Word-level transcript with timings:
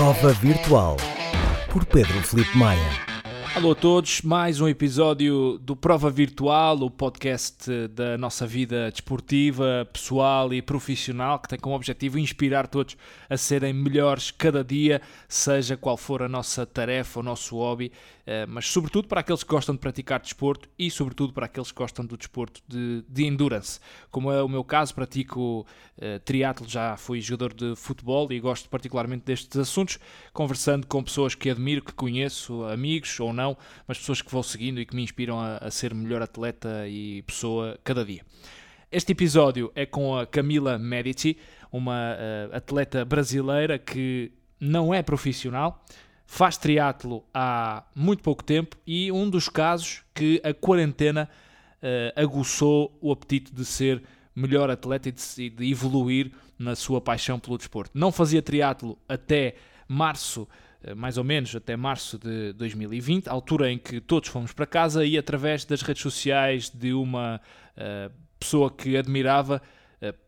Prova 0.00 0.32
Virtual 0.32 0.96
por 1.70 1.84
Pedro 1.84 2.22
Felipe 2.22 2.56
Maia. 2.56 3.10
Alô 3.54 3.72
a 3.72 3.74
todos, 3.74 4.22
mais 4.22 4.58
um 4.58 4.66
episódio 4.66 5.58
do 5.58 5.76
Prova 5.76 6.08
Virtual, 6.08 6.78
o 6.78 6.90
podcast 6.90 7.88
da 7.88 8.16
nossa 8.16 8.46
vida 8.46 8.90
desportiva, 8.90 9.86
pessoal 9.92 10.54
e 10.54 10.62
profissional, 10.62 11.38
que 11.38 11.50
tem 11.50 11.58
como 11.58 11.76
objetivo 11.76 12.18
inspirar 12.18 12.66
todos 12.66 12.96
a 13.28 13.36
serem 13.36 13.74
melhores 13.74 14.30
cada 14.30 14.64
dia, 14.64 15.02
seja 15.28 15.76
qual 15.76 15.98
for 15.98 16.22
a 16.22 16.28
nossa 16.28 16.64
tarefa, 16.64 17.20
o 17.20 17.22
nosso 17.22 17.56
hobby, 17.56 17.92
mas 18.48 18.66
sobretudo 18.66 19.08
para 19.08 19.20
aqueles 19.20 19.42
que 19.42 19.50
gostam 19.50 19.74
de 19.74 19.80
praticar 19.80 20.20
desporto 20.20 20.68
e 20.78 20.90
sobretudo 20.90 21.32
para 21.32 21.46
aqueles 21.46 21.72
que 21.72 21.78
gostam 21.78 22.04
do 22.04 22.16
desporto 22.16 22.60
de, 22.68 23.04
de 23.08 23.24
endurance. 23.24 23.80
Como 24.10 24.30
é 24.30 24.42
o 24.42 24.48
meu 24.48 24.62
caso, 24.62 24.94
pratico 24.94 25.66
uh, 25.98 26.20
triatlo, 26.24 26.68
já 26.68 26.96
fui 26.96 27.20
jogador 27.20 27.54
de 27.54 27.74
futebol 27.76 28.30
e 28.32 28.38
gosto 28.38 28.68
particularmente 28.68 29.24
destes 29.24 29.58
assuntos, 29.58 29.98
conversando 30.32 30.86
com 30.86 31.02
pessoas 31.02 31.34
que 31.34 31.50
admiro, 31.50 31.82
que 31.82 31.92
conheço, 31.92 32.64
amigos 32.64 33.18
ou 33.20 33.32
não, 33.32 33.56
mas 33.86 33.98
pessoas 33.98 34.22
que 34.22 34.30
vou 34.30 34.42
seguindo 34.42 34.80
e 34.80 34.86
que 34.86 34.94
me 34.94 35.02
inspiram 35.02 35.40
a, 35.40 35.56
a 35.58 35.70
ser 35.70 35.94
melhor 35.94 36.22
atleta 36.22 36.86
e 36.88 37.22
pessoa 37.22 37.78
cada 37.82 38.04
dia. 38.04 38.22
Este 38.92 39.12
episódio 39.12 39.70
é 39.74 39.86
com 39.86 40.16
a 40.16 40.26
Camila 40.26 40.76
Medici, 40.78 41.36
uma 41.70 42.14
uh, 42.14 42.56
atleta 42.56 43.04
brasileira 43.04 43.78
que 43.78 44.32
não 44.58 44.92
é 44.92 45.02
profissional, 45.02 45.84
faz 46.30 46.56
triatlo 46.56 47.24
há 47.34 47.82
muito 47.92 48.22
pouco 48.22 48.44
tempo 48.44 48.76
e 48.86 49.10
um 49.10 49.28
dos 49.28 49.48
casos 49.48 50.04
que 50.14 50.40
a 50.44 50.54
quarentena 50.54 51.28
uh, 51.82 52.22
aguçou 52.22 52.96
o 53.00 53.10
apetite 53.10 53.52
de 53.52 53.64
ser 53.64 54.00
melhor 54.32 54.70
atleta 54.70 55.08
e 55.08 55.12
de, 55.12 55.50
de, 55.50 55.72
evoluir 55.72 56.30
na 56.56 56.76
sua 56.76 57.00
paixão 57.00 57.40
pelo 57.40 57.58
desporto. 57.58 57.90
Não 57.98 58.12
fazia 58.12 58.40
triatlo 58.40 58.96
até 59.08 59.56
março, 59.88 60.46
uh, 60.84 60.94
mais 60.94 61.18
ou 61.18 61.24
menos 61.24 61.56
até 61.56 61.76
março 61.76 62.16
de 62.16 62.52
2020, 62.52 63.28
altura 63.28 63.68
em 63.68 63.76
que 63.76 64.00
todos 64.00 64.28
fomos 64.28 64.52
para 64.52 64.66
casa 64.66 65.04
e 65.04 65.18
através 65.18 65.64
das 65.64 65.82
redes 65.82 66.00
sociais 66.00 66.70
de 66.70 66.92
uma 66.92 67.40
uh, 67.76 68.14
pessoa 68.38 68.70
que 68.70 68.96
admirava 68.96 69.60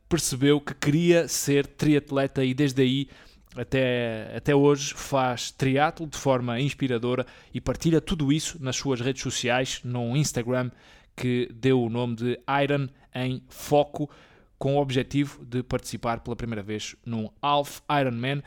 percebeu 0.09 0.61
que 0.61 0.75
queria 0.75 1.27
ser 1.27 1.67
triatleta 1.67 2.45
e 2.45 2.53
desde 2.53 2.83
aí 2.83 3.09
até, 3.57 4.33
até 4.37 4.55
hoje 4.55 4.95
faz 4.95 5.51
triatlo 5.51 6.07
de 6.07 6.17
forma 6.17 6.59
inspiradora 6.61 7.27
e 7.53 7.61
partilha 7.61 8.01
tudo 8.01 8.33
isso 8.33 8.63
nas 8.63 8.77
suas 8.77 9.01
redes 9.01 9.23
sociais, 9.23 9.81
no 9.85 10.17
Instagram, 10.17 10.71
que 11.15 11.49
deu 11.53 11.83
o 11.83 11.91
nome 11.91 12.17
de 12.17 12.41
Iron 12.63 12.89
em 13.15 13.43
Foco, 13.49 14.11
com 14.59 14.77
o 14.77 14.81
objetivo 14.81 15.45
de 15.45 15.63
participar 15.63 16.21
pela 16.21 16.37
primeira 16.37 16.63
vez 16.63 16.97
num 17.05 17.29
Half 17.41 17.81
Ironman, 18.01 18.43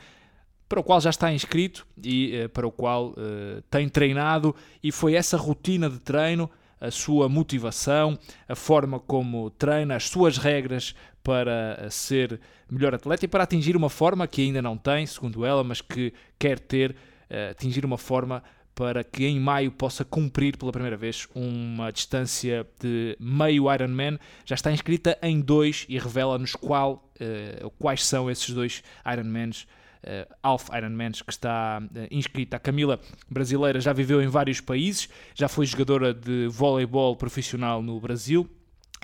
para 0.68 0.80
o 0.80 0.82
qual 0.82 1.00
já 1.00 1.10
está 1.10 1.32
inscrito 1.32 1.86
e 2.02 2.44
uh, 2.44 2.48
para 2.48 2.66
o 2.66 2.72
qual 2.72 3.10
uh, 3.10 3.62
tem 3.70 3.88
treinado, 3.88 4.54
e 4.82 4.90
foi 4.90 5.14
essa 5.14 5.36
rotina 5.36 5.88
de 5.88 6.00
treino 6.00 6.50
a 6.80 6.90
sua 6.90 7.28
motivação, 7.28 8.18
a 8.48 8.54
forma 8.54 9.00
como 9.00 9.50
treina, 9.50 9.96
as 9.96 10.08
suas 10.08 10.36
regras 10.36 10.94
para 11.26 11.90
ser 11.90 12.40
melhor 12.70 12.94
atleta 12.94 13.24
e 13.24 13.28
para 13.28 13.42
atingir 13.42 13.76
uma 13.76 13.90
forma 13.90 14.28
que 14.28 14.42
ainda 14.42 14.62
não 14.62 14.78
tem, 14.78 15.04
segundo 15.04 15.44
ela, 15.44 15.64
mas 15.64 15.80
que 15.80 16.12
quer 16.38 16.60
ter, 16.60 16.94
eh, 17.28 17.48
atingir 17.50 17.84
uma 17.84 17.98
forma 17.98 18.44
para 18.76 19.02
que 19.02 19.26
em 19.26 19.40
maio 19.40 19.72
possa 19.72 20.04
cumprir 20.04 20.56
pela 20.56 20.70
primeira 20.70 20.96
vez 20.96 21.26
uma 21.34 21.90
distância 21.90 22.64
de 22.80 23.16
meio 23.18 23.72
Ironman. 23.74 24.20
Já 24.44 24.54
está 24.54 24.70
inscrita 24.70 25.18
em 25.20 25.40
dois 25.40 25.84
e 25.88 25.98
revela-nos 25.98 26.54
qual, 26.54 27.10
uh, 27.20 27.70
quais 27.70 28.04
são 28.04 28.30
esses 28.30 28.50
dois 28.50 28.84
Ironmans 29.10 29.66
uh, 30.04 30.32
Half 30.42 30.68
Ironmans 30.76 31.22
que 31.22 31.32
está 31.32 31.82
uh, 31.82 32.06
inscrita. 32.08 32.58
A 32.58 32.60
Camila, 32.60 33.00
brasileira, 33.28 33.80
já 33.80 33.92
viveu 33.92 34.22
em 34.22 34.28
vários 34.28 34.60
países, 34.60 35.08
já 35.34 35.48
foi 35.48 35.66
jogadora 35.66 36.14
de 36.14 36.46
voleibol 36.48 37.16
profissional 37.16 37.82
no 37.82 37.98
Brasil. 37.98 38.48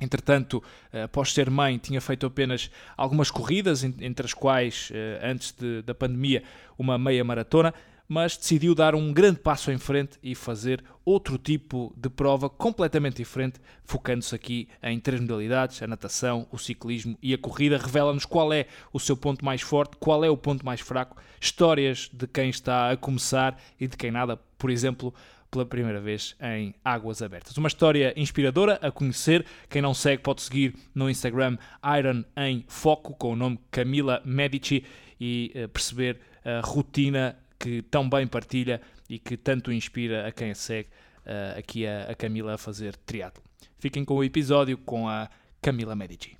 Entretanto, 0.00 0.62
uh, 0.92 1.04
após 1.04 1.32
ser 1.32 1.50
mãe, 1.50 1.78
tinha 1.78 2.00
feito 2.00 2.26
apenas 2.26 2.70
algumas 2.96 3.30
corridas, 3.30 3.84
entre 3.84 4.26
as 4.26 4.34
quais, 4.34 4.90
antes 5.22 5.52
de, 5.52 5.82
da 5.82 5.94
pandemia, 5.94 6.42
uma 6.78 6.98
meia 6.98 7.22
maratona 7.22 7.72
mas 8.12 8.36
decidiu 8.36 8.74
dar 8.74 8.94
um 8.94 9.10
grande 9.10 9.38
passo 9.38 9.72
em 9.72 9.78
frente 9.78 10.18
e 10.22 10.34
fazer 10.34 10.84
outro 11.02 11.38
tipo 11.38 11.94
de 11.96 12.10
prova 12.10 12.50
completamente 12.50 13.16
diferente, 13.16 13.58
focando-se 13.86 14.34
aqui 14.34 14.68
em 14.82 15.00
três 15.00 15.18
modalidades: 15.18 15.82
a 15.82 15.86
natação, 15.86 16.46
o 16.52 16.58
ciclismo 16.58 17.16
e 17.22 17.32
a 17.32 17.38
corrida. 17.38 17.78
Revela-nos 17.78 18.26
qual 18.26 18.52
é 18.52 18.66
o 18.92 19.00
seu 19.00 19.16
ponto 19.16 19.42
mais 19.42 19.62
forte, 19.62 19.96
qual 19.98 20.22
é 20.22 20.28
o 20.28 20.36
ponto 20.36 20.62
mais 20.62 20.82
fraco, 20.82 21.16
histórias 21.40 22.10
de 22.12 22.26
quem 22.26 22.50
está 22.50 22.90
a 22.90 22.98
começar 22.98 23.58
e 23.80 23.86
de 23.86 23.96
quem 23.96 24.10
nada, 24.10 24.36
por 24.58 24.70
exemplo, 24.70 25.14
pela 25.52 25.66
primeira 25.66 26.00
vez 26.00 26.34
em 26.40 26.74
Águas 26.82 27.20
Abertas. 27.20 27.56
Uma 27.58 27.68
história 27.68 28.14
inspiradora 28.16 28.78
a 28.80 28.90
conhecer. 28.90 29.44
Quem 29.68 29.82
não 29.82 29.92
segue 29.92 30.22
pode 30.22 30.40
seguir 30.40 30.74
no 30.94 31.10
Instagram 31.10 31.58
Iron 31.98 32.24
em 32.38 32.64
Foco 32.66 33.14
com 33.14 33.34
o 33.34 33.36
nome 33.36 33.60
Camila 33.70 34.22
Medici 34.24 34.82
e 35.20 35.52
uh, 35.54 35.68
perceber 35.68 36.18
a 36.42 36.60
rotina 36.60 37.38
que 37.58 37.82
tão 37.82 38.08
bem 38.08 38.26
partilha 38.26 38.80
e 39.08 39.18
que 39.18 39.36
tanto 39.36 39.70
inspira 39.70 40.26
a 40.26 40.32
quem 40.32 40.50
a 40.50 40.54
segue, 40.54 40.88
uh, 41.26 41.58
aqui 41.58 41.86
a, 41.86 42.10
a, 42.10 42.14
Camila 42.14 42.54
a 42.54 42.58
fazer 42.58 42.96
triatlo. 42.96 43.44
Fiquem 43.78 44.06
com 44.06 44.14
o 44.14 44.24
episódio 44.24 44.78
com 44.78 45.06
a 45.06 45.28
Camila 45.60 45.94
Medici. 45.94 46.36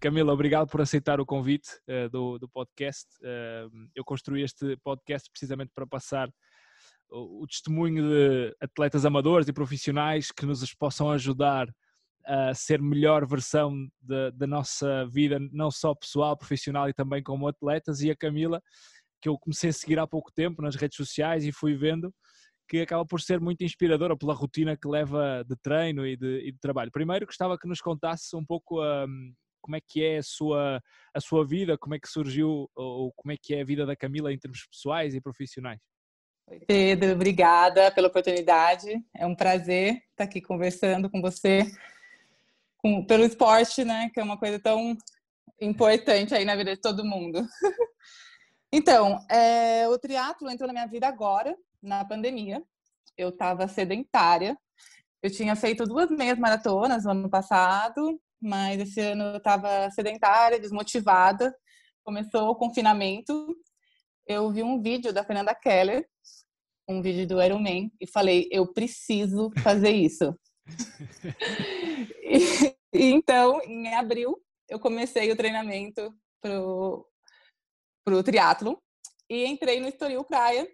Camila, 0.00 0.32
obrigado 0.32 0.68
por 0.68 0.80
aceitar 0.80 1.20
o 1.20 1.26
convite 1.26 1.68
uh, 1.86 2.08
do, 2.08 2.38
do, 2.38 2.48
podcast. 2.48 3.06
Uh, 3.20 3.88
eu 3.94 4.02
construí 4.02 4.42
este 4.42 4.74
podcast 4.82 5.30
precisamente 5.30 5.70
para 5.74 5.86
passar 5.86 6.30
o, 7.12 7.46
testemunho 7.46 8.08
de 8.08 8.56
atletas 8.60 9.04
amadores 9.04 9.46
e 9.48 9.52
profissionais 9.52 10.30
que 10.30 10.46
nos 10.46 10.74
possam 10.74 11.10
ajudar 11.10 11.68
a 12.24 12.54
ser 12.54 12.80
melhor 12.80 13.26
versão 13.26 13.88
da 14.00 14.46
nossa 14.46 15.06
vida, 15.06 15.38
não 15.50 15.70
só 15.70 15.94
pessoal, 15.94 16.36
profissional 16.36 16.88
e 16.88 16.94
também 16.94 17.22
como 17.22 17.48
atletas. 17.48 18.00
E 18.00 18.10
a 18.10 18.16
Camila 18.16 18.62
que 19.20 19.28
eu 19.28 19.38
comecei 19.38 19.70
a 19.70 19.72
seguir 19.72 19.98
há 19.98 20.06
pouco 20.06 20.32
tempo 20.32 20.60
nas 20.60 20.74
redes 20.74 20.96
sociais 20.96 21.44
e 21.44 21.52
fui 21.52 21.76
vendo 21.76 22.12
que 22.68 22.80
acaba 22.80 23.06
por 23.06 23.20
ser 23.20 23.40
muito 23.40 23.62
inspiradora 23.62 24.16
pela 24.16 24.34
rotina 24.34 24.76
que 24.76 24.88
leva 24.88 25.44
de 25.48 25.54
treino 25.56 26.06
e 26.06 26.16
de, 26.16 26.48
e 26.48 26.52
de 26.52 26.58
trabalho. 26.58 26.90
Primeiro 26.90 27.26
gostava 27.26 27.58
que 27.58 27.68
nos 27.68 27.80
contasse 27.80 28.34
um 28.34 28.44
pouco 28.44 28.82
um, 28.82 29.32
como 29.60 29.76
é 29.76 29.80
que 29.80 30.02
é 30.02 30.18
a 30.18 30.22
sua, 30.22 30.80
a 31.14 31.20
sua 31.20 31.46
vida, 31.46 31.78
como 31.78 31.94
é 31.94 31.98
que 31.98 32.08
surgiu 32.08 32.68
ou 32.74 33.12
como 33.14 33.32
é 33.32 33.36
que 33.40 33.54
é 33.54 33.60
a 33.60 33.64
vida 33.64 33.86
da 33.86 33.94
Camila 33.94 34.32
em 34.32 34.38
termos 34.38 34.66
pessoais 34.66 35.14
e 35.14 35.20
profissionais. 35.20 35.80
Pedro, 36.66 37.12
obrigada 37.12 37.90
pela 37.90 38.08
oportunidade. 38.08 39.02
É 39.14 39.26
um 39.26 39.34
prazer 39.34 40.02
estar 40.10 40.24
aqui 40.24 40.40
conversando 40.40 41.10
com 41.10 41.20
você 41.20 41.66
com, 42.78 43.04
pelo 43.04 43.24
esporte, 43.24 43.84
né, 43.84 44.10
que 44.12 44.20
é 44.20 44.22
uma 44.22 44.36
coisa 44.36 44.58
tão 44.58 44.96
importante 45.60 46.34
aí 46.34 46.44
na 46.44 46.56
vida 46.56 46.74
de 46.74 46.80
todo 46.80 47.04
mundo. 47.04 47.46
Então, 48.74 49.18
é, 49.30 49.86
o 49.86 49.98
triatlo 49.98 50.50
entrou 50.50 50.66
na 50.66 50.72
minha 50.72 50.86
vida 50.86 51.06
agora, 51.06 51.54
na 51.82 52.06
pandemia. 52.06 52.62
Eu 53.18 53.28
estava 53.28 53.68
sedentária. 53.68 54.56
Eu 55.22 55.30
tinha 55.30 55.54
feito 55.54 55.84
duas 55.84 56.10
meias 56.10 56.38
maratonas 56.38 57.04
no 57.04 57.10
ano 57.10 57.28
passado, 57.28 58.18
mas 58.40 58.80
esse 58.80 58.98
ano 58.98 59.24
eu 59.24 59.36
estava 59.36 59.90
sedentária, 59.90 60.58
desmotivada. 60.58 61.54
Começou 62.02 62.48
o 62.48 62.56
confinamento. 62.56 63.54
Eu 64.32 64.50
vi 64.50 64.62
um 64.62 64.80
vídeo 64.80 65.12
da 65.12 65.22
Fernanda 65.22 65.54
Keller, 65.54 66.08
um 66.88 67.02
vídeo 67.02 67.26
do 67.26 67.42
Ironman, 67.42 67.92
e 68.00 68.06
falei: 68.06 68.48
eu 68.50 68.66
preciso 68.72 69.50
fazer 69.62 69.90
isso. 69.90 70.34
e, 72.22 72.74
e, 72.92 73.12
então, 73.12 73.60
em 73.62 73.94
abril, 73.94 74.40
eu 74.68 74.78
comecei 74.78 75.30
o 75.30 75.36
treinamento 75.36 76.14
pro 76.40 77.06
para 78.04 78.16
o 78.16 78.22
triatlo 78.22 78.82
e 79.30 79.46
entrei 79.46 79.78
no 79.78 79.86
Estoril 79.86 80.24
Praia 80.24 80.68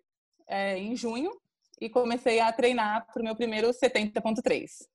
é, 0.46 0.78
em 0.78 0.96
junho 0.96 1.30
e 1.78 1.90
comecei 1.90 2.40
a 2.40 2.50
treinar 2.50 3.06
para 3.12 3.20
o 3.20 3.24
meu 3.24 3.36
primeiro 3.36 3.68
70.3. 3.68 4.88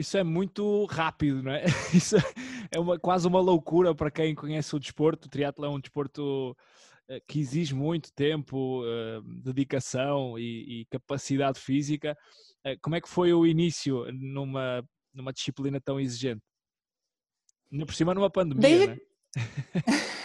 Isso 0.00 0.16
é 0.16 0.24
muito 0.24 0.86
rápido, 0.86 1.42
não 1.42 1.52
é? 1.52 1.64
Isso 1.94 2.16
é 2.70 2.80
uma, 2.80 2.98
quase 2.98 3.28
uma 3.28 3.38
loucura 3.38 3.94
para 3.94 4.10
quem 4.10 4.34
conhece 4.34 4.74
o 4.74 4.78
desporto. 4.78 5.26
O 5.26 5.30
triatlo 5.30 5.66
é 5.66 5.68
um 5.68 5.78
desporto 5.78 6.56
eh, 7.06 7.20
que 7.28 7.38
exige 7.38 7.74
muito 7.74 8.10
tempo, 8.14 8.82
eh, 8.86 9.20
dedicação 9.44 10.38
e, 10.38 10.80
e 10.80 10.84
capacidade 10.86 11.60
física. 11.60 12.16
Eh, 12.64 12.78
como 12.80 12.96
é 12.96 13.00
que 13.00 13.10
foi 13.10 13.34
o 13.34 13.46
início 13.46 14.10
numa, 14.10 14.82
numa 15.12 15.34
disciplina 15.34 15.78
tão 15.78 16.00
exigente? 16.00 16.40
Ainda 17.70 17.84
por 17.84 17.94
cima 17.94 18.14
numa 18.14 18.30
pandemia, 18.30 18.62
Desde... 18.62 18.86
né? 18.86 18.98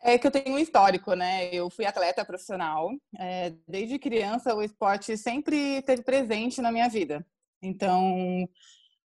É 0.00 0.16
que 0.16 0.26
eu 0.26 0.30
tenho 0.30 0.54
um 0.54 0.58
histórico, 0.58 1.12
né? 1.12 1.52
Eu 1.52 1.68
fui 1.68 1.84
atleta 1.84 2.24
profissional. 2.24 2.88
É, 3.18 3.52
desde 3.66 3.98
criança, 3.98 4.54
o 4.54 4.62
esporte 4.62 5.16
sempre 5.18 5.56
esteve 5.78 6.02
presente 6.02 6.62
na 6.62 6.72
minha 6.72 6.88
vida. 6.88 7.26
Então, 7.62 8.48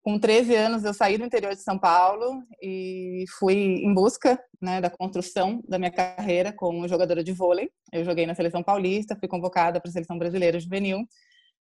com 0.03 0.19
13 0.19 0.55
anos 0.55 0.85
eu 0.85 0.95
saí 0.95 1.19
do 1.19 1.25
interior 1.25 1.55
de 1.55 1.63
São 1.63 1.79
Paulo 1.79 2.43
e 2.63 3.25
fui 3.39 3.55
em 3.55 3.93
busca 3.93 4.43
né, 4.61 4.81
da 4.81 4.89
construção 4.89 5.61
da 5.69 5.79
minha 5.79 5.91
carreira 5.91 6.53
como 6.53 6.89
jogadora 6.89 7.23
de 7.23 7.33
vôlei. 7.33 7.71
Eu 7.93 8.05
joguei 8.05 8.27
na 8.27 8.35
seleção 8.35 8.63
paulista, 8.63 9.17
fui 9.17 9.29
convocada 9.29 9.81
para 9.81 9.89
a 9.91 9.93
seleção 9.93 10.19
brasileira 10.19 10.59
juvenil, 10.59 11.05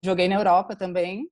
joguei 0.04 0.28
na 0.28 0.36
Europa 0.36 0.76
também. 0.76 1.28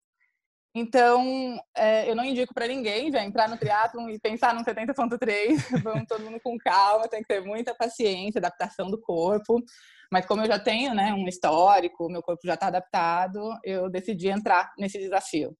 Então, 0.75 1.59
é, 1.75 2.09
eu 2.09 2.15
não 2.15 2.23
indico 2.23 2.53
para 2.53 2.67
ninguém 2.67 3.11
já 3.11 3.23
entrar 3.23 3.49
no 3.49 3.57
triatlon 3.57 4.07
e 4.09 4.19
pensar 4.19 4.53
no 4.53 4.63
70.3. 4.63 5.57
Vamos 5.83 6.05
todo 6.07 6.23
mundo 6.23 6.39
com 6.43 6.57
calma, 6.59 7.07
tem 7.07 7.21
que 7.21 7.27
ter 7.27 7.41
muita 7.41 7.73
paciência, 7.73 8.37
adaptação 8.37 8.89
do 8.89 9.01
corpo. 9.01 9.63
Mas 10.11 10.25
como 10.25 10.41
eu 10.41 10.47
já 10.47 10.59
tenho 10.59 10.93
né, 10.93 11.13
um 11.13 11.27
histórico, 11.27 12.09
meu 12.09 12.21
corpo 12.21 12.45
já 12.45 12.55
está 12.55 12.67
adaptado, 12.67 13.39
eu 13.63 13.89
decidi 13.89 14.27
entrar 14.27 14.71
nesse 14.77 14.97
desafio 14.97 15.55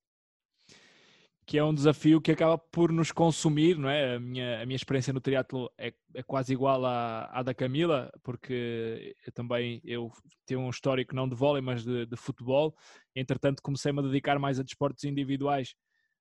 que 1.49 1.57
é 1.57 1.63
um 1.63 1.73
desafio 1.73 2.21
que 2.21 2.31
acaba 2.31 2.59
por 2.59 2.91
nos 2.91 3.11
consumir, 3.11 3.75
não 3.75 3.89
é? 3.89 4.17
A 4.17 4.19
minha, 4.19 4.61
a 4.61 4.65
minha 4.67 4.75
experiência 4.75 5.11
no 5.11 5.19
triatlo 5.19 5.67
é, 5.79 5.91
é 6.13 6.21
quase 6.21 6.53
igual 6.53 6.85
à, 6.85 7.27
à, 7.33 7.41
da 7.41 7.55
Camila, 7.55 8.11
porque 8.21 9.15
eu 9.25 9.31
também 9.33 9.81
eu 9.83 10.11
tenho 10.45 10.59
um 10.59 10.69
histórico 10.69 11.15
não 11.15 11.27
de 11.27 11.33
vôlei, 11.33 11.59
mas 11.59 11.83
de, 11.83 12.05
de 12.05 12.15
futebol. 12.15 12.75
Entretanto, 13.15 13.63
comecei-me 13.63 13.97
a 13.97 14.03
dedicar 14.03 14.37
mais 14.37 14.59
a 14.59 14.63
desportos 14.63 15.05
individuais 15.05 15.73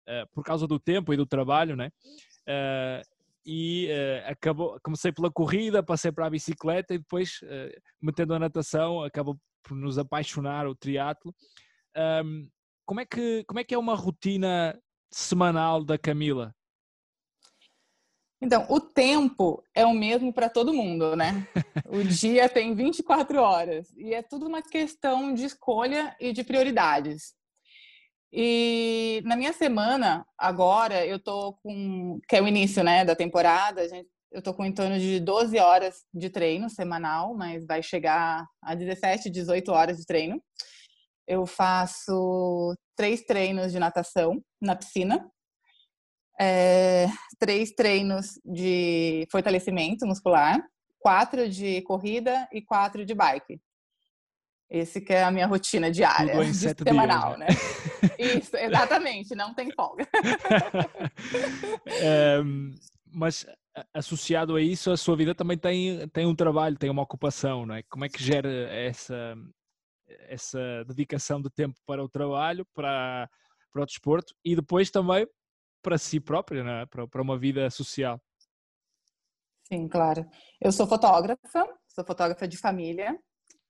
uh, 0.08 0.26
por 0.32 0.42
causa 0.42 0.66
do 0.66 0.80
tempo 0.80 1.12
e 1.12 1.16
do 1.18 1.26
trabalho, 1.26 1.76
né? 1.76 1.90
Uh, 2.48 3.17
e 3.50 3.88
uh, 3.88 4.30
acabou, 4.30 4.78
comecei 4.82 5.10
pela 5.10 5.30
corrida, 5.30 5.82
passei 5.82 6.12
para 6.12 6.26
a 6.26 6.30
bicicleta 6.30 6.92
e 6.92 6.98
depois, 6.98 7.40
metendo 7.98 8.34
a 8.34 8.38
natação, 8.38 9.02
acabou 9.02 9.38
por 9.62 9.74
nos 9.74 9.96
apaixonar 9.96 10.66
o 10.66 10.74
triatlo. 10.74 11.34
Um, 11.96 12.46
como 12.84 13.00
é 13.00 13.06
que 13.06 13.44
como 13.44 13.58
é 13.58 13.64
que 13.64 13.74
é 13.74 13.78
uma 13.78 13.94
rotina 13.94 14.78
semanal 15.10 15.82
da 15.82 15.96
Camila? 15.96 16.54
Então, 18.40 18.66
o 18.68 18.80
tempo 18.80 19.64
é 19.74 19.84
o 19.84 19.92
mesmo 19.92 20.32
para 20.32 20.48
todo 20.48 20.72
mundo, 20.72 21.16
né? 21.16 21.46
O 21.90 22.04
dia 22.04 22.48
tem 22.48 22.74
24 22.74 23.40
horas 23.40 23.90
e 23.96 24.12
é 24.12 24.22
tudo 24.22 24.46
uma 24.46 24.60
questão 24.60 25.32
de 25.32 25.44
escolha 25.44 26.14
e 26.20 26.32
de 26.32 26.44
prioridades. 26.44 27.34
E 28.32 29.22
na 29.24 29.36
minha 29.36 29.52
semana, 29.52 30.26
agora, 30.36 31.06
eu 31.06 31.18
tô 31.18 31.54
com, 31.62 32.20
que 32.28 32.36
é 32.36 32.42
o 32.42 32.48
início, 32.48 32.84
né, 32.84 33.04
da 33.04 33.16
temporada, 33.16 33.88
gente, 33.88 34.08
eu 34.30 34.42
tô 34.42 34.52
com 34.52 34.64
em 34.64 34.72
torno 34.72 34.98
de 34.98 35.18
12 35.20 35.58
horas 35.58 36.04
de 36.12 36.28
treino 36.28 36.68
semanal, 36.68 37.34
mas 37.34 37.66
vai 37.66 37.82
chegar 37.82 38.46
a 38.62 38.74
17, 38.74 39.30
18 39.30 39.72
horas 39.72 39.96
de 39.96 40.04
treino 40.04 40.42
eu 41.28 41.46
faço 41.46 42.74
três 42.96 43.22
treinos 43.22 43.70
de 43.70 43.78
natação 43.78 44.42
na 44.60 44.74
piscina, 44.74 45.30
é, 46.40 47.06
três 47.38 47.72
treinos 47.72 48.40
de 48.44 49.28
fortalecimento 49.30 50.06
muscular, 50.06 50.58
quatro 50.98 51.48
de 51.48 51.82
corrida 51.82 52.48
e 52.50 52.62
quatro 52.62 53.04
de 53.04 53.14
bike. 53.14 53.60
Esse 54.70 55.00
que 55.00 55.12
é 55.12 55.22
a 55.22 55.30
minha 55.30 55.46
rotina 55.46 55.90
diária, 55.90 56.34
semanal, 56.82 57.36
né? 57.36 57.46
Isso, 58.18 58.56
exatamente, 58.56 59.34
não 59.34 59.54
tem 59.54 59.70
folga. 59.72 60.06
é, 61.86 62.38
mas 63.12 63.46
associado 63.92 64.56
a 64.56 64.62
isso, 64.62 64.90
a 64.90 64.96
sua 64.96 65.16
vida 65.16 65.34
também 65.34 65.56
tem, 65.56 66.08
tem 66.08 66.26
um 66.26 66.34
trabalho, 66.34 66.76
tem 66.76 66.90
uma 66.90 67.02
ocupação, 67.02 67.66
não 67.66 67.74
é? 67.74 67.82
Como 67.84 68.04
é 68.04 68.08
que 68.08 68.22
gera 68.22 68.48
essa, 68.70 69.36
essa 70.28 70.84
dedicação 70.86 71.40
de 71.40 71.50
tempo 71.50 71.78
para 71.86 72.02
o 72.02 72.08
trabalho, 72.08 72.66
para, 72.74 73.28
para 73.72 73.82
o 73.82 73.86
desporto 73.86 74.34
e 74.44 74.56
depois 74.56 74.90
também 74.90 75.26
para 75.82 75.98
si 75.98 76.20
própria, 76.20 76.60
é? 76.60 76.86
para, 76.86 77.06
para 77.06 77.22
uma 77.22 77.38
vida 77.38 77.68
social. 77.70 78.20
Sim, 79.64 79.86
claro. 79.86 80.26
Eu 80.60 80.72
sou 80.72 80.86
fotógrafa, 80.86 81.66
sou 81.86 82.04
fotógrafa 82.04 82.48
de 82.48 82.56
família 82.56 83.18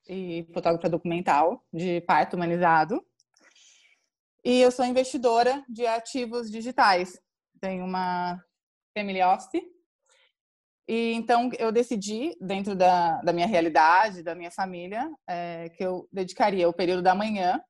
e 0.08 0.46
fotógrafa 0.54 0.88
documental 0.88 1.64
de 1.72 2.00
parto 2.02 2.36
humanizado. 2.36 3.04
E 4.48 4.62
eu 4.62 4.70
sou 4.70 4.86
investidora 4.86 5.62
de 5.68 5.86
ativos 5.86 6.50
digitais. 6.50 7.20
Tenho 7.60 7.84
uma 7.84 8.42
family 8.96 9.22
office 9.22 9.62
e 10.88 11.12
então 11.12 11.50
eu 11.58 11.70
decidi, 11.70 12.34
dentro 12.40 12.74
da, 12.74 13.20
da 13.20 13.30
minha 13.30 13.46
realidade, 13.46 14.22
da 14.22 14.34
minha 14.34 14.50
família, 14.50 15.06
é, 15.28 15.68
que 15.68 15.84
eu 15.84 16.08
dedicaria 16.10 16.66
o 16.66 16.72
período 16.72 17.02
da 17.02 17.14
manhã 17.14 17.62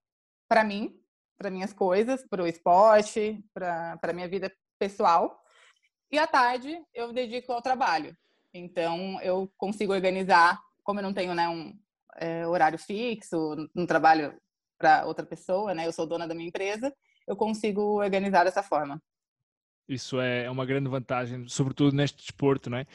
para 0.49 0.63
mim, 0.63 0.95
para 1.37 1.51
minhas 1.51 1.73
coisas, 1.73 2.25
para 2.29 2.45
o 2.45 2.47
esporte, 2.47 3.45
para 3.53 4.13
minha 4.15 4.29
vida 4.29 4.49
pessoal. 4.79 5.37
E 6.13 6.17
à 6.17 6.29
tarde 6.29 6.81
eu 6.95 7.13
dedico 7.13 7.53
ao 7.53 7.61
trabalho. 7.61 8.17
Então 8.55 9.21
eu 9.21 9.53
consigo 9.59 9.93
organizar, 9.93 10.63
como 10.85 11.01
eu 11.01 11.03
não 11.03 11.13
tenho 11.13 11.35
né, 11.35 11.49
um 11.49 11.77
é, 12.19 12.47
horário 12.47 12.79
fixo, 12.79 13.69
não 13.75 13.85
trabalho 13.85 14.41
para 14.79 15.05
outra 15.05 15.27
pessoa, 15.27 15.75
né? 15.75 15.87
Eu 15.87 15.93
sou 15.93 16.07
dona 16.07 16.27
da 16.27 16.35
minha 16.35 16.49
empresa, 16.49 16.93
eu 17.27 17.37
consigo 17.37 18.01
organizar 18.01 18.45
dessa 18.45 18.63
forma. 18.63 19.03
Isso 19.89 20.21
é, 20.21 20.45
é 20.45 20.51
uma 20.51 20.67
grande 20.67 20.89
vantagem, 20.89 21.49
sobretudo 21.49 21.97
neste 21.97 22.19
desporto, 22.19 22.71
não 22.71 22.79
é? 22.79 22.87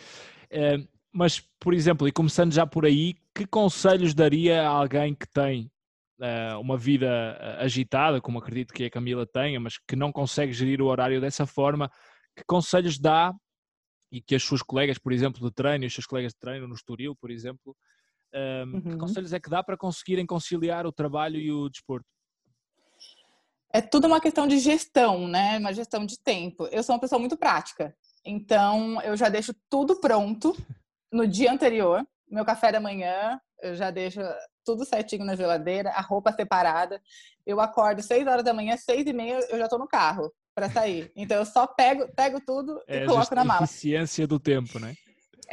é? 0.49 0.77
Mas, 1.11 1.39
por 1.59 1.73
exemplo, 1.73 2.07
e 2.07 2.11
começando 2.11 2.53
já 2.53 2.65
por 2.65 2.85
aí, 2.85 3.15
que 3.35 3.45
conselhos 3.45 4.13
daria 4.13 4.63
a 4.63 4.67
alguém 4.67 5.13
que 5.13 5.27
tem 5.27 5.71
uh, 6.19 6.59
uma 6.59 6.77
vida 6.77 7.07
eh, 7.39 7.63
agitada, 7.63 8.19
como 8.19 8.39
acredito 8.39 8.73
que 8.73 8.85
a 8.85 8.89
Camila 8.89 9.25
tenha, 9.25 9.59
mas 9.59 9.77
que 9.77 9.95
não 9.95 10.11
consegue 10.11 10.53
gerir 10.53 10.81
o 10.81 10.87
horário 10.87 11.21
dessa 11.21 11.45
forma? 11.45 11.91
Que 12.35 12.43
conselhos 12.45 12.97
dá 12.97 13.31
e 14.11 14.21
que 14.21 14.35
as 14.35 14.43
suas 14.43 14.61
colegas, 14.61 14.97
por 14.97 15.11
exemplo, 15.11 15.39
de 15.41 15.53
treino, 15.53 15.85
os 15.85 15.93
seus 15.93 16.05
colegas 16.05 16.33
de 16.33 16.39
treino 16.39 16.67
no 16.67 16.75
Estoril, 16.75 17.15
por 17.15 17.29
exemplo, 17.29 17.75
uhum. 18.65 18.81
que 18.81 18.97
conselhos 18.97 19.33
é 19.33 19.39
que 19.39 19.49
dá 19.49 19.63
para 19.63 19.77
conseguirem 19.77 20.25
conciliar 20.25 20.85
o 20.85 20.91
trabalho 20.91 21.39
e 21.39 21.51
o 21.51 21.69
desporto? 21.69 22.05
é 23.73 23.81
tudo 23.81 24.05
uma 24.05 24.21
questão 24.21 24.47
de 24.47 24.59
gestão, 24.59 25.27
né? 25.27 25.57
Uma 25.57 25.73
gestão 25.73 26.05
de 26.05 26.17
tempo. 26.19 26.67
Eu 26.67 26.83
sou 26.83 26.93
uma 26.93 27.01
pessoa 27.01 27.17
muito 27.17 27.35
prática, 27.35 27.93
então 28.23 29.01
eu 29.01 29.17
já 29.17 29.29
deixo 29.29 29.53
tudo 29.67 29.99
pronto 29.99 30.55
no 31.11 31.27
dia 31.27 31.51
anterior. 31.51 32.05
Meu 32.29 32.45
café 32.45 32.71
da 32.71 32.79
manhã, 32.79 33.39
eu 33.61 33.75
já 33.75 33.89
deixo 33.89 34.21
tudo 34.63 34.85
certinho 34.85 35.25
na 35.25 35.35
geladeira, 35.35 35.89
a 35.89 36.01
roupa 36.01 36.31
separada. 36.31 37.01
Eu 37.45 37.59
acordo 37.59 38.03
seis 38.03 38.25
horas 38.27 38.43
da 38.43 38.53
manhã, 38.53 38.77
seis 38.77 39.05
e 39.07 39.11
meia, 39.11 39.39
eu 39.49 39.57
já 39.57 39.63
estou 39.63 39.79
no 39.79 39.87
carro 39.87 40.31
para 40.53 40.69
sair. 40.69 41.11
Então 41.15 41.37
eu 41.37 41.45
só 41.45 41.65
pego, 41.65 42.07
pego 42.15 42.39
tudo 42.45 42.79
é, 42.87 43.03
e 43.03 43.05
coloco 43.07 43.33
na 43.33 43.43
mala. 43.43 43.63
Eficiência 43.63 44.27
do 44.27 44.39
tempo, 44.39 44.77
né? 44.77 44.93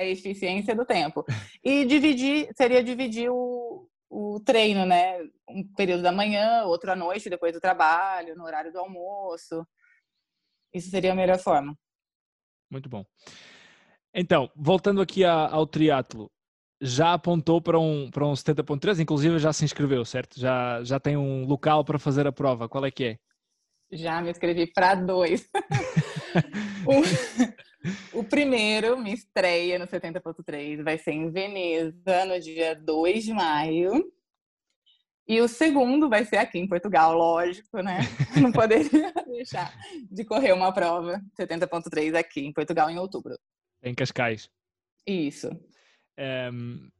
É 0.00 0.08
eficiência 0.08 0.74
do 0.74 0.86
tempo. 0.86 1.26
E 1.62 1.84
dividir 1.84 2.48
seria 2.56 2.82
dividir 2.82 3.28
o, 3.30 3.86
o 4.08 4.40
treino, 4.40 4.86
né? 4.86 5.18
Um 5.46 5.62
período 5.74 6.02
da 6.02 6.10
manhã, 6.10 6.64
outro 6.64 6.90
à 6.90 6.96
noite, 6.96 7.28
depois 7.28 7.52
do 7.52 7.60
trabalho, 7.60 8.34
no 8.34 8.44
horário 8.44 8.72
do 8.72 8.78
almoço. 8.78 9.62
Isso 10.72 10.88
seria 10.88 11.12
a 11.12 11.14
melhor 11.14 11.38
forma. 11.38 11.76
Muito 12.70 12.88
bom. 12.88 13.04
Então, 14.14 14.50
voltando 14.56 15.02
aqui 15.02 15.22
ao 15.22 15.66
triatlo, 15.66 16.30
já 16.80 17.12
apontou 17.12 17.60
para 17.60 17.78
um, 17.78 18.10
para 18.10 18.26
um 18.26 18.32
70.3, 18.32 19.00
inclusive 19.00 19.38
já 19.38 19.52
se 19.52 19.66
inscreveu, 19.66 20.02
certo? 20.06 20.40
Já, 20.40 20.82
já 20.82 20.98
tem 20.98 21.14
um 21.14 21.44
local 21.44 21.84
para 21.84 21.98
fazer 21.98 22.26
a 22.26 22.32
prova. 22.32 22.70
Qual 22.70 22.86
é 22.86 22.90
que 22.90 23.04
é? 23.04 23.18
Já 23.92 24.22
me 24.22 24.30
inscrevi 24.30 24.66
para 24.72 24.94
dois. 24.94 25.46
O 28.12 28.22
primeiro, 28.22 28.98
minha 28.98 29.14
estreia 29.14 29.78
no 29.78 29.86
70.3, 29.86 30.82
vai 30.82 30.98
ser 30.98 31.12
em 31.12 31.30
Veneza, 31.30 32.24
no 32.26 32.38
dia 32.38 32.74
2 32.74 33.24
de 33.24 33.32
maio. 33.32 34.12
E 35.26 35.40
o 35.40 35.46
segundo 35.46 36.08
vai 36.08 36.24
ser 36.24 36.38
aqui 36.38 36.58
em 36.58 36.66
Portugal, 36.66 37.14
lógico, 37.14 37.80
né? 37.80 38.00
Não 38.42 38.50
poderia 38.50 39.12
deixar 39.26 39.72
de 40.10 40.24
correr 40.24 40.52
uma 40.52 40.72
prova 40.72 41.22
70.3 41.38 42.16
aqui 42.16 42.40
em 42.40 42.52
Portugal 42.52 42.90
em 42.90 42.98
outubro. 42.98 43.38
Em 43.82 43.94
Cascais. 43.94 44.50
Isso. 45.06 45.48
Um, 46.18 46.90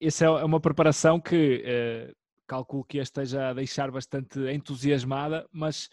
essa 0.00 0.24
é 0.24 0.28
uma 0.44 0.60
preparação 0.60 1.20
que 1.20 1.62
uh, 1.64 2.14
calculo 2.52 2.84
que 2.84 3.00
a 3.00 3.02
esteja 3.02 3.48
a 3.48 3.54
deixar 3.54 3.90
bastante 3.90 4.38
entusiasmada, 4.52 5.48
mas 5.50 5.88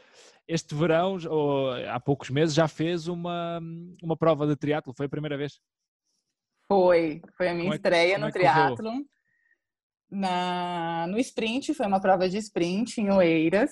este 0.46 0.76
verão, 0.76 1.18
ou 1.30 1.72
há 1.72 2.00
poucos 2.00 2.30
meses, 2.30 2.54
já 2.54 2.68
fez 2.68 3.08
uma, 3.08 3.62
uma 4.04 4.18
prova 4.18 4.46
de 4.46 4.58
triatlo, 4.58 4.94
foi 4.94 5.06
a 5.06 5.10
primeira 5.10 5.38
vez? 5.38 5.62
Foi, 6.68 7.22
foi 7.38 7.48
a 7.48 7.54
minha 7.54 7.64
como 7.64 7.74
é 7.74 7.78
estreia 7.78 8.16
é, 8.16 8.18
no 8.18 8.32
triatlo. 8.32 8.92
Na, 10.12 11.08
no 11.08 11.18
sprint, 11.20 11.74
foi 11.74 11.86
uma 11.86 12.02
prova 12.02 12.28
de 12.28 12.38
sprint 12.38 13.00
em 13.00 13.10
Oeiras. 13.12 13.72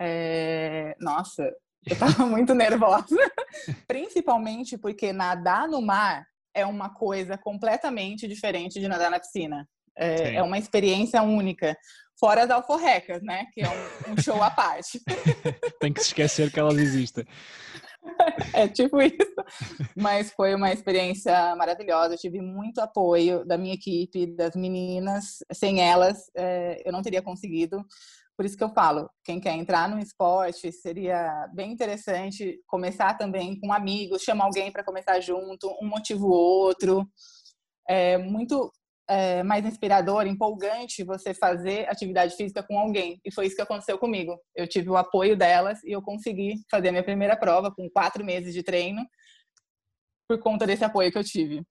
É, 0.00 0.96
nossa, 0.98 1.44
eu 1.86 1.92
estava 1.92 2.26
muito 2.26 2.54
nervosa, 2.54 3.16
principalmente 3.86 4.76
porque 4.76 5.12
nadar 5.12 5.68
no 5.68 5.80
mar 5.80 6.26
é 6.52 6.66
uma 6.66 6.92
coisa 6.92 7.38
completamente 7.38 8.26
diferente 8.26 8.80
de 8.80 8.88
nadar 8.88 9.10
na 9.10 9.20
piscina. 9.20 9.68
É, 9.96 10.34
é 10.34 10.42
uma 10.42 10.58
experiência 10.58 11.22
única, 11.22 11.74
Fora 12.18 12.44
as 12.44 12.50
alforrecas, 12.50 13.22
né? 13.22 13.46
Que 13.52 13.62
é 13.62 13.68
um, 13.68 14.12
um 14.12 14.22
show 14.22 14.42
à 14.42 14.50
parte. 14.50 15.00
Tem 15.80 15.92
que 15.92 16.00
se 16.00 16.08
esquecer 16.08 16.50
que 16.50 16.58
elas 16.58 16.76
existem. 16.76 17.24
É 18.52 18.68
tipo 18.68 19.00
isso. 19.02 19.16
Mas 19.96 20.30
foi 20.32 20.54
uma 20.54 20.72
experiência 20.72 21.54
maravilhosa. 21.56 22.14
Eu 22.14 22.18
tive 22.18 22.40
muito 22.40 22.80
apoio 22.80 23.44
da 23.44 23.58
minha 23.58 23.74
equipe, 23.74 24.26
das 24.26 24.54
meninas. 24.54 25.38
Sem 25.52 25.80
elas, 25.80 26.30
é, 26.36 26.82
eu 26.84 26.92
não 26.92 27.02
teria 27.02 27.22
conseguido. 27.22 27.84
Por 28.36 28.44
isso 28.44 28.56
que 28.56 28.62
eu 28.62 28.68
falo, 28.68 29.08
quem 29.24 29.40
quer 29.40 29.54
entrar 29.54 29.88
no 29.88 29.98
esporte, 29.98 30.70
seria 30.70 31.48
bem 31.54 31.72
interessante 31.72 32.60
começar 32.66 33.14
também 33.14 33.58
com 33.58 33.72
amigos, 33.72 34.22
chamar 34.22 34.44
alguém 34.44 34.70
para 34.70 34.84
começar 34.84 35.18
junto, 35.20 35.74
um 35.80 35.88
motivo 35.88 36.28
outro. 36.28 37.08
É 37.88 38.18
muito 38.18 38.70
é, 39.08 39.42
mais 39.42 39.64
inspirador, 39.64 40.26
empolgante 40.26 41.04
você 41.04 41.32
fazer 41.32 41.88
atividade 41.88 42.34
física 42.36 42.62
com 42.62 42.78
alguém. 42.78 43.20
E 43.24 43.32
foi 43.32 43.46
isso 43.46 43.56
que 43.56 43.62
aconteceu 43.62 43.98
comigo. 43.98 44.38
Eu 44.54 44.66
tive 44.66 44.90
o 44.90 44.96
apoio 44.96 45.36
delas 45.36 45.82
e 45.84 45.92
eu 45.92 46.02
consegui 46.02 46.56
fazer 46.70 46.88
a 46.88 46.92
minha 46.92 47.04
primeira 47.04 47.36
prova 47.36 47.70
com 47.70 47.88
quatro 47.88 48.24
meses 48.24 48.52
de 48.52 48.62
treino 48.62 49.06
por 50.28 50.38
conta 50.40 50.66
desse 50.66 50.84
apoio 50.84 51.12
que 51.12 51.18
eu 51.18 51.24
tive. 51.24 51.62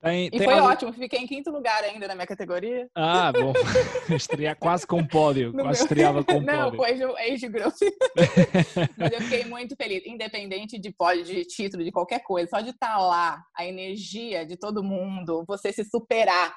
Tem, 0.00 0.26
e 0.26 0.30
tem 0.30 0.44
foi 0.44 0.54
algum... 0.54 0.68
ótimo, 0.68 0.92
fiquei 0.92 1.18
em 1.18 1.26
quinto 1.26 1.50
lugar 1.50 1.82
ainda 1.82 2.06
na 2.06 2.14
minha 2.14 2.26
categoria. 2.26 2.88
Ah, 2.94 3.32
bom. 3.34 3.52
Estrear 4.14 4.56
quase 4.56 4.86
com 4.86 5.04
pódio, 5.04 5.52
no 5.52 5.64
quase 5.64 5.80
meu... 5.80 5.84
estreava 5.84 6.24
com 6.24 6.40
Não, 6.40 6.70
pódio. 6.70 7.08
Não, 7.08 7.16
foi 7.16 7.32
age 7.32 7.48
group. 7.48 7.74
Mas 8.96 9.12
eu 9.12 9.20
fiquei 9.22 9.44
muito 9.44 9.74
feliz, 9.76 10.06
independente 10.06 10.78
de 10.78 10.92
pódio, 10.92 11.24
de 11.24 11.44
título, 11.44 11.82
de 11.82 11.90
qualquer 11.90 12.20
coisa. 12.22 12.48
Só 12.48 12.60
de 12.60 12.70
estar 12.70 12.94
tá 12.94 12.98
lá, 12.98 13.42
a 13.56 13.64
energia 13.64 14.46
de 14.46 14.56
todo 14.56 14.84
mundo, 14.84 15.44
você 15.46 15.72
se 15.72 15.84
superar. 15.84 16.56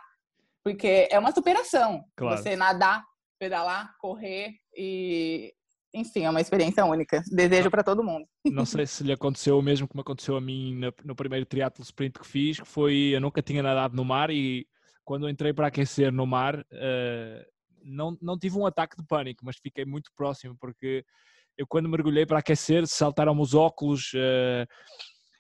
Porque 0.64 1.08
é 1.10 1.18
uma 1.18 1.32
superação. 1.32 2.04
Claro. 2.16 2.38
Você 2.38 2.56
nadar, 2.56 3.04
pedalar, 3.40 3.96
correr 4.00 4.54
e 4.78 5.52
enfim, 5.94 6.24
é 6.24 6.30
uma 6.30 6.42
experiência 6.42 6.86
única. 6.86 7.22
Desejo 7.32 7.70
para 7.70 7.84
todo 7.84 8.04
mundo. 8.04 8.26
Não 8.46 8.66
sei 8.66 8.86
se 8.86 9.04
lhe 9.04 9.12
aconteceu 9.12 9.58
o 9.60 9.62
mesmo 9.62 9.88
que 9.88 9.96
me 9.96 10.02
aconteceu 10.02 10.36
a 10.38 10.42
mim 10.42 10.80
no 11.04 11.16
primeiro 11.16 11.46
triatlo 11.46 11.84
sprint 11.84 12.20
que 12.20 12.26
fiz, 12.26 12.60
que 12.60 12.68
foi, 12.68 13.12
eu 13.14 13.22
nunca 13.22 13.42
tinha 13.42 13.62
nadado 13.62 13.96
no 13.96 14.06
mar 14.06 14.30
e 14.30 14.66
quando 15.04 15.30
entrei 15.30 15.54
para 15.54 15.68
aquecer 15.68 16.12
no 16.12 16.26
mar, 16.26 16.60
uh, 16.60 17.46
não, 17.84 18.18
não 18.22 18.38
tive 18.38 18.58
um 18.58 18.66
ataque 18.66 18.96
de 18.96 19.06
pânico, 19.06 19.44
mas 19.44 19.58
fiquei 19.58 19.84
muito 19.84 20.12
próximo, 20.16 20.56
porque 20.60 21.04
eu 21.58 21.68
quando 21.68 21.90
mergulhei 21.90 22.26
para 22.26 22.40
aquecer, 22.40 22.88
saltaram-me 22.88 23.42
os 23.42 23.54
óculos, 23.54 24.14
uh, 24.14 24.66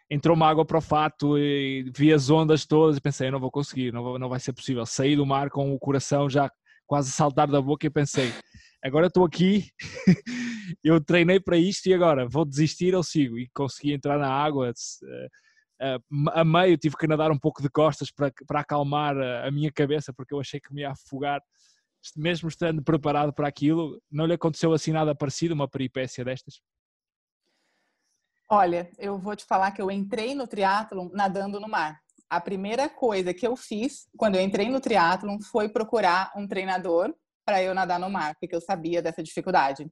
entrou-me 0.09 0.43
água 0.43 0.65
para 0.65 0.77
o 0.77 0.81
fato 0.81 1.37
e 1.37 1.89
vi 1.95 2.11
as 2.11 2.29
ondas 2.29 2.65
todas 2.65 2.97
e 2.97 3.01
pensei, 3.01 3.29
eu 3.29 3.31
não 3.31 3.39
vou 3.39 3.51
conseguir, 3.51 3.93
não, 3.93 4.03
vou, 4.03 4.19
não 4.19 4.27
vai 4.27 4.39
ser 4.39 4.51
possível. 4.51 4.85
Saí 4.85 5.15
do 5.15 5.25
mar 5.25 5.49
com 5.49 5.73
o 5.73 5.79
coração 5.79 6.29
já 6.29 6.51
quase 6.85 7.09
a 7.09 7.13
saltar 7.13 7.47
da 7.47 7.61
boca 7.61 7.87
e 7.87 7.89
pensei, 7.89 8.33
agora 8.83 9.07
estou 9.07 9.23
aqui, 9.23 9.69
eu 10.83 11.03
treinei 11.03 11.39
para 11.39 11.57
isto 11.57 11.87
e 11.87 11.93
agora 11.93 12.27
vou 12.27 12.45
desistir 12.45 12.95
ou 12.95 13.03
sigo? 13.03 13.37
E 13.37 13.49
consegui 13.53 13.93
entrar 13.93 14.17
na 14.17 14.29
água. 14.29 14.73
a 16.31 16.43
meio 16.43 16.77
tive 16.77 16.97
que 16.97 17.07
nadar 17.07 17.31
um 17.31 17.39
pouco 17.39 17.61
de 17.61 17.69
costas 17.69 18.11
para, 18.11 18.31
para 18.47 18.61
acalmar 18.61 19.15
a, 19.17 19.47
a 19.47 19.51
minha 19.51 19.71
cabeça, 19.71 20.11
porque 20.13 20.33
eu 20.33 20.39
achei 20.39 20.59
que 20.59 20.73
me 20.73 20.81
ia 20.81 20.91
afogar, 20.91 21.41
mesmo 22.15 22.49
estando 22.49 22.83
preparado 22.83 23.33
para 23.33 23.47
aquilo. 23.47 24.01
Não 24.09 24.25
lhe 24.25 24.33
aconteceu 24.33 24.73
assim 24.73 24.91
nada 24.91 25.15
parecido, 25.15 25.53
uma 25.53 25.69
peripécia 25.69 26.25
destas? 26.25 26.61
Olha, 28.49 28.91
eu 28.97 29.17
vou 29.17 29.33
te 29.35 29.45
falar 29.45 29.71
que 29.71 29.81
eu 29.81 29.89
entrei 29.89 30.35
no 30.35 30.45
triatlon 30.45 31.09
nadando 31.13 31.59
no 31.59 31.69
mar. 31.69 32.01
A 32.29 32.41
primeira 32.41 32.89
coisa 32.89 33.33
que 33.33 33.47
eu 33.47 33.55
fiz 33.55 34.07
quando 34.17 34.35
eu 34.35 34.41
entrei 34.41 34.69
no 34.69 34.81
triatlon 34.81 35.39
foi 35.39 35.69
procurar 35.69 36.31
um 36.35 36.45
treinador 36.47 37.13
para 37.51 37.61
eu 37.61 37.73
nadar 37.73 37.99
no 37.99 38.09
mar, 38.09 38.33
porque 38.39 38.55
eu 38.55 38.61
sabia 38.61 39.01
dessa 39.01 39.21
dificuldade. 39.21 39.85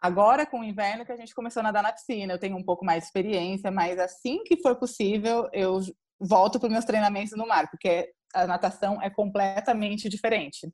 Agora, 0.00 0.44
com 0.44 0.58
o 0.58 0.64
inverno, 0.64 1.06
que 1.06 1.12
a 1.12 1.16
gente 1.16 1.32
começou 1.32 1.60
a 1.60 1.62
nadar 1.62 1.80
na 1.80 1.92
piscina, 1.92 2.32
eu 2.32 2.40
tenho 2.40 2.56
um 2.56 2.64
pouco 2.64 2.84
mais 2.84 2.98
de 2.98 3.06
experiência, 3.06 3.70
mas 3.70 4.00
assim 4.00 4.42
que 4.42 4.60
for 4.60 4.74
possível, 4.74 5.48
eu 5.52 5.78
volto 6.18 6.58
para 6.58 6.66
os 6.66 6.72
meus 6.72 6.84
treinamentos 6.84 7.36
no 7.36 7.46
mar, 7.46 7.70
porque 7.70 8.10
a 8.34 8.48
natação 8.48 9.00
é 9.00 9.08
completamente 9.08 10.08
diferente. 10.08 10.68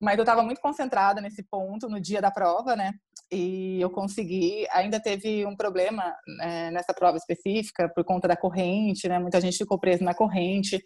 Mas 0.00 0.16
eu 0.16 0.22
estava 0.22 0.42
muito 0.42 0.62
concentrada 0.62 1.20
nesse 1.20 1.42
ponto 1.42 1.86
no 1.86 2.00
dia 2.00 2.22
da 2.22 2.30
prova, 2.30 2.74
né? 2.74 2.94
E 3.30 3.78
eu 3.78 3.90
consegui. 3.90 4.66
Ainda 4.70 4.98
teve 4.98 5.44
um 5.44 5.54
problema 5.54 6.14
né, 6.38 6.70
nessa 6.70 6.94
prova 6.94 7.18
específica 7.18 7.90
por 7.94 8.04
conta 8.04 8.26
da 8.26 8.36
corrente, 8.36 9.06
né? 9.06 9.18
Muita 9.18 9.40
gente 9.40 9.58
ficou 9.58 9.78
presa 9.78 10.02
na 10.02 10.14
corrente. 10.14 10.82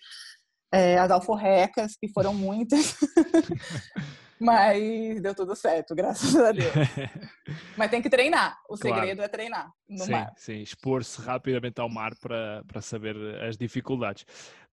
É, 0.73 0.99
as 0.99 1.11
alforrecas, 1.11 1.97
que 1.97 2.09
foram 2.09 2.35
muitas. 2.35 2.97
Mas 4.41 5.21
deu 5.21 5.35
tudo 5.35 5.55
certo, 5.55 5.95
graças 5.95 6.35
a 6.35 6.51
Deus. 6.51 6.73
Mas 7.77 7.91
tem 7.91 8.01
que 8.01 8.09
treinar. 8.09 8.59
O 8.69 8.77
claro. 8.77 8.97
segredo 8.97 9.23
é 9.23 9.29
treinar 9.29 9.71
no 9.87 10.05
sim, 10.05 10.13
mar. 10.13 10.33
Sim, 10.37 10.63
expor-se 10.63 11.21
rapidamente 11.21 11.79
ao 11.79 11.91
mar 11.91 12.13
para, 12.19 12.65
para 12.67 12.81
saber 12.81 13.17
as 13.43 13.59
dificuldades. 13.59 14.25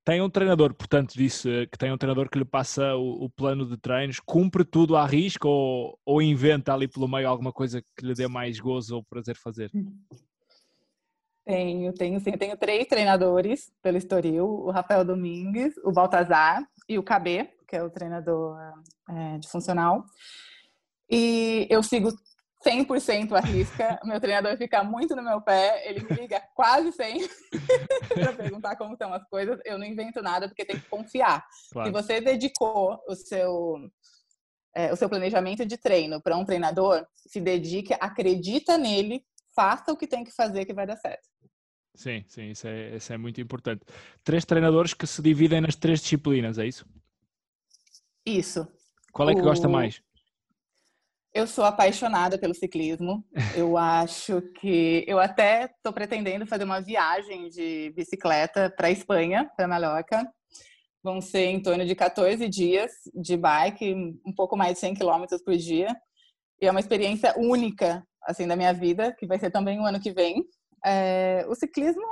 Tem 0.05 0.21
um 0.21 0.29
treinador, 0.29 0.73
portanto, 0.73 1.13
disse 1.15 1.67
que 1.67 1.77
tem 1.77 1.91
um 1.91 1.97
treinador 1.97 2.29
que 2.29 2.39
lhe 2.39 2.45
passa 2.45 2.95
o, 2.95 3.25
o 3.25 3.29
plano 3.29 3.65
de 3.65 3.75
treinos, 3.75 4.21
cumpre 4.21 4.63
tudo 4.63 4.95
à 4.95 5.05
risca 5.05 5.45
ou, 5.45 5.99
ou 6.05 6.21
inventa 6.21 6.73
ali 6.73 6.87
pelo 6.87 7.09
meio 7.09 7.27
alguma 7.27 7.51
coisa 7.51 7.81
que 7.81 8.05
lhe 8.05 8.13
dê 8.13 8.25
mais 8.25 8.57
gozo 8.57 8.95
ou 8.95 9.03
prazer 9.03 9.35
fazer? 9.35 9.69
Tenho, 11.45 11.93
tenho 11.93 12.19
sim. 12.21 12.31
Eu 12.31 12.37
tenho 12.37 12.55
três 12.55 12.87
treinadores 12.87 13.69
pelo 13.81 13.97
Estoril: 13.97 14.45
o 14.45 14.71
Rafael 14.71 15.03
Domingues, 15.03 15.75
o 15.83 15.91
Baltazar 15.91 16.65
e 16.87 16.97
o 16.97 17.03
KB, 17.03 17.49
que 17.67 17.75
é 17.75 17.83
o 17.83 17.89
treinador 17.89 18.57
é, 19.09 19.37
de 19.37 19.49
funcional. 19.49 20.03
E 21.09 21.67
eu 21.69 21.83
sigo 21.83 22.09
100% 22.65 23.33
a 23.33 23.39
risca. 23.39 23.99
Meu 24.05 24.19
treinador 24.19 24.57
fica 24.57 24.83
muito 24.83 25.15
no 25.15 25.21
meu 25.21 25.41
pé, 25.41 25.87
ele 25.89 26.03
me 26.03 26.15
liga 26.15 26.41
quase 26.55 26.91
sempre 26.91 27.29
para 28.13 28.33
perguntar 28.33 28.75
como 28.75 28.93
estão 28.93 29.13
as 29.13 29.23
coisas. 29.29 29.59
Eu 29.65 29.77
não 29.77 29.85
invento 29.85 30.21
nada 30.21 30.47
porque 30.47 30.65
tem 30.65 30.79
que 30.79 30.89
confiar. 30.89 31.45
Claro. 31.71 31.87
Se 31.87 31.93
você 31.93 32.21
dedicou 32.21 32.99
o 33.07 33.15
seu 33.15 33.77
é, 34.75 34.93
o 34.93 34.95
seu 34.95 35.09
planejamento 35.09 35.65
de 35.65 35.75
treino 35.77 36.21
para 36.21 36.37
um 36.37 36.45
treinador, 36.45 37.05
se 37.15 37.41
dedique, 37.41 37.95
acredita 37.99 38.77
nele, 38.77 39.25
faça 39.55 39.91
o 39.91 39.97
que 39.97 40.05
tem 40.05 40.23
que 40.23 40.31
fazer 40.31 40.65
que 40.65 40.73
vai 40.73 40.85
dar 40.85 40.97
certo. 40.97 41.27
Sim, 41.95 42.23
sim, 42.27 42.51
isso 42.51 42.67
é, 42.67 42.95
isso 42.95 43.11
é 43.11 43.17
muito 43.17 43.41
importante. 43.41 43.83
Três 44.23 44.45
treinadores 44.45 44.93
que 44.93 45.07
se 45.07 45.19
dividem 45.19 45.61
nas 45.61 45.75
três 45.75 45.99
disciplinas, 45.99 46.59
é 46.59 46.67
isso? 46.67 46.85
Isso. 48.27 48.67
Qual 49.13 49.29
é 49.29 49.33
que 49.33 49.39
o... 49.39 49.43
gosta 49.43 49.69
mais? 49.69 50.01
Eu 51.33 51.47
sou 51.47 51.63
apaixonada 51.63 52.37
pelo 52.37 52.53
ciclismo. 52.53 53.23
Eu 53.55 53.77
acho 53.77 54.41
que 54.59 55.05
eu 55.07 55.17
até 55.17 55.65
estou 55.65 55.93
pretendendo 55.93 56.45
fazer 56.45 56.65
uma 56.65 56.81
viagem 56.81 57.47
de 57.47 57.93
bicicleta 57.95 58.69
para 58.75 58.87
a 58.87 58.91
Espanha, 58.91 59.49
para 59.55 59.67
Mallorca. 59.67 60.29
Vão 61.01 61.21
ser 61.21 61.45
em 61.45 61.61
torno 61.61 61.85
de 61.85 61.95
14 61.95 62.49
dias 62.49 62.91
de 63.13 63.37
bike, 63.37 63.93
um 64.25 64.33
pouco 64.35 64.57
mais 64.57 64.73
de 64.73 64.79
100 64.79 64.95
km 64.95 65.25
por 65.45 65.55
dia. 65.55 65.95
E 66.61 66.67
é 66.67 66.71
uma 66.71 66.79
experiência 66.79 67.33
única 67.37 68.05
assim 68.23 68.45
da 68.45 68.57
minha 68.57 68.73
vida, 68.73 69.15
que 69.17 69.25
vai 69.25 69.39
ser 69.39 69.51
também 69.51 69.79
o 69.79 69.85
ano 69.85 70.01
que 70.01 70.11
vem. 70.11 70.43
É, 70.85 71.45
o 71.47 71.55
ciclismo 71.55 72.03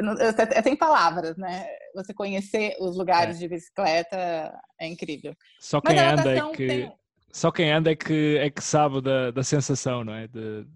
é 0.00 0.62
sem 0.62 0.76
palavras, 0.76 1.36
né? 1.36 1.66
Você 1.94 2.14
conhecer 2.14 2.76
os 2.80 2.96
lugares 2.96 3.36
é. 3.36 3.38
de 3.40 3.48
bicicleta 3.48 4.52
é 4.78 4.86
incrível. 4.86 5.34
Só 5.58 5.80
quem 5.80 5.98
anda 5.98 6.36
é 6.36 6.50
que 6.50 6.66
tem... 6.66 6.92
só 7.32 7.50
quem 7.50 7.72
anda 7.72 7.90
é 7.90 7.96
que 7.96 8.36
é 8.38 8.50
que 8.50 8.62
sabe 8.62 9.00
da, 9.00 9.30
da 9.30 9.42
sensação, 9.42 10.04
não 10.04 10.14
é? 10.14 10.26
De... 10.28 10.66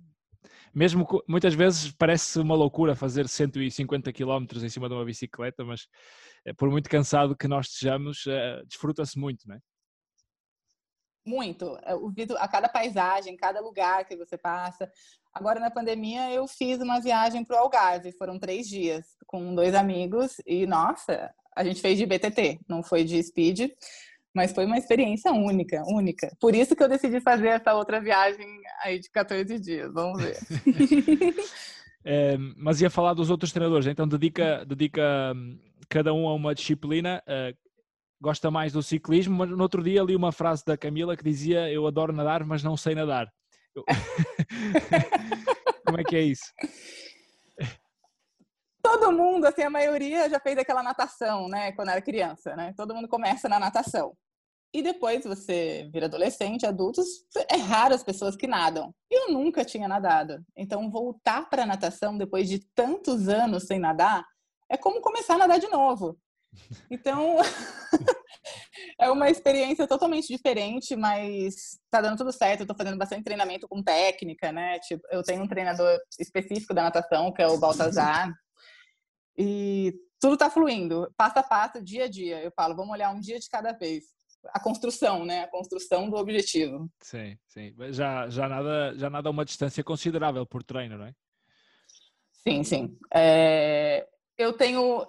Mesmo 0.74 1.06
muitas 1.28 1.54
vezes 1.54 1.92
parece 1.92 2.38
uma 2.40 2.54
loucura 2.54 2.96
fazer 2.96 3.28
150 3.28 4.12
km 4.12 4.46
em 4.56 4.68
cima 4.68 4.88
de 4.88 4.94
uma 4.94 5.04
bicicleta, 5.04 5.64
mas 5.64 5.86
é, 6.44 6.52
por 6.52 6.68
muito 6.68 6.90
cansado 6.90 7.36
que 7.36 7.46
nós 7.46 7.66
estejamos, 7.68 8.26
é, 8.26 8.62
desfruta-se 8.64 9.18
muito, 9.18 9.46
não 9.46 9.54
é? 9.54 9.60
Muito. 11.26 11.78
O 12.02 12.10
vídeo, 12.10 12.36
a 12.38 12.46
cada 12.46 12.68
paisagem, 12.68 13.36
cada 13.36 13.60
lugar 13.60 14.04
que 14.04 14.16
você 14.16 14.36
passa, 14.36 14.90
Agora, 15.34 15.58
na 15.58 15.70
pandemia, 15.70 16.30
eu 16.30 16.46
fiz 16.46 16.80
uma 16.80 17.00
viagem 17.00 17.44
para 17.44 17.56
o 17.56 17.58
Algarve. 17.58 18.12
Foram 18.12 18.38
três 18.38 18.68
dias 18.68 19.04
com 19.26 19.52
dois 19.54 19.74
amigos 19.74 20.36
e, 20.46 20.64
nossa, 20.64 21.28
a 21.56 21.64
gente 21.64 21.80
fez 21.80 21.98
de 21.98 22.06
BTT, 22.06 22.60
não 22.68 22.84
foi 22.84 23.02
de 23.02 23.20
speed, 23.20 23.70
mas 24.32 24.52
foi 24.52 24.64
uma 24.64 24.78
experiência 24.78 25.32
única, 25.32 25.82
única. 25.86 26.30
Por 26.40 26.54
isso 26.54 26.76
que 26.76 26.82
eu 26.82 26.88
decidi 26.88 27.20
fazer 27.20 27.48
essa 27.48 27.74
outra 27.74 28.00
viagem 28.00 28.46
aí 28.82 29.00
de 29.00 29.10
14 29.10 29.58
dias. 29.58 29.92
Vamos 29.92 30.22
ver. 30.22 30.38
é, 32.04 32.36
mas 32.56 32.80
ia 32.80 32.90
falar 32.90 33.14
dos 33.14 33.28
outros 33.28 33.52
treinadores, 33.52 33.88
então 33.88 34.06
dedica, 34.06 34.64
dedica 34.64 35.32
hum, 35.34 35.58
cada 35.88 36.14
um 36.14 36.28
a 36.28 36.34
uma 36.34 36.54
disciplina. 36.54 37.20
Uh, 37.26 37.56
gosta 38.20 38.50
mais 38.50 38.72
do 38.72 38.82
ciclismo, 38.82 39.36
mas 39.36 39.50
no 39.50 39.62
outro 39.62 39.82
dia 39.82 40.02
li 40.02 40.14
uma 40.14 40.32
frase 40.32 40.64
da 40.64 40.76
Camila 40.76 41.16
que 41.16 41.24
dizia: 41.24 41.70
Eu 41.70 41.86
adoro 41.86 42.12
nadar, 42.12 42.44
mas 42.44 42.62
não 42.62 42.76
sei 42.76 42.94
nadar. 42.94 43.32
Como 45.86 46.00
é 46.00 46.04
que 46.04 46.16
é 46.16 46.22
isso? 46.22 46.52
Todo 48.82 49.12
mundo, 49.12 49.46
assim, 49.46 49.62
a 49.62 49.70
maioria 49.70 50.28
já 50.28 50.38
fez 50.38 50.58
aquela 50.58 50.82
natação, 50.82 51.48
né? 51.48 51.72
Quando 51.72 51.90
era 51.90 52.02
criança, 52.02 52.54
né? 52.54 52.74
Todo 52.76 52.94
mundo 52.94 53.08
começa 53.08 53.48
na 53.48 53.58
natação. 53.58 54.14
E 54.74 54.82
depois 54.82 55.24
você 55.24 55.88
vira 55.92 56.06
adolescente, 56.06 56.66
adultos, 56.66 57.06
é 57.48 57.56
raro 57.56 57.94
as 57.94 58.02
pessoas 58.02 58.34
que 58.34 58.46
nadam. 58.46 58.92
Eu 59.08 59.32
nunca 59.32 59.64
tinha 59.64 59.86
nadado. 59.86 60.44
Então, 60.56 60.90
voltar 60.90 61.48
para 61.48 61.62
a 61.62 61.66
natação 61.66 62.18
depois 62.18 62.48
de 62.48 62.58
tantos 62.74 63.28
anos 63.28 63.68
sem 63.68 63.78
nadar 63.78 64.26
é 64.68 64.76
como 64.76 65.00
começar 65.00 65.34
a 65.34 65.38
nadar 65.38 65.60
de 65.60 65.68
novo. 65.68 66.18
Então, 66.90 67.36
é 68.98 69.10
uma 69.10 69.30
experiência 69.30 69.86
totalmente 69.86 70.28
diferente, 70.28 70.94
mas 70.96 71.78
tá 71.90 72.00
dando 72.00 72.18
tudo 72.18 72.32
certo. 72.32 72.60
Eu 72.60 72.66
tô 72.66 72.74
fazendo 72.74 72.98
bastante 72.98 73.24
treinamento 73.24 73.68
com 73.68 73.82
técnica, 73.82 74.52
né? 74.52 74.78
Tipo, 74.80 75.02
eu 75.10 75.22
tenho 75.22 75.42
um 75.42 75.48
treinador 75.48 75.98
específico 76.18 76.74
da 76.74 76.82
natação, 76.82 77.32
que 77.32 77.42
é 77.42 77.46
o 77.46 77.58
Baltazar. 77.58 78.32
E 79.36 79.94
tudo 80.20 80.36
tá 80.36 80.48
fluindo, 80.48 81.12
passo 81.16 81.38
a 81.38 81.42
passo, 81.42 81.82
dia 81.82 82.04
a 82.04 82.08
dia. 82.08 82.42
Eu 82.42 82.52
falo, 82.52 82.76
vamos 82.76 82.92
olhar 82.92 83.12
um 83.12 83.20
dia 83.20 83.38
de 83.38 83.48
cada 83.48 83.72
vez 83.72 84.04
a 84.52 84.60
construção, 84.60 85.24
né? 85.24 85.44
A 85.44 85.50
construção 85.50 86.10
do 86.10 86.16
objetivo. 86.16 86.90
Sim, 87.00 87.36
sim. 87.46 87.74
Já, 87.90 88.28
já, 88.28 88.48
nada, 88.48 88.94
já 88.96 89.08
nada 89.08 89.30
uma 89.30 89.44
distância 89.44 89.82
considerável 89.82 90.44
por 90.46 90.62
treino, 90.62 90.98
não 90.98 91.06
é? 91.06 91.14
Sim, 92.46 92.62
sim. 92.62 92.98
É, 93.12 94.06
eu 94.36 94.52
tenho, 94.52 95.06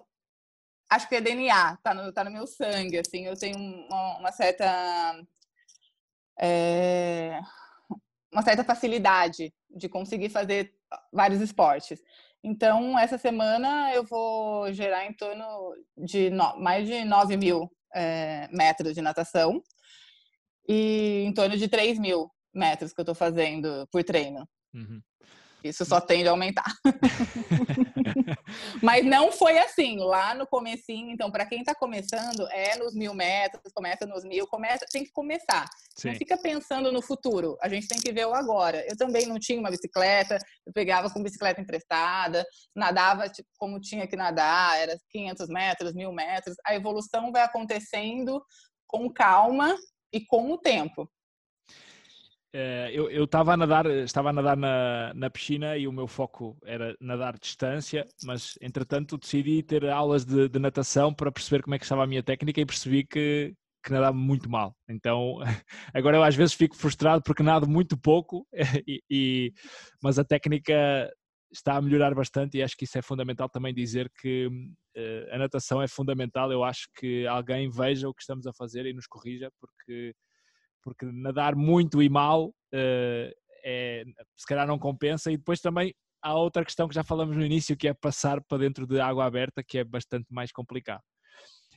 acho 0.89 1.07
que 1.07 1.15
é 1.15 1.21
DNA, 1.21 1.77
tá 1.77 1.93
no, 1.93 2.11
tá 2.11 2.23
no 2.23 2.31
meu 2.31 2.47
sangue, 2.47 2.99
assim. 2.99 3.25
Eu 3.25 3.37
tenho 3.37 3.57
uma, 3.57 4.17
uma 4.19 4.31
certa, 4.31 4.65
é, 6.39 7.39
uma 8.31 8.41
certa 8.41 8.63
facilidade 8.63 9.53
de 9.69 9.89
conseguir 9.89 10.29
fazer 10.29 10.73
vários 11.11 11.41
esportes. 11.41 12.01
Então, 12.43 12.97
essa 12.97 13.17
semana 13.17 13.91
eu 13.93 14.03
vou 14.03 14.71
gerar 14.71 15.05
em 15.05 15.13
torno 15.13 15.45
de 15.97 16.29
no, 16.29 16.57
mais 16.59 16.87
de 16.87 17.03
9 17.03 17.37
mil 17.37 17.71
é, 17.93 18.47
metros 18.51 18.93
de 18.93 19.01
natação 19.01 19.63
e 20.67 21.23
em 21.25 21.33
torno 21.33 21.57
de 21.57 21.67
3 21.67 21.97
mil 21.97 22.29
metros 22.53 22.93
que 22.93 22.99
eu 22.99 23.03
estou 23.03 23.15
fazendo 23.15 23.87
por 23.91 24.03
treino. 24.03 24.47
Uhum. 24.73 25.01
Isso 25.69 25.83
só 25.83 25.99
tende 25.99 26.27
a 26.27 26.31
aumentar. 26.31 26.71
Mas 28.81 29.05
não 29.05 29.31
foi 29.31 29.57
assim, 29.57 29.97
lá 29.97 30.35
no 30.35 30.45
comecinho. 30.45 31.09
Então, 31.09 31.31
para 31.31 31.45
quem 31.45 31.59
está 31.59 31.73
começando, 31.73 32.47
é 32.51 32.77
nos 32.77 32.93
mil 32.93 33.13
metros, 33.13 33.73
começa 33.73 34.05
nos 34.05 34.23
mil, 34.23 34.45
começa, 34.47 34.85
tem 34.91 35.03
que 35.03 35.11
começar. 35.11 35.67
Sim. 35.97 36.09
Não 36.09 36.15
fica 36.15 36.37
pensando 36.37 36.91
no 36.91 37.01
futuro. 37.01 37.57
A 37.61 37.67
gente 37.67 37.87
tem 37.87 37.99
que 37.99 38.11
ver 38.11 38.27
o 38.27 38.33
agora. 38.35 38.85
Eu 38.87 38.95
também 38.95 39.25
não 39.25 39.39
tinha 39.39 39.59
uma 39.59 39.71
bicicleta, 39.71 40.37
eu 40.65 40.73
pegava 40.73 41.09
com 41.09 41.23
bicicleta 41.23 41.61
emprestada, 41.61 42.45
nadava 42.75 43.27
tipo, 43.27 43.49
como 43.57 43.79
tinha 43.79 44.07
que 44.07 44.15
nadar, 44.15 44.77
era 44.77 44.97
500 45.09 45.47
metros, 45.49 45.93
mil 45.93 46.11
metros. 46.11 46.55
A 46.65 46.75
evolução 46.75 47.31
vai 47.31 47.41
acontecendo 47.41 48.43
com 48.87 49.11
calma 49.11 49.75
e 50.13 50.23
com 50.25 50.51
o 50.51 50.57
tempo. 50.57 51.09
Eh, 52.57 52.91
eu 52.93 53.25
estava 53.25 53.51
a 53.51 53.57
nadar, 53.57 53.85
estava 53.85 54.29
a 54.29 54.33
nadar 54.33 54.55
na, 54.55 55.13
na 55.13 55.29
piscina 55.29 55.75
e 55.77 55.89
o 55.89 55.91
meu 55.91 56.07
foco 56.07 56.57
era 56.63 56.95
nadar 57.01 57.37
distância, 57.37 58.05
mas 58.23 58.57
entretanto 58.61 59.17
decidi 59.17 59.61
ter 59.61 59.85
aulas 59.89 60.23
de, 60.23 60.47
de, 60.47 60.57
natação 60.57 61.13
para 61.13 61.29
perceber 61.29 61.63
como 61.63 61.75
é 61.75 61.77
que 61.77 61.83
estava 61.83 62.05
a 62.05 62.07
minha 62.07 62.23
técnica 62.23 62.61
e 62.61 62.65
percebi 62.65 63.05
que, 63.05 63.53
que 63.83 63.91
nadava 63.91 64.15
muito 64.15 64.49
mal. 64.49 64.73
Então 64.87 65.39
agora 65.93 66.15
eu 66.15 66.23
às 66.23 66.33
vezes 66.33 66.53
fico 66.53 66.77
frustrado 66.77 67.21
porque 67.23 67.43
nado 67.43 67.67
muito 67.67 67.97
pouco, 67.97 68.47
e, 68.87 69.01
e, 69.11 69.53
mas 70.01 70.17
a 70.17 70.23
técnica 70.23 71.11
está 71.51 71.75
a 71.75 71.81
melhorar 71.81 72.15
bastante 72.15 72.57
e 72.57 72.63
acho 72.63 72.77
que 72.77 72.85
isso 72.85 72.97
é 72.97 73.01
fundamental 73.01 73.49
também 73.49 73.73
dizer 73.73 74.09
que 74.21 74.47
uh, 74.47 75.33
a 75.35 75.37
natação 75.37 75.81
é 75.81 75.89
fundamental. 75.89 76.49
Eu 76.53 76.63
acho 76.63 76.87
que 76.97 77.27
alguém 77.27 77.69
veja 77.69 78.07
o 78.07 78.13
que 78.13 78.21
estamos 78.21 78.47
a 78.47 78.53
fazer 78.53 78.85
e 78.85 78.93
nos 78.93 79.07
corrija, 79.07 79.49
porque 79.59 80.13
porque 80.85 81.05
nadar 81.07 81.55
muito 81.55 82.01
e 82.01 82.07
mal 82.07 82.49
uh, 82.49 83.33
é, 83.65 84.03
se 84.37 84.45
calhar 84.45 84.67
não 84.67 84.77
compensa. 84.77 85.31
E 85.31 85.37
depois 85.37 85.59
também 85.59 85.93
há 86.21 86.35
outra 86.35 86.63
questão 86.63 86.87
que 86.87 86.93
já 86.93 87.03
falamos 87.03 87.35
no 87.35 87.43
início, 87.43 87.75
que 87.75 87.87
é 87.87 87.93
passar 87.93 88.39
para 88.43 88.59
dentro 88.59 88.85
de 88.85 89.01
água 89.01 89.25
aberta, 89.25 89.63
que 89.63 89.79
é 89.79 89.83
bastante 89.83 90.27
mais 90.29 90.51
complicado. 90.51 91.01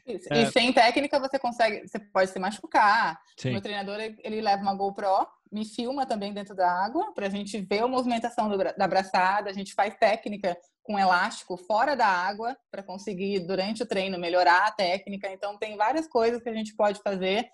Isso. 0.06 0.26
E 0.32 0.44
uh, 0.44 0.52
sem 0.52 0.72
técnica 0.72 1.18
você 1.18 1.38
consegue, 1.38 1.86
você 1.86 1.98
pode 1.98 2.30
se 2.30 2.38
machucar. 2.38 3.18
Sim. 3.38 3.52
Meu 3.52 3.60
treinador 3.60 3.98
ele 4.00 4.40
leva 4.40 4.62
uma 4.62 4.74
GoPro, 4.74 5.26
me 5.50 5.64
filma 5.64 6.06
também 6.06 6.32
dentro 6.32 6.54
da 6.54 6.70
água 6.70 7.12
para 7.14 7.26
a 7.26 7.30
gente 7.30 7.60
ver 7.60 7.80
a 7.80 7.88
movimentação 7.88 8.48
do, 8.48 8.56
da 8.56 8.88
braçada. 8.88 9.50
A 9.50 9.52
gente 9.52 9.74
faz 9.74 9.94
técnica 9.96 10.56
com 10.82 10.98
elástico 10.98 11.58
fora 11.58 11.94
da 11.94 12.06
água 12.06 12.56
para 12.70 12.82
conseguir 12.82 13.40
durante 13.40 13.82
o 13.82 13.86
treino 13.86 14.18
melhorar 14.18 14.66
a 14.66 14.72
técnica. 14.72 15.30
Então 15.30 15.58
tem 15.58 15.76
várias 15.76 16.08
coisas 16.08 16.42
que 16.42 16.48
a 16.48 16.54
gente 16.54 16.74
pode 16.74 17.00
fazer 17.02 17.46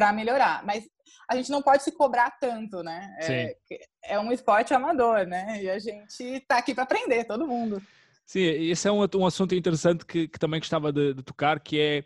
para 0.00 0.14
melhorar. 0.14 0.64
Mas 0.64 0.88
a 1.28 1.36
gente 1.36 1.50
não 1.50 1.60
pode 1.60 1.82
se 1.82 1.92
cobrar 1.92 2.30
tanto, 2.40 2.82
né? 2.82 3.14
É, 3.20 3.56
é, 4.04 4.18
um 4.18 4.32
esporte 4.32 4.72
amador, 4.72 5.26
né? 5.26 5.62
E 5.62 5.68
a 5.68 5.78
gente 5.78 6.22
está 6.22 6.56
aqui 6.56 6.74
para 6.74 6.84
aprender, 6.84 7.24
todo 7.24 7.46
mundo. 7.46 7.82
Sim, 8.24 8.40
esse 8.40 8.88
é 8.88 8.92
um, 8.92 9.06
um 9.16 9.26
assunto 9.26 9.54
interessante 9.54 10.06
que, 10.06 10.26
que 10.26 10.38
também 10.38 10.58
gostava 10.58 10.90
de, 10.90 11.12
de 11.12 11.22
tocar, 11.22 11.60
que 11.60 11.78
é, 11.78 12.04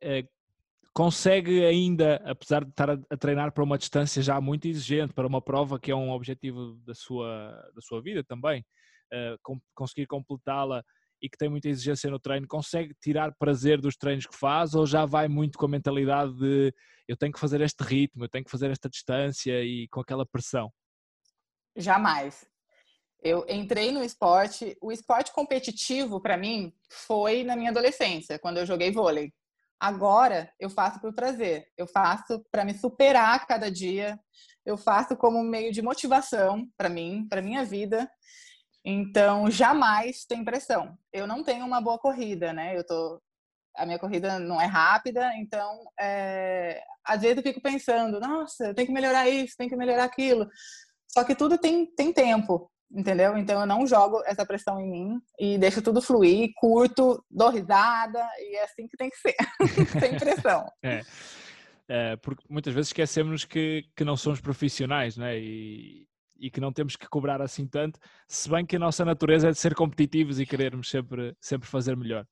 é, 0.00 0.24
consegue 0.94 1.62
ainda, 1.66 2.22
apesar 2.24 2.64
de 2.64 2.70
estar 2.70 2.88
a, 2.88 2.98
a, 3.10 3.16
treinar 3.18 3.52
para 3.52 3.64
uma 3.64 3.76
distância 3.76 4.22
já 4.22 4.40
muito 4.40 4.66
exigente, 4.66 5.12
para 5.12 5.26
uma 5.26 5.42
prova 5.42 5.78
que 5.78 5.90
é 5.90 5.94
um 5.94 6.10
objetivo 6.10 6.80
da 6.86 6.94
sua, 6.94 7.50
da 7.74 7.82
sua 7.82 8.00
vida 8.00 8.24
também, 8.24 8.64
uh, 9.12 9.36
com, 9.42 9.60
conseguir 9.74 10.06
completá-la 10.06 10.82
e 11.20 11.28
que 11.28 11.38
tem 11.38 11.48
muita 11.48 11.68
exigência 11.68 12.10
no 12.10 12.18
treino, 12.18 12.46
consegue 12.46 12.94
tirar 13.00 13.34
prazer 13.38 13.80
dos 13.80 13.96
treinos 13.96 14.26
que 14.26 14.36
faz 14.36 14.74
ou 14.74 14.86
já 14.86 15.06
vai 15.06 15.28
muito 15.28 15.58
com 15.58 15.66
a 15.66 15.68
mentalidade 15.68 16.34
de 16.38 16.74
eu 17.08 17.16
tenho 17.16 17.32
que 17.32 17.40
fazer 17.40 17.60
este 17.60 17.82
ritmo, 17.82 18.24
eu 18.24 18.28
tenho 18.28 18.44
que 18.44 18.50
fazer 18.50 18.70
esta 18.70 18.88
distância 18.88 19.62
e 19.62 19.88
com 19.88 20.00
aquela 20.00 20.26
pressão? 20.26 20.72
Jamais. 21.76 22.46
Eu 23.22 23.44
entrei 23.48 23.92
no 23.92 24.02
esporte, 24.02 24.76
o 24.80 24.92
esporte 24.92 25.32
competitivo 25.32 26.20
para 26.20 26.36
mim 26.36 26.72
foi 26.90 27.44
na 27.44 27.56
minha 27.56 27.70
adolescência, 27.70 28.38
quando 28.38 28.58
eu 28.58 28.66
joguei 28.66 28.90
vôlei. 28.90 29.32
Agora 29.78 30.50
eu 30.58 30.70
faço 30.70 31.00
por 31.00 31.14
prazer, 31.14 31.66
eu 31.76 31.86
faço 31.86 32.44
para 32.50 32.64
me 32.64 32.74
superar 32.74 33.46
cada 33.46 33.70
dia, 33.70 34.18
eu 34.64 34.76
faço 34.76 35.16
como 35.16 35.42
meio 35.42 35.72
de 35.72 35.82
motivação 35.82 36.68
para 36.76 36.88
mim, 36.88 37.26
para 37.28 37.42
minha 37.42 37.64
vida. 37.64 38.10
Então, 38.88 39.50
jamais 39.50 40.24
tem 40.24 40.44
pressão. 40.44 40.96
Eu 41.12 41.26
não 41.26 41.42
tenho 41.42 41.66
uma 41.66 41.80
boa 41.80 41.98
corrida, 41.98 42.52
né? 42.52 42.78
Eu 42.78 42.86
tô 42.86 43.20
a 43.76 43.84
minha 43.84 43.98
corrida 43.98 44.38
não 44.38 44.60
é 44.60 44.64
rápida, 44.64 45.30
então 45.36 45.84
é, 46.00 46.82
às 47.04 47.20
vezes 47.20 47.36
eu 47.36 47.42
fico 47.42 47.60
pensando, 47.60 48.18
nossa, 48.18 48.72
tem 48.72 48.86
que 48.86 48.92
melhorar 48.92 49.28
isso, 49.28 49.54
tem 49.58 49.68
que 49.68 49.76
melhorar 49.76 50.04
aquilo. 50.04 50.48
Só 51.06 51.24
que 51.24 51.34
tudo 51.34 51.58
tem, 51.58 51.84
tem 51.94 52.10
tempo, 52.10 52.70
entendeu? 52.90 53.36
Então 53.36 53.60
eu 53.60 53.66
não 53.66 53.86
jogo 53.86 54.22
essa 54.24 54.46
pressão 54.46 54.80
em 54.80 54.90
mim 54.90 55.20
e 55.38 55.58
deixo 55.58 55.82
tudo 55.82 56.00
fluir, 56.00 56.52
curto, 56.56 57.22
dou 57.30 57.50
risada 57.50 58.26
e 58.38 58.56
é 58.56 58.64
assim 58.64 58.88
que 58.88 58.96
tem 58.96 59.10
que 59.10 59.16
ser, 59.16 59.36
sem 60.00 60.16
pressão. 60.16 60.66
É. 60.82 61.02
é. 61.88 62.16
porque 62.16 62.44
muitas 62.48 62.72
vezes 62.72 62.88
esquecemos 62.88 63.44
que, 63.44 63.84
que 63.94 64.04
não 64.04 64.16
somos 64.16 64.40
profissionais, 64.40 65.18
né? 65.18 65.38
E, 65.38 66.06
e 66.38 66.50
que 66.50 66.60
não 66.60 66.72
temos 66.72 66.96
que 66.96 67.08
cobrar 67.08 67.40
assim 67.40 67.66
tanto, 67.66 67.98
se 68.28 68.48
bem 68.48 68.64
que 68.64 68.76
a 68.76 68.78
nossa 68.78 69.04
natureza 69.04 69.48
é 69.48 69.52
de 69.52 69.58
ser 69.58 69.74
competitivos 69.74 70.38
e 70.38 70.46
querermos 70.46 70.90
sempre, 70.90 71.36
sempre 71.40 71.68
fazer 71.68 71.96
melhor. 71.96 72.26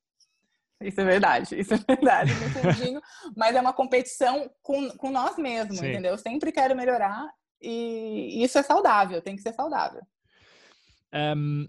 Isso 0.80 1.00
é 1.00 1.04
verdade, 1.04 1.58
isso 1.58 1.72
é 1.72 1.78
verdade, 1.78 2.30
fundinho, 2.34 3.00
mas 3.36 3.54
é 3.54 3.60
uma 3.60 3.72
competição 3.72 4.50
com, 4.62 4.90
com 4.90 5.10
nós 5.10 5.38
mesmos, 5.38 5.78
Sim. 5.78 5.88
entendeu? 5.88 6.12
Eu 6.12 6.18
sempre 6.18 6.52
quero 6.52 6.76
melhorar 6.76 7.26
e 7.60 8.42
isso 8.42 8.58
é 8.58 8.62
saudável, 8.62 9.22
tem 9.22 9.36
que 9.36 9.42
ser 9.42 9.54
saudável. 9.54 10.02
Um, 11.12 11.68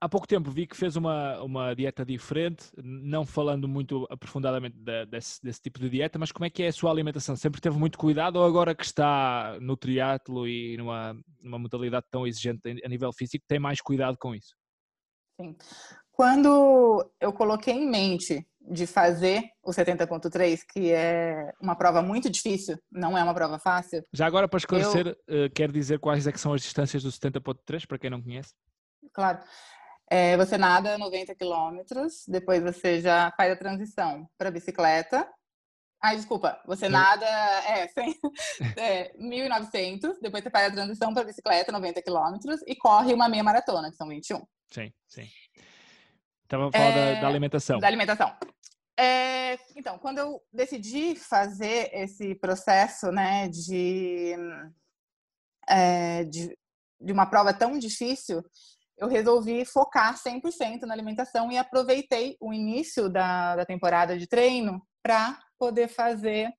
há 0.00 0.08
pouco 0.08 0.26
tempo 0.26 0.50
vi 0.50 0.66
que 0.66 0.76
fez 0.76 0.96
uma, 0.96 1.42
uma 1.42 1.74
dieta 1.74 2.04
diferente, 2.04 2.64
não 2.82 3.26
falando 3.26 3.68
muito 3.68 4.06
aprofundadamente 4.10 4.76
de, 4.78 5.06
desse, 5.06 5.42
desse, 5.42 5.60
tipo 5.60 5.78
de 5.78 5.90
dieta, 5.90 6.18
mas 6.18 6.32
como 6.32 6.46
é 6.46 6.50
que 6.50 6.62
é 6.62 6.68
a 6.68 6.72
sua 6.72 6.90
alimentação? 6.90 7.36
Sempre 7.36 7.60
teve 7.60 7.78
muito 7.78 7.98
cuidado 7.98 8.36
ou 8.36 8.44
agora 8.46 8.74
que 8.74 8.84
está 8.84 9.58
no 9.60 9.76
triatlo 9.76 10.48
e 10.48 10.76
numa, 10.76 11.14
numa 11.40 11.58
modalidade 11.58 12.06
tão 12.10 12.26
exigente 12.26 12.60
a 12.82 12.88
nível 12.88 13.12
físico, 13.12 13.44
tem 13.46 13.58
mais 13.58 13.80
cuidado 13.80 14.16
com 14.18 14.34
isso? 14.34 14.54
Sim. 15.40 15.56
Quando 16.12 17.10
eu 17.20 17.32
coloquei 17.32 17.74
em 17.74 17.88
mente 17.88 18.46
de 18.60 18.86
fazer 18.86 19.42
o 19.62 19.70
70.3, 19.70 20.60
que 20.70 20.90
é 20.90 21.50
uma 21.60 21.74
prova 21.74 22.02
muito 22.02 22.28
difícil, 22.28 22.78
não 22.92 23.16
é 23.16 23.22
uma 23.22 23.34
prova 23.34 23.58
fácil. 23.58 24.04
Já 24.12 24.26
agora, 24.26 24.46
para 24.46 24.58
esclarecer, 24.58 25.16
eu... 25.26 25.46
uh, 25.46 25.50
quer 25.50 25.72
dizer 25.72 25.98
quais 25.98 26.26
é 26.26 26.32
que 26.32 26.38
são 26.38 26.52
as 26.52 26.60
distâncias 26.60 27.02
do 27.02 27.10
70.3, 27.10 27.86
para 27.86 27.98
quem 27.98 28.10
não 28.10 28.20
conhece? 28.20 28.52
Claro. 29.14 29.40
É, 30.12 30.36
você 30.36 30.58
nada 30.58 30.98
90 30.98 31.36
quilômetros, 31.36 32.24
depois 32.26 32.60
você 32.60 33.00
já 33.00 33.32
faz 33.36 33.52
a 33.52 33.56
transição 33.56 34.28
para 34.36 34.50
bicicleta. 34.50 35.24
Ai, 36.02 36.16
desculpa, 36.16 36.60
você 36.66 36.88
nada 36.88 37.24
é, 37.26 37.86
100, 37.94 38.20
é 38.76 39.16
1.900, 39.16 40.18
depois 40.20 40.42
você 40.42 40.50
faz 40.50 40.66
a 40.66 40.72
transição 40.72 41.14
para 41.14 41.22
bicicleta, 41.22 41.70
90 41.70 42.02
quilômetros, 42.02 42.60
e 42.66 42.74
corre 42.74 43.14
uma 43.14 43.28
meia 43.28 43.44
maratona, 43.44 43.88
que 43.88 43.96
são 43.96 44.08
21. 44.08 44.44
Sim, 44.72 44.92
sim. 45.06 45.28
Estava 46.42 46.68
a 46.68 46.72
falar 46.72 46.84
é, 46.84 47.14
da, 47.14 47.20
da, 47.20 47.28
alimentação. 47.28 47.78
Da 47.78 47.86
alimentação. 47.86 48.36
É, 48.98 49.56
então, 49.76 49.96
quando 49.98 50.18
eu 50.18 50.42
decidi 50.52 51.14
fazer 51.14 51.88
esse 51.92 52.34
processo 52.34 53.12
né, 53.12 53.48
de, 53.48 54.34
é, 55.68 56.24
de, 56.24 56.58
de 57.00 57.12
uma 57.12 57.26
prova 57.26 57.54
tão 57.54 57.78
difícil, 57.78 58.42
eu 59.00 59.08
resolvi 59.08 59.64
focar 59.64 60.14
100% 60.14 60.82
na 60.82 60.92
alimentação 60.92 61.50
e 61.50 61.56
aproveitei 61.56 62.36
o 62.38 62.52
início 62.52 63.08
da, 63.08 63.56
da 63.56 63.64
temporada 63.64 64.18
de 64.18 64.26
treino 64.26 64.80
para 65.02 65.38
poder 65.58 65.88
fazer 65.88 66.52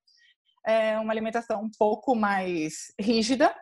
é, 0.65 0.97
uma 0.97 1.13
alimentação 1.13 1.61
um 1.61 1.69
pouco 1.77 2.15
mais 2.15 2.91
rígida, 2.99 3.53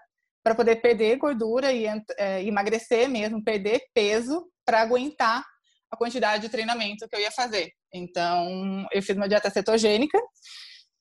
para 0.42 0.56
poder 0.56 0.78
perder 0.78 1.18
gordura 1.18 1.74
e 1.74 1.86
é, 2.18 2.44
emagrecer 2.44 3.10
mesmo, 3.10 3.44
perder 3.44 3.84
peso 3.94 4.50
para 4.65 4.82
aguentar 4.82 5.44
a 5.92 5.98
quantidade 5.98 6.44
de 6.44 6.50
treinamento 6.50 7.08
que 7.10 7.15
eu 7.15 7.20
ia 7.20 7.32
fazer. 7.32 7.72
Então, 7.94 8.88
eu 8.94 9.02
fiz 9.04 9.18
uma 9.18 9.28
dieta 9.28 9.50
cetogênica, 9.50 10.18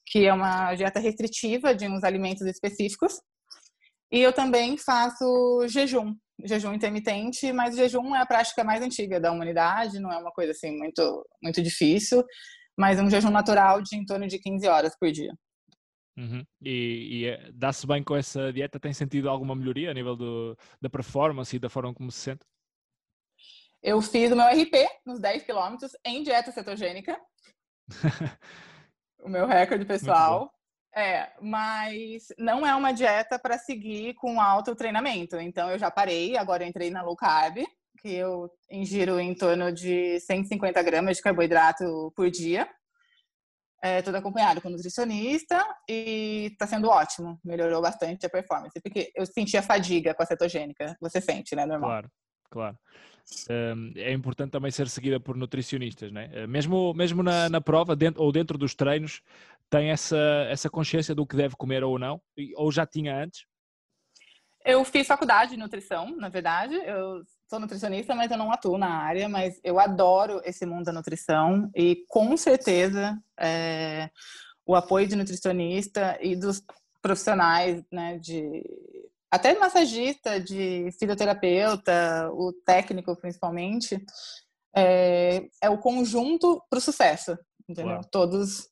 que 0.07 0.27
é 0.27 0.33
uma 0.33 0.75
dieta 0.75 0.99
restritiva 0.99 1.75
de 1.75 1.87
uns 1.87 2.03
alimentos 2.03 2.45
específicos, 2.47 3.21
e 4.11 4.21
eu 4.21 4.33
também 4.33 4.77
faço 4.77 5.69
jejum, 5.69 6.15
jejum 6.45 6.73
intermitente, 6.75 7.53
mas 7.53 7.75
o 7.75 7.79
jejum 7.79 8.15
é 8.15 8.21
a 8.21 8.27
prática 8.27 8.63
mais 8.63 8.83
antiga 8.83 9.21
da 9.21 9.33
humanidade, 9.33 9.99
não 9.99 10.13
é 10.13 10.19
uma 10.19 10.31
coisa 10.31 10.53
assim 10.53 10.77
muito 10.77 11.27
muito 11.43 11.63
difícil, 11.63 12.25
mas 12.77 12.99
é 12.99 13.03
um 13.03 13.11
jejum 13.11 13.31
natural 13.31 13.83
de 13.83 13.97
em 13.97 14.05
torno 14.05 14.27
de 14.27 14.39
15 14.39 14.69
horas 14.69 14.97
por 14.99 15.11
dia. 15.11 15.33
Uhum. 16.17 16.45
E, 16.61 17.09
e 17.11 17.27
eh, 17.27 17.51
dá-se 17.55 17.87
bem 17.87 18.03
com 18.03 18.17
essa 18.17 18.53
dieta? 18.53 18.81
Tem 18.81 18.93
sentido 18.93 19.31
alguma 19.31 19.55
melhoria 19.55 19.91
a 19.91 19.95
nível 19.95 20.17
do, 20.17 20.57
da 20.81 20.91
performance 20.91 21.55
e 21.55 21.61
da 21.61 21.69
forma 21.69 21.95
como 21.95 22.11
se 22.11 22.19
sente? 22.19 22.45
Eu 23.81 24.03
fiz 24.03 24.33
o 24.33 24.37
meu 24.37 24.47
RP 24.47 24.75
nos 25.07 25.21
10 25.21 25.45
quilômetros 25.45 25.93
em 26.05 26.25
dieta 26.25 26.51
cetogênica. 26.51 27.17
o 29.21 29.29
meu 29.29 29.47
recorde 29.47 29.85
pessoal. 29.85 30.53
É, 30.95 31.31
mas 31.41 32.29
não 32.39 32.67
é 32.67 32.75
uma 32.75 32.93
dieta 32.93 33.39
para 33.39 33.59
seguir 33.59 34.15
com 34.15 34.41
alto 34.41 34.75
treinamento. 34.75 35.37
Então 35.37 35.71
eu 35.71 35.79
já 35.79 35.91
parei, 35.91 36.37
agora 36.37 36.67
entrei 36.67 36.91
na 36.91 37.03
low 37.03 37.15
carb, 37.15 37.59
que 38.01 38.15
eu 38.15 38.51
ingiro 38.71 39.21
em 39.21 39.35
torno 39.35 39.73
de 39.73 40.19
150 40.21 40.83
gramas 40.83 41.17
de 41.17 41.23
carboidrato 41.23 42.13
por 42.17 42.31
dia. 42.31 42.69
É, 43.81 44.03
tudo 44.03 44.17
acompanhado 44.17 44.61
com 44.61 44.71
nutricionista 44.71 45.65
e 45.89 46.49
está 46.51 46.67
sendo 46.67 46.89
ótimo. 46.89 47.39
Melhorou 47.45 47.81
bastante 47.81 48.27
a 48.27 48.31
performance, 48.31 48.81
porque 48.83 49.13
eu 49.15 49.25
sentia 49.25 49.63
fadiga 49.63 50.15
com 50.15 50.23
a 50.23 50.27
cetogênica. 50.27 50.97
Você 51.01 51.21
sente, 51.21 51.55
né? 51.55 51.65
Normal. 51.65 51.91
Claro, 51.91 52.11
claro. 52.51 52.79
É 53.95 54.13
importante 54.13 54.51
também 54.51 54.71
ser 54.71 54.89
seguida 54.89 55.21
por 55.21 55.37
nutricionistas, 55.37 56.11
né? 56.11 56.47
mesmo, 56.47 56.95
mesmo 56.95 57.23
na, 57.23 57.49
na 57.49 57.61
prova 57.61 57.95
dentro, 57.95 58.23
ou 58.23 58.33
dentro 58.33 58.57
dos 58.57 58.75
treinos, 58.75 59.23
tem 59.69 59.91
essa, 59.91 60.17
essa 60.49 60.71
consciência 60.71 61.15
do 61.15 61.27
que 61.27 61.37
deve 61.37 61.55
comer 61.57 61.85
ou 61.85 61.99
não? 61.99 62.21
Ou 62.57 62.73
já 62.73 62.87
tinha 62.87 63.15
antes? 63.23 63.45
Eu 64.65 64.85
fiz 64.85 65.07
faculdade 65.07 65.53
de 65.53 65.57
nutrição, 65.57 66.17
na 66.17 66.29
verdade. 66.29 66.75
Eu 66.75 67.23
sou 67.49 67.61
nutricionista, 67.61 68.15
mas 68.15 68.31
eu 68.31 68.37
não 68.37 68.53
atuo 68.53 68.77
na 68.77 68.89
área. 68.89 69.29
Mas 69.29 69.61
eu 69.63 69.79
adoro 69.79 70.41
esse 70.45 70.67
mundo 70.67 70.85
da 70.85 70.93
nutrição 70.93 71.71
e 71.75 72.05
com 72.09 72.37
certeza 72.37 73.19
é, 73.39 74.11
o 74.67 74.75
apoio 74.75 75.07
de 75.07 75.17
nutricionista 75.17 76.19
e 76.21 76.37
dos 76.37 76.63
profissionais, 77.01 77.83
né, 77.91 78.19
de 78.19 78.63
até 79.31 79.59
massagista, 79.59 80.41
de 80.41 80.91
fisioterapeuta, 80.99 82.31
o 82.33 82.53
técnico 82.65 83.15
principalmente, 83.17 84.03
é, 84.75 85.49
é 85.63 85.71
o 85.71 85.79
conjunto 85.79 86.63
para 86.71 86.79
o 86.79 86.83
sucesso, 86.83 87.37
entendeu? 87.69 88.01
Todos 88.11 88.69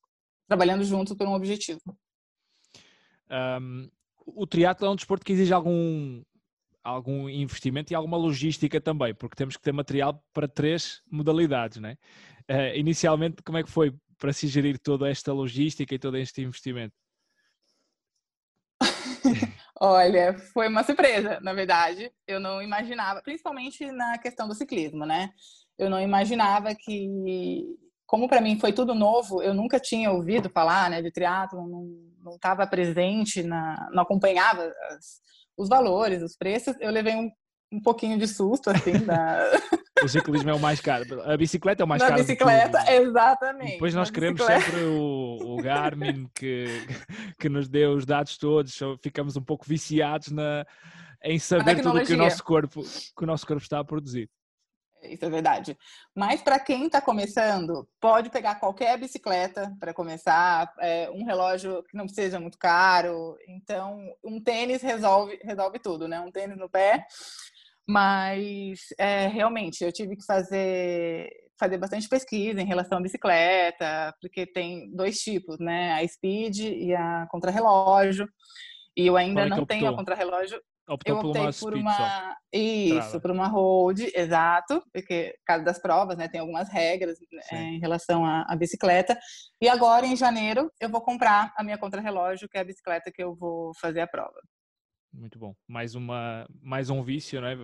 trabalhando 0.49 0.85
juntos 0.85 1.17
por 1.17 1.27
um 1.27 1.35
objetivo. 1.35 1.81
Um, 3.31 3.91
o 4.25 4.47
triatlo 4.47 4.87
é 4.87 4.91
um 4.91 4.97
desporto 4.97 5.25
que 5.25 5.33
exige 5.33 5.53
algum 5.53 6.23
algum 6.83 7.29
investimento 7.29 7.93
e 7.93 7.97
alguma 7.97 8.17
logística 8.17 8.81
também, 8.81 9.13
porque 9.13 9.35
temos 9.35 9.57
que 9.57 9.63
ter 9.63 9.73
material 9.73 10.25
para 10.33 10.47
três 10.47 11.03
modalidades, 11.11 11.79
né? 11.79 11.99
Uh, 12.49 12.77
inicialmente, 12.77 13.43
como 13.43 13.59
é 13.59 13.65
que 13.65 13.71
foi 13.71 13.93
para 14.17 14.33
se 14.33 14.47
gerir 14.47 14.79
toda 14.79 15.11
esta 15.11 15.33
logística 15.33 15.93
e 15.93 15.99
todo 15.99 16.17
este 16.17 16.43
investimento? 16.43 16.95
Olha, 19.81 20.35
foi 20.55 20.69
uma 20.69 20.83
surpresa, 20.83 21.39
na 21.43 21.53
verdade. 21.53 22.11
Eu 22.27 22.41
não 22.41 22.63
imaginava, 22.63 23.21
principalmente 23.23 23.91
na 23.93 24.19
questão 24.19 24.49
do 24.49 24.55
ciclismo, 24.55 25.05
né? 25.05 25.31
Eu 25.79 25.91
não 25.91 26.01
imaginava 26.01 26.75
que, 26.75 27.63
como 28.07 28.29
para 28.29 28.41
mim 28.41 28.59
foi 28.59 28.73
tudo 28.73 28.95
novo, 28.95 29.43
eu 29.43 29.53
nunca 29.53 29.79
tinha 29.79 30.11
ouvido 30.11 30.49
falar, 30.49 30.89
né, 30.89 31.03
de 31.03 31.13
triatlo, 31.13 31.69
não 32.23 32.35
estava 32.37 32.67
presente, 32.67 33.43
na, 33.43 33.89
não 33.93 34.03
acompanhava 34.03 34.73
as, 34.91 35.21
os 35.57 35.69
valores, 35.69 36.23
os 36.23 36.37
preços. 36.37 36.75
Eu 36.81 36.91
levei 36.91 37.15
um, 37.15 37.31
um 37.73 37.81
pouquinho 37.81 38.19
de 38.19 38.27
susto, 38.27 38.71
assim, 38.71 38.99
da... 38.99 39.39
O 40.05 40.09
ciclismo 40.09 40.51
é 40.51 40.55
o 40.55 40.61
mais 40.61 40.79
caro. 40.79 41.23
A 41.23 41.37
bicicleta 41.39 41.83
é 41.83 41.85
o 41.85 41.89
mais 41.89 42.03
Na 42.03 42.09
caro. 42.09 42.21
A 42.21 42.23
bicicleta, 42.23 42.93
exatamente. 42.93 43.73
Depois 43.73 43.95
nós 43.95 44.11
queremos 44.11 44.43
sempre 44.43 44.83
o, 44.85 45.39
o 45.41 45.57
Garmin 45.57 46.29
que, 46.35 46.67
que 47.41 47.49
nos 47.49 47.67
dê 47.67 47.87
os 47.87 48.05
dados 48.05 48.37
todos. 48.37 48.79
Ficamos 49.03 49.37
um 49.37 49.43
pouco 49.43 49.65
viciados 49.67 50.31
na, 50.31 50.67
em 51.25 51.39
saber 51.39 51.81
tudo 51.81 52.05
que 52.05 52.13
o 52.13 52.17
nosso 52.19 52.45
corpo 52.45 52.83
que 52.83 53.25
o 53.25 53.27
nosso 53.27 53.47
corpo 53.47 53.63
está 53.63 53.81
a 53.81 53.85
produzir. 53.85 54.29
Isso 55.03 55.25
é 55.25 55.31
verdade. 55.31 55.77
Mas 56.15 56.43
para 56.43 56.59
quem 56.59 56.87
está 56.87 57.01
começando, 57.01 57.89
pode 58.01 58.29
pegar 58.29 58.57
qualquer 58.57 58.99
bicicleta 58.99 59.75
para 59.79 59.95
começar, 59.95 60.73
é, 60.81 61.11
um 61.11 61.25
relógio 61.25 61.83
que 61.85 61.97
não 61.97 62.09
seja 62.09 62.41
muito 62.41 62.59
caro. 62.59 63.37
Então, 63.47 64.01
um 64.23 64.43
tênis 64.43 64.83
resolve, 64.83 65.39
resolve 65.43 65.79
tudo, 65.79 66.09
né? 66.09 66.21
Um 66.21 66.31
tênis 66.31 66.59
no 66.59 66.69
pé 66.69 67.07
mas 67.87 68.81
é, 68.99 69.29
realmente 69.29 69.85
eu 69.85 69.93
tive 69.93 70.17
que 70.17 70.25
fazer 70.25 71.31
fazer 71.59 71.79
bastante 71.79 72.09
pesquisa 72.09 72.61
em 72.61 72.67
relação 72.67 72.99
à 72.99 73.01
bicicleta, 73.01 74.15
porque 74.21 74.47
tem 74.47 74.91
dois 74.95 75.19
tipos, 75.19 75.59
né? 75.59 75.95
A 75.95 76.07
speed 76.07 76.59
e 76.59 76.95
a 76.95 77.27
contrarrelógio. 77.31 78.29
E 78.97 79.07
eu 79.07 79.17
ainda 79.17 79.47
não 79.47 79.65
tenho 79.65 79.89
a 79.89 79.97
contrarrelógio. 79.97 80.61
Optou 80.89 81.17
eu 81.17 81.29
optei 81.31 81.51
por 81.59 81.75
uma, 81.75 81.97
uma 81.97 82.37
isso, 82.53 82.95
Trava. 82.95 83.21
por 83.21 83.31
uma 83.33 83.49
road, 83.49 84.09
exato, 84.15 84.81
porque 84.93 85.35
caso 85.45 85.65
das 85.65 85.81
provas, 85.81 86.17
né, 86.17 86.29
tem 86.29 86.41
algumas 86.41 86.69
regras 86.69 87.19
é, 87.51 87.57
em 87.57 87.81
relação 87.81 88.25
à, 88.25 88.47
à, 88.49 88.55
bicicleta. 88.55 89.19
E 89.61 89.69
agora 89.69 90.07
em 90.07 90.15
janeiro 90.15 90.71
eu 90.81 90.89
vou 90.89 91.01
comprar 91.01 91.53
a 91.57 91.65
minha 91.65 91.77
contrarrelógio, 91.77 92.49
que 92.49 92.57
é 92.57 92.61
a 92.61 92.65
bicicleta 92.65 93.11
que 93.13 93.23
eu 93.23 93.35
vou 93.35 93.73
fazer 93.81 94.01
a 94.01 94.07
prova. 94.07 94.39
Muito 95.17 95.39
bom. 95.39 95.55
Mais, 95.67 95.95
uma, 95.95 96.47
mais 96.63 96.91
um 96.91 97.03
vício, 97.03 97.41
né? 97.41 97.57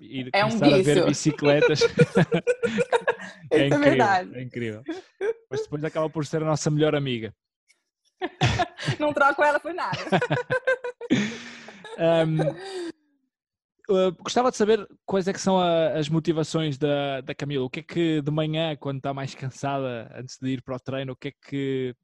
Ir 0.00 0.28
é 0.32 0.44
um 0.44 0.50
vício. 0.50 0.74
a 0.74 0.82
ver 0.82 1.06
bicicletas. 1.06 1.80
é, 3.50 3.60
é, 3.60 3.66
incrível, 3.66 3.76
é 3.76 3.78
verdade. 3.78 4.34
É 4.34 4.42
incrível. 4.42 4.82
Mas 5.48 5.62
depois 5.62 5.84
acaba 5.84 6.10
por 6.10 6.26
ser 6.26 6.42
a 6.42 6.46
nossa 6.46 6.68
melhor 6.68 6.96
amiga. 6.96 7.32
Não 8.98 9.12
troco 9.12 9.42
ela 9.42 9.60
por 9.60 9.72
nada. 9.72 9.98
um, 12.26 12.86
Uh, 13.88 14.10
gostava 14.20 14.50
de 14.50 14.56
saber 14.56 14.84
quais 15.04 15.28
é 15.28 15.32
que 15.32 15.40
são 15.40 15.60
a, 15.60 15.90
as 15.90 16.08
motivações 16.08 16.76
da, 16.76 17.20
da 17.20 17.36
Camila. 17.36 17.64
O 17.64 17.70
que 17.70 17.78
é 17.78 17.82
que 17.84 18.20
de 18.20 18.32
manhã, 18.32 18.74
quando 18.74 18.96
está 18.96 19.14
mais 19.14 19.32
cansada, 19.32 20.10
antes 20.12 20.38
de 20.40 20.48
ir 20.48 20.62
para 20.62 20.74
o 20.74 20.80
treino, 20.80 21.12
o 21.12 21.16
que 21.16 21.28
é 21.28 21.30
que, 21.30 21.94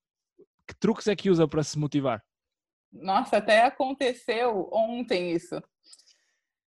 que 0.69 0.75
truques 0.79 1.09
é 1.09 1.17
que 1.17 1.29
usa 1.29 1.49
para 1.49 1.65
se 1.65 1.77
motivar? 1.77 2.23
Nossa, 2.93 3.39
até 3.39 3.63
aconteceu 3.63 4.69
ontem 4.73 5.33
isso. 5.33 5.61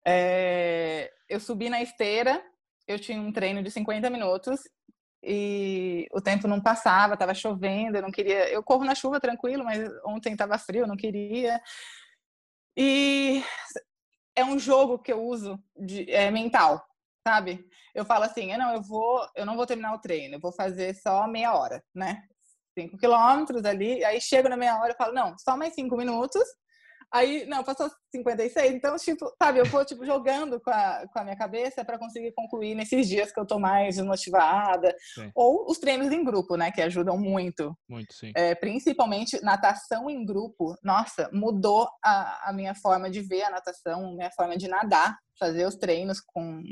É, 0.05 1.11
eu 1.29 1.39
subi 1.39 1.69
na 1.69 1.81
esteira, 1.81 2.43
eu 2.87 2.99
tinha 2.99 3.19
um 3.19 3.31
treino 3.31 3.61
de 3.63 3.71
50 3.71 4.09
minutos 4.09 4.61
e 5.21 6.07
o 6.11 6.21
tempo 6.21 6.47
não 6.47 6.61
passava, 6.61 7.13
estava 7.13 7.33
chovendo, 7.33 7.97
eu 7.97 8.01
não 8.01 8.11
queria. 8.11 8.49
Eu 8.49 8.63
corro 8.63 8.83
na 8.83 8.95
chuva 8.95 9.19
tranquilo, 9.19 9.63
mas 9.63 9.79
ontem 10.05 10.33
estava 10.33 10.57
frio, 10.57 10.81
eu 10.81 10.87
não 10.87 10.97
queria. 10.97 11.61
E 12.75 13.43
é 14.35 14.43
um 14.43 14.59
jogo 14.59 14.99
que 14.99 15.11
eu 15.13 15.23
uso 15.23 15.61
de, 15.77 16.09
é, 16.11 16.29
mental, 16.31 16.83
sabe? 17.25 17.65
Eu 17.93 18.05
falo 18.05 18.25
assim, 18.25 18.55
não, 18.57 18.73
eu 18.73 18.81
vou, 18.81 19.25
eu 19.35 19.45
não 19.45 19.55
vou 19.55 19.65
terminar 19.65 19.93
o 19.93 19.99
treino, 19.99 20.35
eu 20.35 20.39
vou 20.39 20.51
fazer 20.51 20.95
só 20.95 21.27
meia 21.27 21.53
hora, 21.53 21.83
né? 21.93 22.27
5 22.77 22.97
quilômetros 22.97 23.63
ali, 23.65 24.03
aí 24.03 24.19
chego 24.19 24.49
na 24.49 24.57
meia 24.57 24.77
hora 24.79 24.93
e 24.93 24.97
falo, 24.97 25.13
não, 25.13 25.35
só 25.37 25.55
mais 25.55 25.73
5 25.73 25.95
minutos. 25.95 26.43
Aí, 27.13 27.45
não, 27.45 27.63
passou 27.63 27.91
56. 28.11 28.73
Então, 28.73 28.95
tipo, 28.97 29.31
sabe, 29.39 29.59
eu 29.59 29.65
vou, 29.65 29.85
tipo, 29.85 30.03
jogando 30.03 30.59
com 30.59 30.71
a, 30.71 31.05
com 31.13 31.19
a 31.19 31.23
minha 31.23 31.35
cabeça 31.35 31.85
para 31.85 31.99
conseguir 31.99 32.31
concluir 32.31 32.73
nesses 32.73 33.07
dias 33.07 33.31
que 33.31 33.39
eu 33.39 33.45
tô 33.45 33.59
mais 33.59 33.97
desmotivada. 33.97 34.95
Sim. 35.13 35.31
Ou 35.35 35.69
os 35.69 35.77
treinos 35.77 36.11
em 36.11 36.23
grupo, 36.23 36.55
né, 36.55 36.71
que 36.71 36.81
ajudam 36.81 37.15
muito. 37.15 37.77
Muito, 37.87 38.11
sim. 38.15 38.31
É, 38.35 38.55
principalmente 38.55 39.39
natação 39.43 40.09
em 40.09 40.25
grupo. 40.25 40.75
Nossa, 40.83 41.29
mudou 41.31 41.87
a, 42.03 42.49
a 42.49 42.53
minha 42.53 42.73
forma 42.73 43.11
de 43.11 43.21
ver 43.21 43.43
a 43.43 43.51
natação, 43.51 44.09
a 44.09 44.15
minha 44.15 44.31
forma 44.31 44.57
de 44.57 44.67
nadar. 44.67 45.15
Fazer 45.39 45.67
os 45.67 45.75
treinos 45.75 46.19
com, 46.19 46.63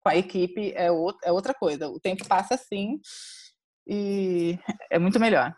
com 0.00 0.08
a 0.08 0.16
equipe 0.16 0.72
é, 0.76 0.92
o, 0.92 1.12
é 1.24 1.32
outra 1.32 1.54
coisa. 1.54 1.88
O 1.88 1.98
tempo 1.98 2.24
passa 2.28 2.54
assim 2.54 3.00
e 3.86 4.58
é 4.90 4.98
muito 4.98 5.18
melhor. 5.20 5.54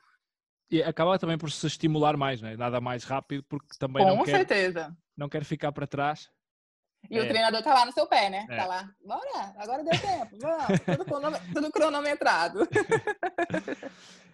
E 0.70 0.82
acaba 0.82 1.18
também 1.18 1.38
por 1.38 1.50
se 1.50 1.66
estimular 1.66 2.16
mais, 2.16 2.40
né? 2.40 2.56
nada 2.56 2.80
mais 2.80 3.04
rápido, 3.04 3.44
porque 3.48 3.76
também 3.78 4.02
Com 4.04 4.16
não, 4.16 4.24
quer, 4.24 4.36
certeza. 4.38 4.96
não 5.16 5.28
quer 5.28 5.44
ficar 5.44 5.70
para 5.72 5.86
trás. 5.86 6.28
E 7.10 7.18
o 7.18 7.22
É. 7.22 7.28
treinador 7.28 7.62
tá 7.62 7.74
lá 7.74 7.84
no 7.84 7.92
seu 7.92 8.06
pé, 8.06 8.30
né? 8.30 8.46
É. 8.48 8.56
Tá 8.56 8.64
lá, 8.66 8.88
bora, 9.04 9.54
agora 9.58 9.84
deu 9.84 9.92
tempo, 10.00 10.38
vamos, 10.40 10.80
tudo, 10.86 11.04
cronome- 11.04 11.38
tudo 11.52 11.70
cronometrado. 11.70 12.60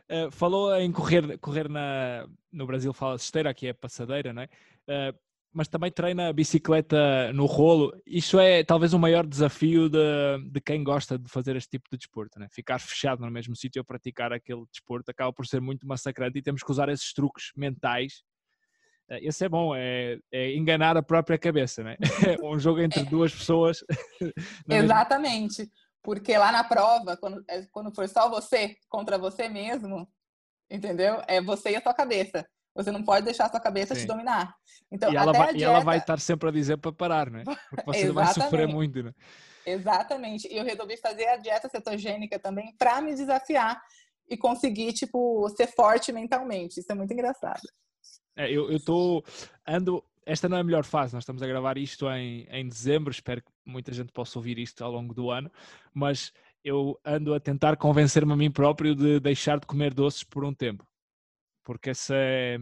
Uh, 0.09 0.31
falou 0.31 0.75
em 0.77 0.93
correr, 0.93 1.37
correr 1.39 1.69
na, 1.69 2.27
no 2.53 2.67
Brasil 2.67 2.93
fala-se 2.93 3.25
esteira, 3.25 3.51
aqui 3.51 3.67
é 3.67 3.73
passadeira, 3.73 4.33
não 4.33 4.43
é? 4.43 4.49
Uh, 4.89 5.19
mas 5.53 5.67
também 5.69 5.91
treina 5.91 6.33
bicicleta 6.33 7.33
no 7.33 7.45
rolo. 7.47 7.93
Isto 8.07 8.39
é 8.39 8.63
talvez 8.63 8.93
o 8.95 8.99
maior 8.99 9.27
desafio 9.27 9.89
de, 9.89 9.99
de 10.51 10.61
quem 10.61 10.83
gosta 10.85 11.19
de 11.19 11.29
fazer 11.29 11.57
este 11.57 11.71
tipo 11.71 11.89
de 11.91 11.97
desporto, 11.99 12.39
né? 12.39 12.47
Ficar 12.53 12.79
fechado 12.79 13.21
no 13.25 13.31
mesmo 13.31 13.57
sítio 13.57 13.83
a 13.83 13.85
praticar 13.85 14.33
aquele 14.33 14.65
desporto 14.71 15.11
acaba 15.11 15.33
por 15.33 15.47
ser 15.47 15.61
muito 15.61 15.87
massacrante 15.87 16.39
e 16.39 16.43
temos 16.43 16.63
que 16.63 16.71
usar 16.71 16.89
esses 16.89 17.13
truques 17.13 17.51
mentais. 17.57 18.23
Uh, 19.11 19.19
Esse 19.23 19.45
é 19.45 19.49
bom, 19.49 19.75
é, 19.75 20.19
é 20.31 20.55
enganar 20.55 20.97
a 20.97 21.03
própria 21.03 21.37
cabeça, 21.37 21.83
né? 21.83 21.97
É 22.01 22.01
um 22.47 22.59
jogo 22.59 22.81
entre 22.81 23.03
duas 23.05 23.35
pessoas. 23.35 23.85
mesma- 24.67 24.85
Exatamente. 24.85 25.69
Porque 26.03 26.37
lá 26.39 26.51
na 26.53 26.63
prova, 26.65 27.17
quando, 27.17 27.45
é- 27.49 27.67
quando 27.73 27.93
for 27.95 28.09
só 28.09 28.31
você 28.31 28.77
contra 28.89 29.19
você 29.19 29.49
mesmo, 29.49 30.09
entendeu? 30.71 31.21
É 31.27 31.43
você 31.43 31.71
e 31.71 31.77
a 31.77 31.83
sua 31.83 31.93
cabeça. 31.93 32.47
Você 32.83 32.91
não 32.91 33.03
pode 33.03 33.25
deixar 33.25 33.47
a 33.47 33.51
sua 33.51 33.61
cabeça 33.61 33.95
Sim. 33.95 34.03
te 34.03 34.07
dominar. 34.07 34.55
Então, 34.91 35.13
E 35.13 35.17
ela, 35.17 35.33
vai, 35.33 35.49
a 35.49 35.53
e 35.53 35.57
dieta... 35.57 35.73
ela 35.73 35.81
vai 35.81 35.99
estar 35.99 36.19
sempre 36.19 36.49
a 36.49 36.53
dizer 36.53 36.77
para 36.79 36.93
parar, 36.93 37.31
né? 37.31 37.45
Porque 37.71 37.85
você 37.85 38.13
vai 38.13 38.33
sofrer 38.33 38.67
muito, 38.67 39.03
né? 39.03 39.13
Exatamente. 39.65 40.49
E 40.49 40.57
eu 40.57 40.65
resolvi 40.65 40.97
fazer 40.97 41.27
a 41.29 41.37
dieta 41.37 41.69
cetogênica 41.69 42.39
também 42.39 42.75
para 42.79 43.01
me 43.01 43.15
desafiar 43.15 43.81
e 44.29 44.37
conseguir, 44.37 44.93
tipo, 44.93 45.49
ser 45.51 45.67
forte 45.67 46.13
mentalmente. 46.13 46.81
Isso 46.81 46.91
é 46.91 46.95
muito 46.95 47.13
engraçado. 47.13 47.61
É, 48.37 48.51
eu 48.51 48.71
estou. 48.73 49.25
Ando. 49.67 50.05
Esta 50.25 50.49
não 50.49 50.59
é 50.59 50.61
a 50.61 50.65
melhor 50.65 50.85
fase, 50.85 51.15
nós 51.15 51.23
estamos 51.23 51.43
a 51.43 51.47
gravar 51.47 51.79
isto 51.79 52.09
em, 52.11 52.47
em 52.51 52.69
dezembro, 52.69 53.11
espero 53.11 53.43
que 53.43 53.51
muita 53.65 53.91
gente 53.93 54.13
possa 54.13 54.39
ouvir 54.39 54.59
isto 54.59 54.85
ao 54.85 54.93
longo 54.93 55.15
do 55.15 55.31
ano, 55.31 55.51
mas 55.95 56.31
eu 56.63 57.01
ando 57.05 57.35
a 57.35 57.41
tentar 57.41 57.77
convencer-me 57.77 58.33
a 58.33 58.37
mim 58.37 58.51
próprio 58.51 58.95
de 58.95 59.19
deixar 59.19 59.59
de 59.59 59.67
comer 59.67 59.95
doces 59.95 60.23
por 60.23 60.45
um 60.45 60.53
tempo, 60.53 60.87
porque 61.71 61.91
esse 61.91 62.13
é, 62.13 62.59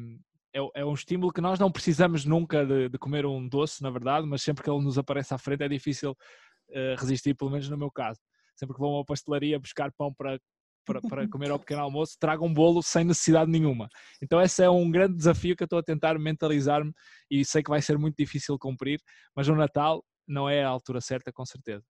é, 0.55 0.81
é 0.81 0.85
um 0.85 0.92
estímulo 0.92 1.33
que 1.33 1.40
nós 1.40 1.59
não 1.59 1.73
precisamos 1.73 2.27
nunca 2.27 2.66
de, 2.66 2.90
de 2.90 2.99
comer 2.99 3.25
um 3.25 3.49
doce, 3.49 3.83
na 3.83 3.88
verdade, 3.88 4.27
mas 4.27 4.42
sempre 4.42 4.62
que 4.62 4.68
ele 4.68 4.85
nos 4.85 4.99
aparece 4.99 5.33
à 5.33 5.38
frente 5.38 5.62
é 5.62 5.68
difícil 5.68 6.14
eh, 6.71 6.94
resistir, 6.99 7.33
pelo 7.35 7.51
menos 7.51 7.71
no 7.71 7.79
meu 7.79 7.90
caso. 7.90 8.21
Sempre 8.55 8.75
que 8.75 8.81
vou 8.81 8.92
a 8.92 8.99
uma 8.99 9.07
pastelaria 9.07 9.59
buscar 9.59 9.90
pão 9.97 10.12
para, 10.12 10.38
para, 10.85 11.01
para 11.01 11.27
comer 11.33 11.51
ao 11.51 11.59
pequeno 11.59 11.81
almoço, 11.81 12.18
trago 12.21 12.44
um 12.44 12.53
bolo 12.53 12.83
sem 12.83 13.03
necessidade 13.03 13.51
nenhuma. 13.51 13.88
Então 14.23 14.42
esse 14.42 14.62
é 14.62 14.68
um 14.68 14.90
grande 14.90 15.16
desafio 15.16 15.57
que 15.57 15.62
eu 15.62 15.66
estou 15.66 15.79
a 15.79 15.83
tentar 15.83 16.18
mentalizar-me 16.18 16.92
e 17.31 17.47
sei 17.47 17.62
que 17.62 17.71
vai 17.71 17.81
ser 17.81 17.97
muito 17.97 18.16
difícil 18.18 18.59
cumprir, 18.59 19.01
mas 19.35 19.49
no 19.49 19.57
Natal 19.57 20.05
não 20.27 20.51
é 20.51 20.62
a 20.62 20.68
altura 20.68 21.01
certa, 21.01 21.33
com 21.33 21.47
certeza. 21.47 21.83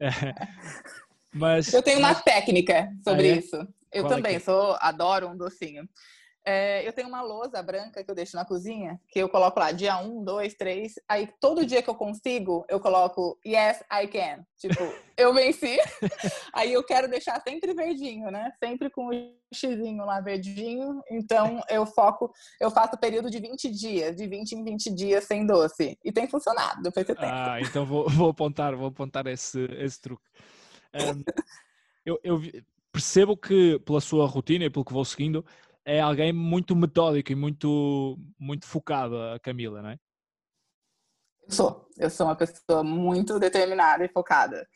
mas 1.30 1.74
Eu 1.74 1.82
tenho 1.82 1.98
uma 1.98 2.14
técnica 2.14 2.88
sobre 3.06 3.32
Ah, 3.32 3.34
é? 3.34 3.38
isso. 3.38 3.56
Eu 3.92 4.04
Qual 4.04 4.12
é 4.12 4.16
também 4.16 4.32
que 4.32 4.36
é? 4.36 4.40
sou, 4.40 4.78
adoro 4.80 5.28
um 5.28 5.36
docinho. 5.36 5.86
É, 6.46 6.86
eu 6.86 6.92
tenho 6.92 7.08
uma 7.08 7.22
lousa 7.22 7.62
branca 7.62 8.04
que 8.04 8.10
eu 8.10 8.14
deixo 8.14 8.36
na 8.36 8.44
cozinha, 8.44 9.00
que 9.08 9.18
eu 9.18 9.30
coloco 9.30 9.58
lá 9.58 9.72
dia 9.72 9.96
1, 9.96 10.22
2, 10.22 10.54
3. 10.54 10.94
Aí 11.08 11.26
todo 11.40 11.64
dia 11.64 11.82
que 11.82 11.88
eu 11.88 11.94
consigo, 11.94 12.66
eu 12.68 12.78
coloco 12.78 13.38
Yes, 13.46 13.82
I 13.90 14.06
can. 14.06 14.44
Tipo, 14.58 14.74
eu 15.16 15.32
venci. 15.32 15.78
Aí 16.52 16.70
eu 16.70 16.84
quero 16.84 17.08
deixar 17.08 17.40
sempre 17.40 17.72
verdinho, 17.72 18.30
né? 18.30 18.52
Sempre 18.62 18.90
com 18.90 19.08
o 19.08 19.34
xizinho 19.54 20.04
lá 20.04 20.20
verdinho. 20.20 21.02
Então 21.10 21.62
eu 21.70 21.86
foco, 21.86 22.30
eu 22.60 22.70
faço 22.70 22.98
período 22.98 23.30
de 23.30 23.40
20 23.40 23.70
dias, 23.70 24.14
de 24.14 24.26
20 24.26 24.52
em 24.52 24.62
20 24.62 24.94
dias 24.94 25.24
sem 25.24 25.46
doce. 25.46 25.98
E 26.04 26.12
tem 26.12 26.28
funcionado, 26.28 26.82
depois 26.82 27.06
você 27.06 27.14
tem. 27.14 27.28
Ah, 27.28 27.58
então 27.62 27.86
vou, 27.86 28.06
vou 28.10 28.28
apontar, 28.28 28.76
vou 28.76 28.88
apontar 28.88 29.26
esse, 29.28 29.64
esse 29.78 29.98
truque. 29.98 30.24
Ahm, 30.92 31.22
eu 32.04 32.20
eu 32.22 32.42
percebo 32.92 33.36
que 33.36 33.78
pela 33.80 34.00
sua 34.00 34.26
rotina 34.26 34.66
e 34.66 34.70
pelo 34.70 34.84
que 34.84 34.92
vou 34.92 35.04
seguindo, 35.04 35.44
é 35.84 36.00
alguém 36.00 36.32
muito 36.32 36.74
metódico 36.74 37.30
e 37.30 37.34
muito, 37.34 38.18
muito 38.38 38.66
focado, 38.66 39.20
a 39.20 39.38
Camila, 39.38 39.82
não 39.82 39.90
é? 39.90 39.98
Eu 41.46 41.52
sou. 41.52 41.88
Eu 41.98 42.10
sou 42.10 42.26
uma 42.26 42.36
pessoa 42.36 42.82
muito 42.82 43.38
determinada 43.38 44.04
e 44.04 44.08
focada. 44.08 44.66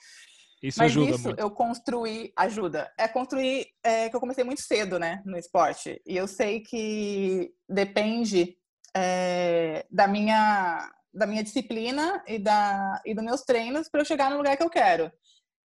Isso 0.63 0.79
Mas 0.79 0.91
ajuda 0.91 1.11
isso 1.13 1.25
muito. 1.25 1.41
eu 1.41 1.51
construí, 1.51 2.33
ajuda. 2.37 2.93
É 2.99 3.07
construir, 3.09 3.69
é, 3.83 4.09
que 4.09 4.17
eu 4.17 4.21
comecei 4.21 4.45
muito 4.45 4.61
cedo, 4.61 4.99
né, 4.99 5.23
no 5.25 5.39
esporte. 5.39 6.01
E 6.05 6.17
eu 6.17 6.27
sei 6.27 6.61
que 6.61 7.53
depende 7.69 8.57
é, 8.97 9.87
da 9.91 10.07
minha 10.07 10.93
da 11.13 11.27
minha 11.27 11.43
disciplina 11.43 12.23
e 12.29 12.39
da 12.39 13.01
e 13.05 13.15
dos 13.15 13.25
meus 13.25 13.43
treinos 13.43 13.89
para 13.89 14.03
eu 14.03 14.05
chegar 14.05 14.31
no 14.31 14.37
lugar 14.37 14.57
que 14.57 14.63
eu 14.63 14.71
quero. 14.71 15.11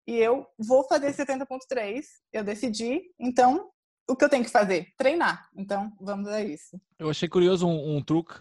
E 0.08 0.18
eu 0.18 0.46
vou 0.58 0.84
fazer 0.88 1.14
70.3, 1.14 2.04
eu 2.34 2.44
decidi, 2.44 3.02
então 3.20 3.70
o 4.10 4.16
que 4.16 4.26
eu 4.26 4.30
tenho 4.30 4.44
que 4.44 4.50
fazer? 4.50 4.88
Treinar. 4.98 5.48
Então, 5.56 5.94
vamos 6.02 6.28
a 6.28 6.44
isso. 6.44 6.80
Eu 6.98 7.10
achei 7.10 7.30
curioso 7.30 7.68
um, 7.68 7.98
um 7.98 8.02
truque 8.02 8.36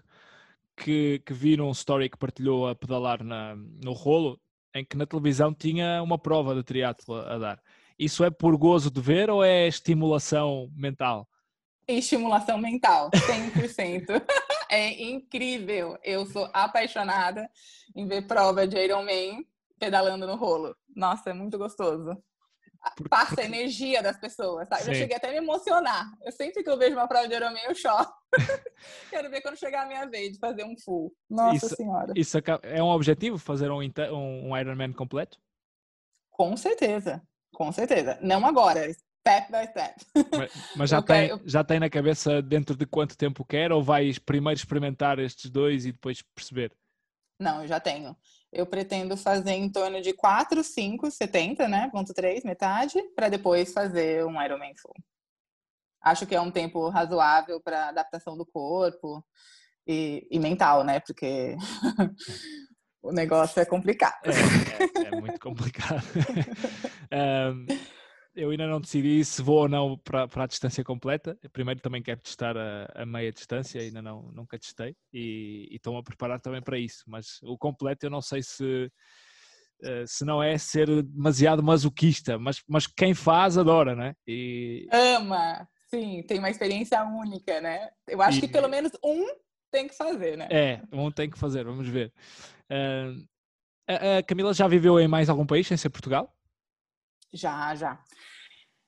que, 0.74 1.20
que 1.24 1.34
vi 1.34 1.56
num 1.56 1.70
story 1.72 2.08
que 2.08 2.16
partilhou 2.16 2.66
a 2.68 2.74
pedalar 2.74 3.22
na, 3.22 3.54
no 3.56 3.92
rolo, 3.92 4.40
em 4.74 4.84
que 4.84 4.96
na 4.96 5.06
televisão 5.06 5.52
tinha 5.52 6.02
uma 6.02 6.18
prova 6.18 6.54
de 6.54 6.62
triatlo 6.62 7.16
a 7.16 7.38
dar. 7.38 7.62
Isso 7.98 8.24
é 8.24 8.30
por 8.30 8.56
gozo 8.56 8.90
de 8.90 9.00
ver 9.00 9.28
ou 9.28 9.44
é 9.44 9.66
estimulação 9.66 10.70
mental? 10.74 11.28
Estimulação 11.86 12.58
mental, 12.58 13.10
100%. 13.10 14.22
é 14.70 15.02
incrível. 15.02 15.98
Eu 16.02 16.24
sou 16.26 16.48
apaixonada 16.52 17.48
em 17.94 18.06
ver 18.06 18.26
prova 18.26 18.66
de 18.66 18.78
Ironman 18.78 19.44
pedalando 19.78 20.26
no 20.26 20.36
rolo. 20.36 20.76
Nossa, 20.94 21.30
é 21.30 21.32
muito 21.32 21.58
gostoso. 21.58 22.16
Passa 23.10 23.40
a 23.40 23.44
energia 23.44 24.02
das 24.02 24.18
pessoas, 24.18 24.68
sabe? 24.68 24.84
Já 24.84 24.92
Sim. 24.92 24.98
cheguei 25.00 25.16
até 25.16 25.28
a 25.28 25.32
me 25.32 25.38
emocionar. 25.38 26.06
Eu 26.24 26.32
sempre 26.32 26.62
que 26.62 26.70
eu 26.70 26.78
vejo 26.78 26.94
uma 26.96 27.08
prova 27.08 27.26
de 27.28 27.34
Ironman, 27.34 27.62
eu 27.64 27.74
choro. 27.74 28.08
Quero 29.10 29.30
ver 29.30 29.40
quando 29.40 29.56
chegar 29.58 29.84
a 29.84 29.86
minha 29.86 30.06
vez 30.06 30.32
de 30.32 30.38
fazer 30.38 30.64
um 30.64 30.76
full. 30.78 31.12
Nossa 31.28 31.66
Isso- 31.66 31.76
Senhora. 31.76 32.12
Isso 32.16 32.38
é 32.62 32.82
um 32.82 32.88
objetivo, 32.88 33.38
fazer 33.38 33.70
um, 33.70 33.80
um, 33.80 34.56
Ironman 34.56 34.92
completo? 34.92 35.38
Com 36.30 36.56
certeza. 36.56 37.22
Com 37.52 37.72
certeza. 37.72 38.18
Não 38.22 38.44
agora. 38.46 38.92
Step 38.92 39.50
by 39.52 39.66
step. 39.70 39.94
Mas, 40.36 40.50
mas 40.76 40.90
já, 40.90 40.98
Eu 40.98 41.02
tem, 41.02 41.28
quero- 41.28 41.42
já 41.44 41.64
tem 41.64 41.80
na 41.80 41.90
cabeça 41.90 42.40
dentro 42.40 42.76
de 42.76 42.86
quanto 42.86 43.16
tempo 43.16 43.44
quer 43.44 43.72
ou 43.72 43.82
vais 43.82 44.18
primeiro 44.18 44.56
experimentar 44.58 45.18
estes 45.18 45.50
dois 45.50 45.84
e 45.86 45.92
depois 45.92 46.22
perceber? 46.34 46.72
Não, 47.38 47.62
eu 47.62 47.68
já 47.68 47.78
tenho. 47.78 48.16
Eu 48.52 48.66
pretendo 48.66 49.16
fazer 49.16 49.52
em 49.52 49.70
torno 49.70 50.00
de 50.00 50.12
4, 50.12 50.64
5, 50.64 51.10
70, 51.10 51.68
né? 51.68 51.88
Ponto 51.92 52.12
3, 52.12 52.42
metade, 52.44 53.00
para 53.14 53.28
depois 53.28 53.72
fazer 53.72 54.24
um 54.24 54.42
Ironman 54.42 54.74
full. 54.76 54.94
Acho 56.02 56.26
que 56.26 56.34
é 56.34 56.40
um 56.40 56.50
tempo 56.50 56.88
razoável 56.88 57.60
para 57.60 57.88
adaptação 57.88 58.36
do 58.36 58.46
corpo 58.46 59.24
e, 59.86 60.26
e 60.30 60.38
mental, 60.38 60.82
né? 60.82 61.00
Porque 61.00 61.56
o 63.02 63.12
negócio 63.12 63.60
é 63.60 63.64
complicado. 63.64 64.18
É, 64.24 65.04
é- 65.04 65.08
é 65.08 65.10
muito 65.20 65.38
complicado. 65.40 66.02
Ahm, 67.12 67.66
eu 68.38 68.50
ainda 68.50 68.66
não 68.68 68.80
decidi 68.80 69.24
se 69.24 69.42
vou 69.42 69.62
ou 69.62 69.68
não 69.68 69.98
para, 69.98 70.28
para 70.28 70.44
a 70.44 70.46
distância 70.46 70.84
completa. 70.84 71.36
Eu 71.42 71.50
primeiro 71.50 71.80
também 71.80 72.00
quero 72.00 72.20
testar 72.20 72.56
a, 72.56 72.86
a 72.94 73.04
meia 73.04 73.32
distância, 73.32 73.80
ainda 73.80 74.00
não, 74.00 74.30
nunca 74.32 74.58
testei 74.58 74.94
e, 75.12 75.66
e 75.70 75.76
estou-me 75.76 75.98
a 75.98 76.02
preparar 76.02 76.40
também 76.40 76.62
para 76.62 76.78
isso. 76.78 77.02
Mas 77.08 77.38
o 77.42 77.58
completo 77.58 78.06
eu 78.06 78.10
não 78.10 78.22
sei 78.22 78.42
se, 78.42 78.90
eh, 79.82 80.04
se 80.06 80.24
não 80.24 80.40
é 80.40 80.56
ser 80.56 80.86
demasiado 81.02 81.62
masoquista, 81.62 82.38
mas, 82.38 82.62
mas 82.68 82.86
quem 82.86 83.12
faz 83.12 83.58
adora, 83.58 83.96
né? 83.96 84.14
E, 84.26 84.86
Ama, 84.92 85.68
sim, 85.90 86.22
tem 86.22 86.38
uma 86.38 86.50
experiência 86.50 87.02
única, 87.02 87.60
né? 87.60 87.90
Eu 88.06 88.22
acho 88.22 88.38
E- 88.38 88.40
que 88.42 88.48
pelo 88.48 88.68
menos 88.68 88.92
um 89.04 89.26
tem 89.70 89.88
que 89.88 89.94
fazer, 89.96 90.36
né? 90.36 90.48
É, 90.50 90.80
um 90.92 91.10
tem 91.10 91.28
que 91.28 91.38
fazer, 91.38 91.64
vamos 91.64 91.88
ver. 91.88 92.12
Ahm, 92.70 93.24
a, 93.88 94.18
a 94.18 94.22
Camila 94.22 94.54
já 94.54 94.68
viveu 94.68 95.00
em 95.00 95.08
mais 95.08 95.28
algum 95.28 95.44
país 95.46 95.66
sem 95.66 95.76
ser 95.76 95.90
Portugal? 95.90 96.37
Já, 97.32 97.74
já. 97.74 98.02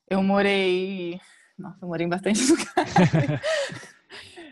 Eu 0.08 0.22
morei. 0.22 1.20
Nossa, 1.58 1.78
eu 1.82 1.88
morei 1.88 2.06
em 2.06 2.08
bastante 2.08 2.40
lugares. 2.50 2.94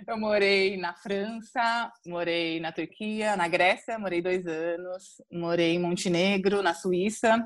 eu 0.07 0.19
morei 0.19 0.77
na 0.77 0.95
França, 0.95 1.93
morei 2.07 2.61
na 2.61 2.73
Turquia, 2.73 3.37
na 3.37 3.49
Grécia, 3.49 3.99
morei 3.99 4.23
dois 4.23 4.47
anos, 4.47 5.23
morei 5.31 5.75
em 5.75 5.79
Montenegro, 5.79 6.63
na 6.63 6.75
Suíça 6.75 7.43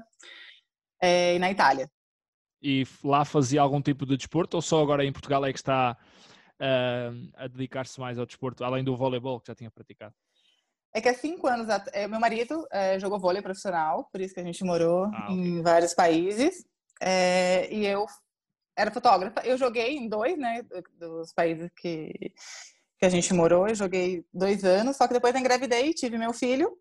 eh, 1.01 1.37
e 1.37 1.39
na 1.39 1.51
Itália. 1.51 1.91
e 2.63 2.87
lá 3.03 3.25
fazia 3.25 3.61
algum 3.61 3.81
tipo 3.81 4.07
de 4.07 4.17
desporto 4.17 4.55
ou 4.57 4.63
só 4.63 4.81
agora 4.83 5.05
em 5.05 5.13
Portugal 5.13 5.45
é 5.45 5.53
que 5.53 5.59
está 5.59 5.97
ah, 6.61 7.11
a 7.35 7.49
dedicar-se 7.49 7.99
mais 7.99 8.19
ao 8.19 8.27
desporto, 8.27 8.63
além 8.63 8.85
do 8.85 8.97
voleibol 8.97 9.41
que 9.41 9.49
já 9.49 9.55
tinha 9.55 9.71
praticado? 9.71 10.15
É 10.95 11.01
que 11.01 11.09
há 11.09 11.15
cinco 11.15 11.47
anos, 11.47 11.67
eh, 11.93 12.07
meu 12.07 12.21
marido 12.21 12.67
eh, 12.71 12.99
jogou 12.99 13.19
vôlei 13.19 13.41
profissional, 13.41 14.09
por 14.13 14.21
isso 14.21 14.35
que 14.35 14.41
a 14.41 14.45
gente 14.45 14.63
morou 14.63 15.05
Ah, 15.07 15.25
ok. 15.25 15.35
em 15.35 15.63
vários 15.63 15.95
países. 15.95 16.65
Eh, 17.01 17.69
e 17.73 17.87
eu 17.87 18.05
era 18.77 18.91
fotógrafa. 18.91 19.41
Eu 19.45 19.57
joguei 19.57 19.97
em 19.97 20.09
dois, 20.09 20.37
né, 20.39 20.63
dos 20.99 21.33
países 21.33 21.71
que, 21.77 22.13
que 22.99 23.07
a 23.07 23.09
gente 23.09 23.33
morou. 23.33 23.69
Eu 23.69 23.75
joguei 23.75 24.25
dois 24.33 24.65
anos, 24.65 24.97
só 24.97 25.07
que 25.07 25.15
depois 25.15 25.35
engravidei, 25.35 25.95
tive 25.95 26.19
meu 26.19 26.33
filho 26.33 26.77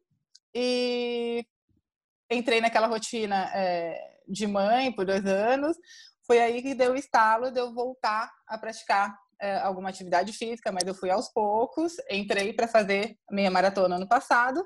e 0.53 1.45
entrei 2.29 2.59
naquela 2.61 2.87
rotina 2.87 3.49
é, 3.53 4.19
de 4.27 4.45
mãe 4.45 4.91
por 4.91 5.05
dois 5.05 5.25
anos. 5.25 5.77
Foi 6.27 6.39
aí 6.39 6.61
que 6.61 6.75
deu 6.75 6.91
o 6.93 6.97
estalo 6.97 7.49
de 7.51 7.59
eu 7.59 7.73
voltar 7.73 8.29
a 8.47 8.57
praticar 8.57 9.09
é, 9.09 9.20
alguma 9.63 9.89
atividade 9.89 10.33
física, 10.33 10.71
mas 10.71 10.83
eu 10.85 10.93
fui 10.93 11.09
aos 11.09 11.29
poucos. 11.29 11.93
Entrei 12.09 12.53
para 12.53 12.67
fazer 12.67 13.17
meia 13.29 13.51
maratona 13.51 13.95
ano 13.95 14.07
passado. 14.07 14.63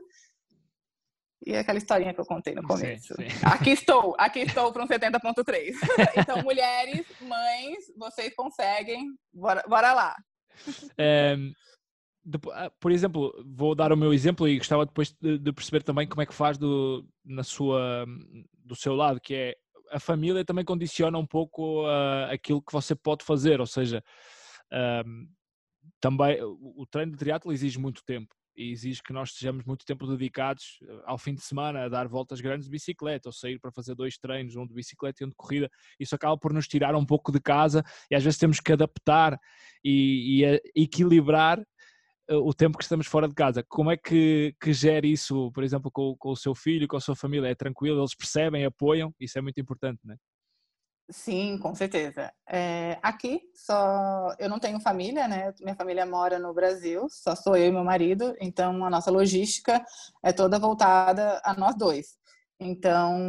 E 1.45 1.53
é 1.53 1.59
aquela 1.59 1.77
historinha 1.77 2.13
que 2.13 2.19
eu 2.19 2.25
contei 2.25 2.55
no 2.55 2.63
começo. 2.63 3.13
Sim, 3.15 3.29
sim. 3.29 3.45
Aqui 3.45 3.69
estou, 3.71 4.15
aqui 4.17 4.39
estou 4.39 4.71
para 4.73 4.83
um 4.83 4.87
70.3. 4.87 5.73
então, 6.17 6.41
mulheres, 6.41 7.05
mães, 7.21 7.85
vocês 7.95 8.33
conseguem. 8.33 9.11
Bora, 9.31 9.63
bora 9.67 9.93
lá. 9.93 10.15
É, 10.97 11.35
por 12.79 12.91
exemplo, 12.91 13.31
vou 13.45 13.75
dar 13.75 13.91
o 13.91 13.97
meu 13.97 14.13
exemplo 14.13 14.47
e 14.47 14.57
gostava 14.57 14.85
depois 14.85 15.15
de 15.21 15.53
perceber 15.53 15.83
também 15.83 16.07
como 16.07 16.21
é 16.21 16.25
que 16.25 16.33
faz 16.33 16.57
do, 16.57 17.07
na 17.23 17.43
sua, 17.43 18.05
do 18.63 18.75
seu 18.75 18.95
lado, 18.95 19.21
que 19.21 19.35
é 19.35 19.55
a 19.91 19.99
família 19.99 20.43
também 20.43 20.65
condiciona 20.65 21.17
um 21.17 21.25
pouco 21.25 21.83
uh, 21.83 22.25
aquilo 22.31 22.61
que 22.61 22.73
você 22.73 22.95
pode 22.95 23.23
fazer, 23.23 23.59
ou 23.59 23.67
seja, 23.67 24.03
um, 24.71 25.27
também 26.01 26.39
o 26.41 26.85
treino 26.89 27.11
de 27.11 27.17
triatlo 27.17 27.51
exige 27.51 27.79
muito 27.79 28.03
tempo 28.05 28.33
e 28.57 28.71
exige 28.71 29.03
que 29.03 29.13
nós 29.13 29.29
estejamos 29.29 29.65
muito 29.65 29.85
tempo 29.85 30.07
dedicados 30.07 30.79
eh, 30.83 31.01
ao 31.05 31.17
fim 31.17 31.33
de 31.33 31.41
semana 31.41 31.83
a 31.83 31.89
dar 31.89 32.07
voltas 32.07 32.39
grandes 32.39 32.65
de 32.65 32.71
bicicleta 32.71 33.27
ou 33.29 33.33
sair 33.33 33.59
para 33.59 33.71
fazer 33.71 33.95
dois 33.95 34.17
treinos, 34.17 34.55
um 34.55 34.65
de 34.65 34.73
bicicleta 34.73 35.23
e 35.23 35.25
um 35.25 35.29
de 35.29 35.35
corrida. 35.35 35.69
Isso 35.99 36.15
acaba 36.15 36.37
por 36.37 36.53
nos 36.53 36.67
tirar 36.67 36.95
um 36.95 37.05
pouco 37.05 37.31
de 37.31 37.39
casa 37.39 37.83
e 38.09 38.15
às 38.15 38.23
vezes 38.23 38.39
temos 38.39 38.59
que 38.59 38.71
adaptar 38.71 39.37
e, 39.83 40.43
e 40.43 40.83
equilibrar 40.83 41.59
eh, 42.29 42.35
o 42.35 42.53
tempo 42.53 42.77
que 42.77 42.83
estamos 42.83 43.07
fora 43.07 43.27
de 43.27 43.35
casa. 43.35 43.63
Como 43.67 43.91
é 43.91 43.97
que, 43.97 44.55
que 44.61 44.73
gera 44.73 45.05
isso, 45.05 45.51
por 45.51 45.63
exemplo, 45.63 45.91
com, 45.91 46.15
com 46.17 46.29
o 46.31 46.35
seu 46.35 46.55
filho, 46.55 46.87
com 46.87 46.97
a 46.97 47.01
sua 47.01 47.15
família? 47.15 47.49
É 47.49 47.55
tranquilo? 47.55 47.99
Eles 47.99 48.15
percebem, 48.15 48.65
apoiam? 48.65 49.13
Isso 49.19 49.37
é 49.37 49.41
muito 49.41 49.59
importante, 49.59 49.99
não 50.03 50.13
é? 50.13 50.17
Sim, 51.09 51.59
com 51.59 51.75
certeza. 51.75 52.33
É, 52.49 52.97
aqui 53.03 53.39
só 53.53 54.33
eu 54.39 54.49
não 54.49 54.57
tenho 54.59 54.79
família, 54.79 55.27
né? 55.27 55.53
Minha 55.61 55.75
família 55.75 56.03
mora 56.05 56.39
no 56.39 56.51
Brasil, 56.53 57.07
só 57.09 57.35
sou 57.35 57.55
eu 57.55 57.67
e 57.67 57.71
meu 57.71 57.83
marido, 57.83 58.35
então 58.41 58.83
a 58.83 58.89
nossa 58.89 59.11
logística 59.11 59.83
é 60.23 60.33
toda 60.33 60.57
voltada 60.57 61.39
a 61.45 61.53
nós 61.53 61.75
dois. 61.77 62.17
Então 62.59 63.19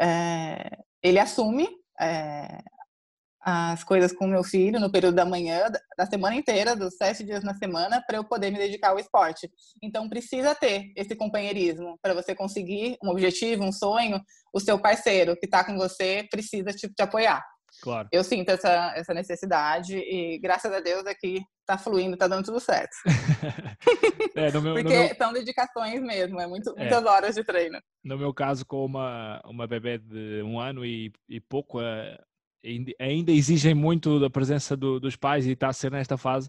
é, 0.00 0.78
ele 1.02 1.18
assume 1.18 1.68
é, 2.00 2.62
as 3.44 3.82
coisas 3.82 4.12
com 4.12 4.26
meu 4.26 4.44
filho 4.44 4.78
no 4.78 4.90
período 4.90 5.16
da 5.16 5.24
manhã, 5.24 5.68
da 5.98 6.06
semana 6.06 6.36
inteira, 6.36 6.76
dos 6.76 6.96
sete 6.96 7.24
dias 7.24 7.42
na 7.42 7.54
semana, 7.54 8.00
para 8.06 8.16
eu 8.16 8.24
poder 8.24 8.52
me 8.52 8.58
dedicar 8.58 8.90
ao 8.90 8.98
esporte. 9.00 9.50
Então, 9.82 10.08
precisa 10.08 10.54
ter 10.54 10.92
esse 10.96 11.16
companheirismo 11.16 11.98
para 12.00 12.14
você 12.14 12.34
conseguir 12.34 12.96
um 13.02 13.10
objetivo, 13.10 13.64
um 13.64 13.72
sonho. 13.72 14.20
O 14.54 14.60
seu 14.60 14.78
parceiro 14.78 15.36
que 15.36 15.46
está 15.46 15.64
com 15.64 15.76
você 15.76 16.26
precisa 16.30 16.70
te, 16.72 16.88
te, 16.88 17.02
apoiar. 17.02 17.44
Claro. 17.82 18.08
Eu 18.12 18.22
sinto 18.22 18.50
essa, 18.50 18.92
essa 18.94 19.14
necessidade 19.14 19.96
e, 19.96 20.38
graças 20.38 20.72
a 20.72 20.78
Deus, 20.78 21.04
aqui 21.06 21.42
está 21.60 21.76
fluindo, 21.78 22.14
está 22.14 22.28
dando 22.28 22.44
tudo 22.44 22.60
certo. 22.60 22.94
é, 24.36 24.52
meu, 24.52 24.74
Porque 24.74 24.82
meu... 24.82 25.16
são 25.16 25.32
dedicações 25.32 26.00
mesmo, 26.00 26.40
é 26.40 26.46
muito, 26.46 26.70
é. 26.76 26.80
muitas 26.80 27.04
horas 27.04 27.34
de 27.34 27.42
treino. 27.42 27.80
No 28.04 28.18
meu 28.18 28.32
caso, 28.32 28.64
com 28.66 28.84
uma, 28.84 29.40
uma 29.44 29.66
bebê 29.66 29.98
de 29.98 30.42
um 30.42 30.60
ano 30.60 30.84
e, 30.84 31.12
e 31.28 31.40
pouco, 31.40 31.80
é 31.80 32.18
ainda 32.98 33.32
exigem 33.32 33.74
muito 33.74 34.20
da 34.20 34.30
presença 34.30 34.76
do, 34.76 35.00
dos 35.00 35.16
pais 35.16 35.46
e 35.46 35.50
está 35.52 35.68
a 35.68 35.72
ser 35.72 35.90
nesta 35.90 36.16
fase 36.16 36.48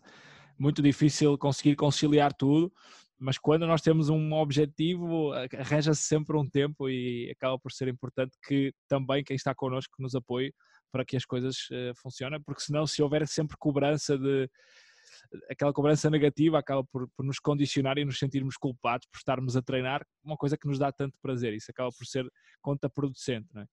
muito 0.57 0.81
difícil 0.81 1.37
conseguir 1.37 1.75
conciliar 1.75 2.33
tudo, 2.33 2.71
mas 3.19 3.37
quando 3.37 3.65
nós 3.65 3.81
temos 3.81 4.09
um 4.09 4.33
objetivo, 4.33 5.31
arranja-se 5.57 6.01
sempre 6.01 6.37
um 6.37 6.47
tempo 6.47 6.89
e 6.89 7.31
acaba 7.31 7.57
por 7.57 7.71
ser 7.71 7.87
importante 7.87 8.37
que 8.45 8.73
também 8.87 9.23
quem 9.23 9.35
está 9.35 9.53
connosco 9.55 9.95
nos 9.99 10.15
apoie 10.15 10.53
para 10.91 11.05
que 11.05 11.15
as 11.17 11.25
coisas 11.25 11.55
uh, 11.71 11.95
funcionem, 12.01 12.41
porque 12.41 12.61
senão 12.61 12.85
se 12.85 13.01
houver 13.01 13.27
sempre 13.27 13.57
cobrança 13.57 14.17
de 14.17 14.49
aquela 15.49 15.73
cobrança 15.73 16.09
negativa 16.09 16.59
acaba 16.59 16.83
por, 16.83 17.07
por, 17.15 17.25
nos 17.25 17.39
condicionar 17.39 17.97
e 17.97 18.05
nos 18.05 18.19
sentirmos 18.19 18.57
culpados 18.57 19.07
por 19.07 19.17
estarmos 19.17 19.55
a 19.55 19.61
treinar 19.61 20.05
uma 20.23 20.37
coisa 20.37 20.57
que 20.57 20.67
nos 20.67 20.77
dá 20.77 20.91
tanto 20.91 21.17
prazer, 21.21 21.53
isso 21.53 21.71
acaba 21.71 21.89
por 21.97 22.05
ser 22.05 22.29
contraproducente, 22.61 23.47
não 23.53 23.61
é? 23.61 23.65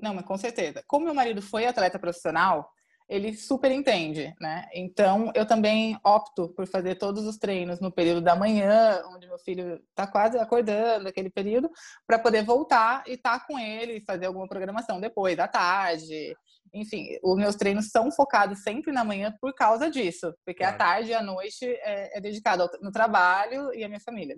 Não, 0.00 0.14
mas 0.14 0.24
com 0.24 0.36
certeza. 0.36 0.82
Como 0.86 1.06
meu 1.06 1.14
marido 1.14 1.40
foi 1.42 1.66
atleta 1.66 1.98
profissional, 1.98 2.68
ele 3.08 3.36
super 3.36 3.70
entende, 3.70 4.34
né? 4.40 4.66
Então, 4.72 5.30
eu 5.34 5.46
também 5.46 5.98
opto 6.02 6.48
por 6.54 6.66
fazer 6.66 6.94
todos 6.94 7.26
os 7.26 7.36
treinos 7.36 7.78
no 7.80 7.92
período 7.92 8.22
da 8.22 8.34
manhã, 8.34 9.02
onde 9.12 9.26
meu 9.26 9.38
filho 9.38 9.74
está 9.90 10.06
quase 10.06 10.38
acordando, 10.38 11.08
aquele 11.08 11.28
período, 11.28 11.70
para 12.06 12.18
poder 12.18 12.44
voltar 12.44 13.04
e 13.06 13.12
estar 13.12 13.40
tá 13.40 13.46
com 13.46 13.58
ele, 13.58 14.00
fazer 14.00 14.26
alguma 14.26 14.48
programação 14.48 15.00
depois, 15.00 15.36
da 15.36 15.46
tarde. 15.46 16.34
Enfim, 16.72 17.18
os 17.22 17.36
meus 17.36 17.56
treinos 17.56 17.90
são 17.90 18.10
focados 18.10 18.62
sempre 18.62 18.90
na 18.90 19.04
manhã 19.04 19.34
por 19.38 19.54
causa 19.54 19.90
disso, 19.90 20.34
porque 20.44 20.62
claro. 20.62 20.74
a 20.74 20.78
tarde 20.78 21.10
e 21.10 21.14
a 21.14 21.22
noite 21.22 21.64
é, 21.66 22.16
é 22.16 22.20
dedicado 22.20 22.68
no 22.80 22.90
trabalho 22.90 23.72
e 23.74 23.84
à 23.84 23.88
minha 23.88 24.00
família. 24.00 24.36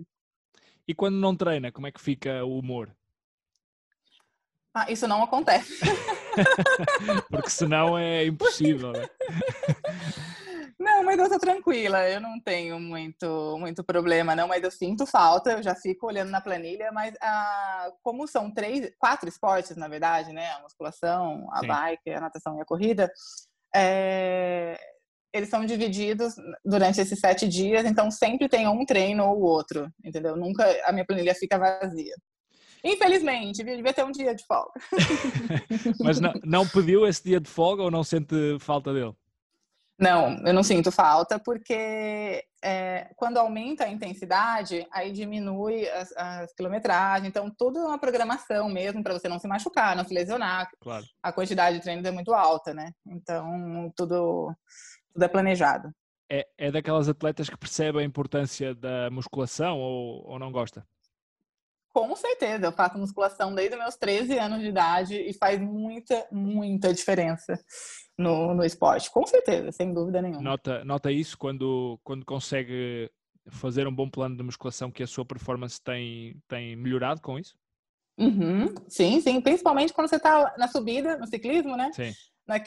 E 0.85 0.93
quando 0.93 1.15
não 1.15 1.35
treina, 1.35 1.71
como 1.71 1.87
é 1.87 1.91
que 1.91 2.01
fica 2.01 2.43
o 2.43 2.59
humor? 2.59 2.95
Ah, 4.77 4.85
isso 4.91 5.07
não 5.07 5.23
acontece. 5.23 5.73
Porque 7.31 7.49
senão 7.49 7.97
é 7.97 8.25
impossível, 8.25 8.91
né? 8.91 9.07
Não, 10.79 11.03
mas 11.03 11.17
eu 11.17 11.27
tô 11.27 11.39
tranquila, 11.39 12.07
eu 12.07 12.21
não 12.21 12.39
tenho 12.39 12.79
muito, 12.79 13.57
muito 13.57 13.83
problema, 13.83 14.35
não, 14.35 14.47
mas 14.47 14.63
eu 14.63 14.69
sinto 14.69 15.07
falta, 15.07 15.53
eu 15.53 15.63
já 15.63 15.73
fico 15.73 16.05
olhando 16.05 16.29
na 16.29 16.39
planilha, 16.39 16.91
mas 16.91 17.15
ah, 17.19 17.91
como 18.03 18.27
são 18.27 18.53
três, 18.53 18.91
quatro 18.99 19.27
esportes, 19.27 19.75
na 19.75 19.87
verdade, 19.87 20.31
né? 20.31 20.51
A 20.51 20.61
musculação, 20.61 21.49
a 21.51 21.61
Sim. 21.61 21.67
bike, 21.67 22.11
a 22.11 22.21
natação 22.21 22.57
e 22.57 22.61
a 22.61 22.65
corrida, 22.65 23.11
é, 23.75 24.79
eles 25.33 25.49
são 25.49 25.65
divididos 25.65 26.35
durante 26.63 27.01
esses 27.01 27.19
sete 27.19 27.47
dias, 27.47 27.83
então 27.83 28.11
sempre 28.11 28.47
tem 28.47 28.67
um 28.67 28.85
treino 28.85 29.25
ou 29.25 29.41
outro, 29.41 29.91
entendeu? 30.05 30.35
Nunca 30.35 30.63
a 30.85 30.91
minha 30.91 31.05
planilha 31.05 31.33
fica 31.33 31.57
vazia. 31.57 32.13
Infelizmente, 32.87 33.63
devia 33.63 33.93
ter 33.93 34.05
um 34.05 34.11
dia 34.11 34.33
de 34.33 34.45
folga. 34.45 34.71
Mas 35.99 36.19
não, 36.19 36.33
não 36.43 36.67
pediu 36.67 37.05
esse 37.05 37.23
dia 37.23 37.39
de 37.39 37.49
folga 37.49 37.83
ou 37.83 37.91
não 37.91 38.03
sente 38.03 38.57
falta 38.59 38.93
dele? 38.93 39.13
Não, 39.99 40.37
eu 40.45 40.53
não 40.53 40.61
sinto 40.61 40.91
falta 40.91 41.39
porque 41.39 42.45
é, 42.63 43.09
quando 43.15 43.37
aumenta 43.37 43.83
a 43.83 43.89
intensidade, 43.89 44.85
aí 44.91 45.11
diminui 45.11 45.89
as, 45.89 46.15
as 46.15 46.53
quilometragens. 46.53 47.27
Então, 47.27 47.51
tudo 47.57 47.79
é 47.79 47.85
uma 47.85 47.97
programação 47.97 48.69
mesmo 48.69 49.03
para 49.03 49.13
você 49.13 49.27
não 49.27 49.39
se 49.39 49.47
machucar, 49.47 49.95
não 49.95 50.05
se 50.05 50.13
lesionar. 50.13 50.69
Claro. 50.79 51.03
A 51.21 51.31
quantidade 51.31 51.77
de 51.77 51.83
treinos 51.83 52.05
é 52.05 52.11
muito 52.11 52.33
alta, 52.33 52.73
né? 52.73 52.91
Então, 53.07 53.91
tudo, 53.95 54.53
tudo 55.13 55.23
é 55.23 55.27
planejado. 55.27 55.91
É, 56.29 56.47
é 56.57 56.71
daquelas 56.71 57.09
atletas 57.09 57.49
que 57.49 57.57
percebem 57.57 58.01
a 58.01 58.05
importância 58.05 58.75
da 58.75 59.09
musculação 59.09 59.79
ou, 59.79 60.27
ou 60.27 60.39
não 60.39 60.51
gosta? 60.51 60.85
Com 61.97 62.15
certeza, 62.15 62.67
eu 62.67 62.71
faço 62.71 62.95
musculação 62.95 63.55
desde 63.55 63.75
meus 63.75 63.95
13 63.95 64.37
anos 64.37 64.59
de 64.59 64.67
idade 64.67 65.15
e 65.15 65.33
faz 65.33 65.59
muita, 65.59 66.27
muita 66.31 66.93
diferença 66.93 67.59
no, 68.15 68.53
no 68.53 68.63
esporte. 68.63 69.09
Com 69.09 69.25
certeza, 69.25 69.71
sem 69.71 69.91
dúvida 69.91 70.21
nenhuma. 70.21 70.43
Nota, 70.43 70.85
nota 70.85 71.11
isso 71.11 71.35
quando, 71.35 71.99
quando 72.03 72.23
consegue 72.23 73.09
fazer 73.47 73.87
um 73.87 73.95
bom 73.95 74.07
plano 74.07 74.37
de 74.37 74.43
musculação 74.43 74.91
que 74.91 75.01
a 75.01 75.07
sua 75.07 75.25
performance 75.25 75.81
tem, 75.81 76.39
tem 76.47 76.75
melhorado 76.75 77.19
com 77.19 77.39
isso? 77.39 77.57
Uhum, 78.15 78.75
sim, 78.87 79.19
sim. 79.19 79.41
Principalmente 79.41 79.91
quando 79.91 80.07
você 80.07 80.17
está 80.17 80.53
na 80.55 80.67
subida, 80.67 81.17
no 81.17 81.25
ciclismo, 81.25 81.75
né? 81.75 81.91
Sim 81.93 82.13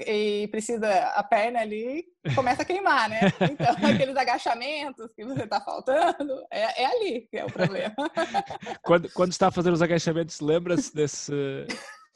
e 0.07 0.49
precisa 0.49 0.89
a 1.15 1.23
perna 1.23 1.61
ali 1.61 2.05
começa 2.35 2.63
a 2.63 2.65
queimar, 2.65 3.09
né? 3.09 3.21
Então 3.51 3.75
aqueles 3.89 4.17
agachamentos 4.17 5.13
que 5.15 5.25
você 5.25 5.45
está 5.45 5.61
faltando 5.61 6.45
é, 6.51 6.83
é, 6.83 6.87
ali 6.87 7.29
que 7.31 7.39
é 7.39 7.45
o 7.45 7.53
problema. 7.53 7.95
Quando, 8.83 9.11
quando 9.13 9.33
está 9.33 9.51
fazer 9.51 9.71
os 9.71 9.81
agachamentos, 9.81 10.41
lembra-se 10.41 10.95
desse 10.95 11.33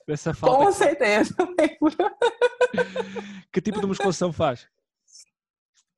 dessa 0.06 0.34
falta? 0.34 0.64
Com 0.64 0.72
certeza. 0.72 1.34
que 3.52 3.60
tipo 3.60 3.80
de 3.80 3.86
musculação 3.86 4.32
faz? 4.32 4.68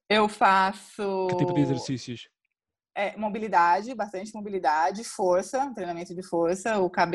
Eu 0.09 0.28
faço. 0.28 1.26
Que 1.30 1.36
tipo 1.36 1.53
de 1.53 1.62
exercícios? 1.62 2.28
É, 2.95 3.16
mobilidade, 3.16 3.95
bastante 3.95 4.32
mobilidade, 4.34 5.05
força, 5.05 5.70
treinamento 5.74 6.14
de 6.14 6.22
força. 6.22 6.78
O 6.78 6.88
KB, 6.88 7.14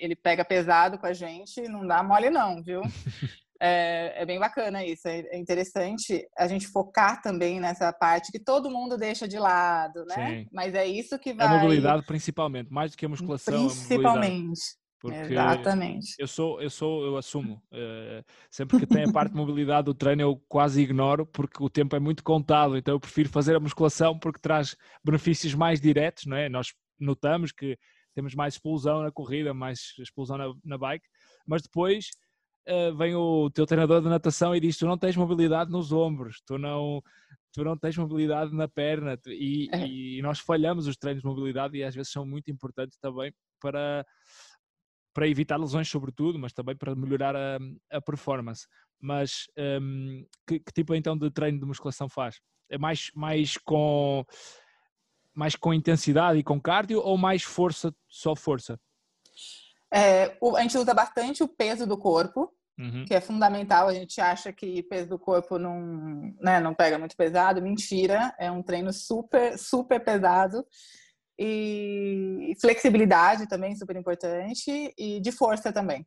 ele 0.00 0.16
pega 0.16 0.44
pesado 0.44 0.98
com 0.98 1.06
a 1.06 1.12
gente, 1.12 1.62
não 1.68 1.86
dá 1.86 2.02
mole 2.02 2.30
não, 2.30 2.62
viu? 2.62 2.82
É, 3.64 4.22
é, 4.22 4.26
bem 4.26 4.40
bacana 4.40 4.84
isso, 4.84 5.06
é, 5.06 5.20
é 5.20 5.38
interessante 5.38 6.26
a 6.36 6.48
gente 6.48 6.66
focar 6.66 7.22
também 7.22 7.60
nessa 7.60 7.92
parte 7.92 8.32
que 8.32 8.40
todo 8.40 8.68
mundo 8.68 8.98
deixa 8.98 9.28
de 9.28 9.38
lado, 9.38 10.04
né? 10.04 10.40
Sim. 10.40 10.48
Mas 10.52 10.74
é 10.74 10.84
isso 10.84 11.16
que 11.16 11.32
vai. 11.32 11.46
A 11.46 11.62
mobilidade 11.62 12.04
principalmente, 12.04 12.72
mais 12.72 12.90
do 12.90 12.96
que 12.96 13.06
a 13.06 13.08
musculação. 13.08 13.54
Principalmente. 13.54 14.60
Porque 14.98 15.16
Exatamente. 15.16 16.14
Eu 16.18 16.26
sou, 16.26 16.60
eu 16.60 16.70
sou, 16.70 17.04
eu 17.04 17.16
assumo. 17.16 17.62
Uh, 17.72 18.24
sempre 18.50 18.80
que 18.80 18.86
tem 18.86 19.04
a 19.04 19.12
parte 19.12 19.30
de 19.30 19.36
mobilidade 19.36 19.84
do 19.84 19.94
treino, 19.94 20.22
eu 20.22 20.42
quase 20.48 20.82
ignoro 20.82 21.24
porque 21.24 21.62
o 21.62 21.70
tempo 21.70 21.94
é 21.94 22.00
muito 22.00 22.24
contado. 22.24 22.76
Então 22.76 22.94
eu 22.94 23.00
prefiro 23.00 23.28
fazer 23.28 23.54
a 23.54 23.60
musculação 23.60 24.18
porque 24.18 24.40
traz 24.40 24.76
benefícios 25.04 25.54
mais 25.54 25.80
diretos, 25.80 26.26
não 26.26 26.36
é? 26.36 26.48
Nós 26.48 26.72
notamos 26.98 27.52
que 27.52 27.78
temos 28.12 28.34
mais 28.34 28.54
explosão 28.54 29.02
na 29.02 29.12
corrida, 29.12 29.54
mais 29.54 29.92
explosão 30.00 30.36
na, 30.36 30.52
na 30.64 30.78
bike, 30.78 31.06
mas 31.46 31.62
depois 31.62 32.10
uh, 32.68 32.94
vem 32.96 33.14
o 33.14 33.50
teu 33.50 33.66
treinador 33.66 34.00
de 34.00 34.08
natação 34.08 34.54
e 34.54 34.60
diz: 34.60 34.76
Tu 34.76 34.86
não 34.86 34.98
tens 34.98 35.16
mobilidade 35.16 35.70
nos 35.70 35.92
ombros, 35.92 36.42
tu 36.46 36.58
não, 36.58 37.02
tu 37.52 37.64
não 37.64 37.76
tens 37.76 37.96
mobilidade 37.96 38.54
na 38.54 38.68
perna, 38.68 39.18
e, 39.26 39.68
é. 39.72 39.86
e 39.86 40.22
nós 40.22 40.38
falhamos 40.38 40.86
os 40.86 40.96
treinos 40.96 41.22
de 41.22 41.28
mobilidade 41.28 41.76
e 41.76 41.84
às 41.84 41.94
vezes 41.94 42.12
são 42.12 42.26
muito 42.26 42.50
importantes 42.50 42.98
também 42.98 43.32
para, 43.60 44.04
para 45.14 45.28
evitar 45.28 45.56
lesões, 45.56 45.88
sobretudo, 45.88 46.38
mas 46.38 46.52
também 46.52 46.76
para 46.76 46.94
melhorar 46.94 47.36
a, 47.36 47.58
a 47.90 48.00
performance. 48.00 48.66
Mas 49.00 49.46
um, 49.80 50.24
que, 50.46 50.60
que, 50.60 50.72
tipo 50.72 50.94
então 50.94 51.16
de 51.16 51.30
treino 51.30 51.58
de 51.58 51.66
musculação 51.66 52.08
faz? 52.08 52.40
É 52.70 52.78
mais, 52.78 53.10
mais 53.14 53.56
com 53.58 54.24
mais 55.34 55.56
com 55.56 55.72
intensidade 55.72 56.38
e 56.38 56.42
com 56.42 56.60
cardio 56.60 57.00
ou 57.00 57.16
mais 57.16 57.42
força, 57.42 57.94
só 58.06 58.36
força? 58.36 58.78
É, 59.92 60.38
a 60.56 60.62
gente 60.62 60.78
usa 60.78 60.94
bastante 60.94 61.42
o 61.42 61.48
peso 61.48 61.86
do 61.86 61.98
corpo, 61.98 62.50
uhum. 62.78 63.04
que 63.04 63.14
é 63.14 63.20
fundamental. 63.20 63.88
A 63.88 63.94
gente 63.94 64.20
acha 64.20 64.52
que 64.52 64.82
peso 64.84 65.08
do 65.10 65.18
corpo 65.18 65.58
não, 65.58 66.34
né, 66.40 66.58
não 66.60 66.74
pega 66.74 66.98
muito 66.98 67.16
pesado. 67.16 67.60
Mentira, 67.60 68.34
é 68.38 68.50
um 68.50 68.62
treino 68.62 68.92
super, 68.92 69.58
super 69.58 70.02
pesado. 70.02 70.66
E 71.38 72.54
flexibilidade 72.60 73.46
também, 73.46 73.76
super 73.76 73.96
importante. 73.96 74.94
E 74.96 75.20
de 75.20 75.30
força 75.30 75.72
também. 75.72 76.06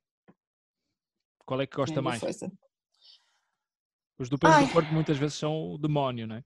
Qual 1.46 1.62
é 1.62 1.68
que 1.68 1.76
gosta 1.76 2.00
é, 2.00 2.02
mais? 2.02 2.20
Força. 2.20 2.52
Os 4.18 4.30
do 4.30 4.40
peso 4.40 4.54
Ai. 4.54 4.66
do 4.66 4.72
corpo 4.72 4.92
muitas 4.94 5.18
vezes 5.18 5.38
são 5.38 5.74
o 5.74 5.78
demónio, 5.78 6.26
não 6.26 6.38
é? 6.38 6.44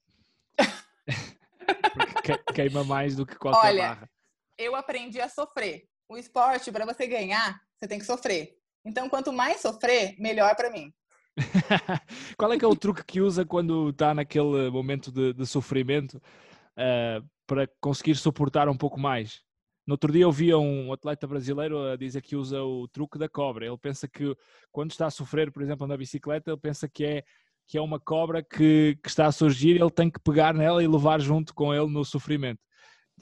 Porque 2.13 2.37
queima 2.53 2.83
mais 2.83 3.15
do 3.15 3.25
que 3.25 3.35
qualquer 3.35 3.67
Olha, 3.67 3.87
barra. 3.89 4.09
Eu 4.57 4.75
aprendi 4.75 5.21
a 5.21 5.29
sofrer. 5.29 5.87
O 6.09 6.17
esporte, 6.17 6.71
para 6.71 6.87
você 6.87 7.05
ganhar, 7.05 7.61
você 7.77 7.87
tem 7.87 7.99
que 7.99 8.05
sofrer. 8.05 8.57
Então, 8.83 9.07
quanto 9.07 9.31
mais 9.31 9.61
sofrer, 9.61 10.15
melhor 10.17 10.55
para 10.55 10.71
mim. 10.71 10.91
Qual 12.35 12.51
é 12.51 12.57
que 12.57 12.65
é 12.65 12.67
o 12.67 12.75
truque 12.75 13.05
que 13.05 13.21
usa 13.21 13.45
quando 13.45 13.89
está 13.89 14.11
naquele 14.15 14.71
momento 14.71 15.11
de, 15.11 15.33
de 15.33 15.45
sofrimento 15.45 16.17
uh, 16.17 17.23
para 17.45 17.69
conseguir 17.79 18.15
suportar 18.15 18.67
um 18.67 18.75
pouco 18.75 18.99
mais? 18.99 19.43
No 19.85 19.93
outro 19.93 20.11
dia 20.11 20.23
eu 20.23 20.31
vi 20.31 20.51
um 20.51 20.91
atleta 20.91 21.27
brasileiro 21.27 21.91
a 21.91 21.95
dizer 21.95 22.23
que 22.23 22.35
usa 22.35 22.59
o 22.63 22.87
truque 22.87 23.19
da 23.19 23.29
cobra. 23.29 23.67
Ele 23.67 23.77
pensa 23.77 24.07
que 24.07 24.35
quando 24.71 24.89
está 24.89 25.05
a 25.05 25.11
sofrer, 25.11 25.51
por 25.51 25.61
exemplo, 25.61 25.85
na 25.85 25.95
bicicleta, 25.95 26.49
ele 26.49 26.59
pensa 26.59 26.89
que 26.89 27.05
é 27.05 27.23
que 27.67 27.77
é 27.77 27.81
uma 27.81 27.99
cobra 27.99 28.41
que, 28.41 28.97
que 29.03 29.09
está 29.09 29.27
a 29.27 29.31
surgir, 29.31 29.79
ele 29.79 29.91
tem 29.91 30.09
que 30.09 30.19
pegar 30.19 30.55
nela 30.55 30.83
e 30.83 30.87
levar 30.87 31.21
junto 31.21 31.53
com 31.53 31.71
ele 31.71 31.85
no 31.85 32.03
sofrimento. 32.03 32.59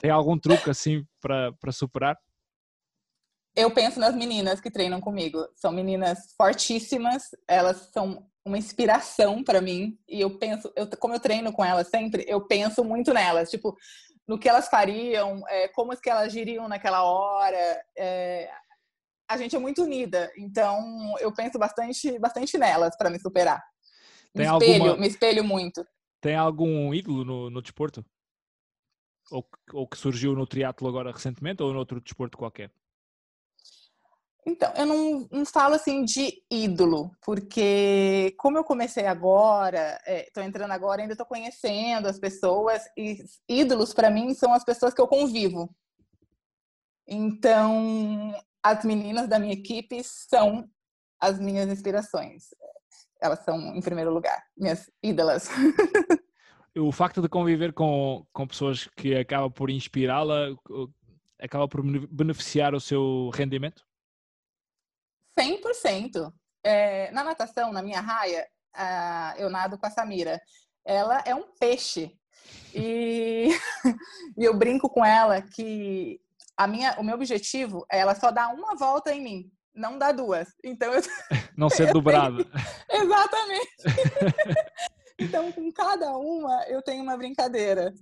Tem 0.00 0.10
algum 0.10 0.38
truque 0.38 0.70
assim 0.70 1.04
para, 1.20 1.52
para 1.52 1.70
superar? 1.70 2.16
Eu 3.58 3.72
penso 3.72 3.98
nas 3.98 4.14
meninas 4.14 4.60
que 4.60 4.70
treinam 4.70 5.00
comigo. 5.00 5.44
São 5.56 5.72
meninas 5.72 6.32
fortíssimas, 6.36 7.24
elas 7.48 7.90
são 7.92 8.24
uma 8.44 8.56
inspiração 8.56 9.42
para 9.42 9.60
mim 9.60 9.98
e 10.08 10.20
eu 10.20 10.38
penso, 10.38 10.72
eu, 10.76 10.86
como 10.96 11.14
eu 11.14 11.18
treino 11.18 11.52
com 11.52 11.64
elas 11.64 11.88
sempre, 11.88 12.24
eu 12.28 12.40
penso 12.40 12.84
muito 12.84 13.12
nelas, 13.12 13.50
tipo 13.50 13.76
no 14.28 14.38
que 14.38 14.48
elas 14.48 14.68
fariam, 14.68 15.42
é, 15.48 15.66
como 15.68 15.96
que 15.96 16.08
elas 16.08 16.32
giriam 16.32 16.68
naquela 16.68 17.02
hora. 17.02 17.84
É, 17.96 18.48
a 19.28 19.36
gente 19.36 19.56
é 19.56 19.58
muito 19.58 19.82
unida, 19.82 20.30
então 20.38 21.16
eu 21.18 21.34
penso 21.34 21.58
bastante, 21.58 22.16
bastante 22.20 22.56
nelas 22.56 22.96
para 22.96 23.10
me 23.10 23.18
superar. 23.18 23.60
Tem 24.32 24.46
me 24.46 24.52
espelho, 24.52 24.82
alguma... 24.84 24.96
me 24.96 25.08
espelho 25.08 25.42
muito. 25.42 25.84
Tem 26.20 26.36
algum 26.36 26.94
ídolo 26.94 27.24
no, 27.24 27.50
no 27.50 27.60
desporto? 27.60 28.04
Ou, 29.32 29.44
ou 29.72 29.88
que 29.88 29.98
surgiu 29.98 30.36
no 30.36 30.46
triatlo 30.46 30.88
agora 30.88 31.10
recentemente 31.10 31.60
ou 31.60 31.72
no 31.72 31.80
outro 31.80 32.00
desporto 32.00 32.38
qualquer? 32.38 32.70
Então, 34.48 34.72
eu 34.76 34.86
não, 34.86 35.28
não 35.30 35.44
falo 35.44 35.74
assim 35.74 36.04
de 36.04 36.42
ídolo, 36.50 37.10
porque 37.20 38.34
como 38.38 38.56
eu 38.56 38.64
comecei 38.64 39.06
agora, 39.06 40.00
estou 40.06 40.42
é, 40.42 40.46
entrando 40.46 40.70
agora, 40.70 41.02
ainda 41.02 41.12
estou 41.12 41.26
conhecendo 41.26 42.08
as 42.08 42.18
pessoas, 42.18 42.82
e 42.96 43.24
ídolos 43.48 43.92
para 43.92 44.10
mim 44.10 44.32
são 44.32 44.52
as 44.52 44.64
pessoas 44.64 44.94
que 44.94 45.00
eu 45.00 45.08
convivo. 45.08 45.74
Então, 47.06 48.34
as 48.62 48.84
meninas 48.84 49.28
da 49.28 49.38
minha 49.38 49.52
equipe 49.52 50.02
são 50.04 50.68
as 51.20 51.38
minhas 51.38 51.68
inspirações 51.68 52.48
elas 53.20 53.40
são, 53.44 53.76
em 53.76 53.80
primeiro 53.80 54.12
lugar, 54.12 54.42
minhas 54.56 54.90
ídolas. 55.02 55.48
o 56.76 56.92
facto 56.92 57.20
de 57.20 57.28
conviver 57.28 57.72
com, 57.72 58.24
com 58.32 58.46
pessoas 58.46 58.88
que 58.96 59.14
acaba 59.16 59.50
por 59.50 59.70
inspirá-la, 59.70 60.54
acaba 61.40 61.68
por 61.68 61.82
beneficiar 62.08 62.74
o 62.74 62.80
seu 62.80 63.30
rendimento? 63.34 63.87
100%. 65.38 66.32
É, 66.64 67.10
na 67.12 67.22
natação, 67.22 67.72
na 67.72 67.82
minha 67.82 68.00
raia, 68.00 68.46
eu 69.36 69.48
nado 69.48 69.78
com 69.78 69.86
a 69.86 69.90
Samira. 69.90 70.40
Ela 70.84 71.22
é 71.24 71.34
um 71.34 71.44
peixe. 71.58 72.12
E, 72.74 73.48
e 74.36 74.44
eu 74.44 74.56
brinco 74.56 74.88
com 74.88 75.04
ela 75.04 75.40
que 75.40 76.20
a 76.56 76.66
minha, 76.66 76.94
o 76.98 77.02
meu 77.02 77.14
objetivo 77.14 77.86
é 77.90 78.00
ela 78.00 78.14
só 78.14 78.30
dar 78.30 78.48
uma 78.48 78.74
volta 78.74 79.12
em 79.12 79.22
mim 79.22 79.52
não 79.78 79.96
dá 79.96 80.12
duas. 80.12 80.48
Então 80.62 80.92
eu 80.92 81.00
não 81.56 81.70
ser 81.70 81.90
dobrado. 81.94 82.44
Exatamente. 82.90 83.68
então 85.18 85.50
com 85.52 85.72
cada 85.72 86.16
uma 86.16 86.64
eu 86.66 86.82
tenho 86.82 87.02
uma 87.02 87.16
brincadeira. 87.16 87.94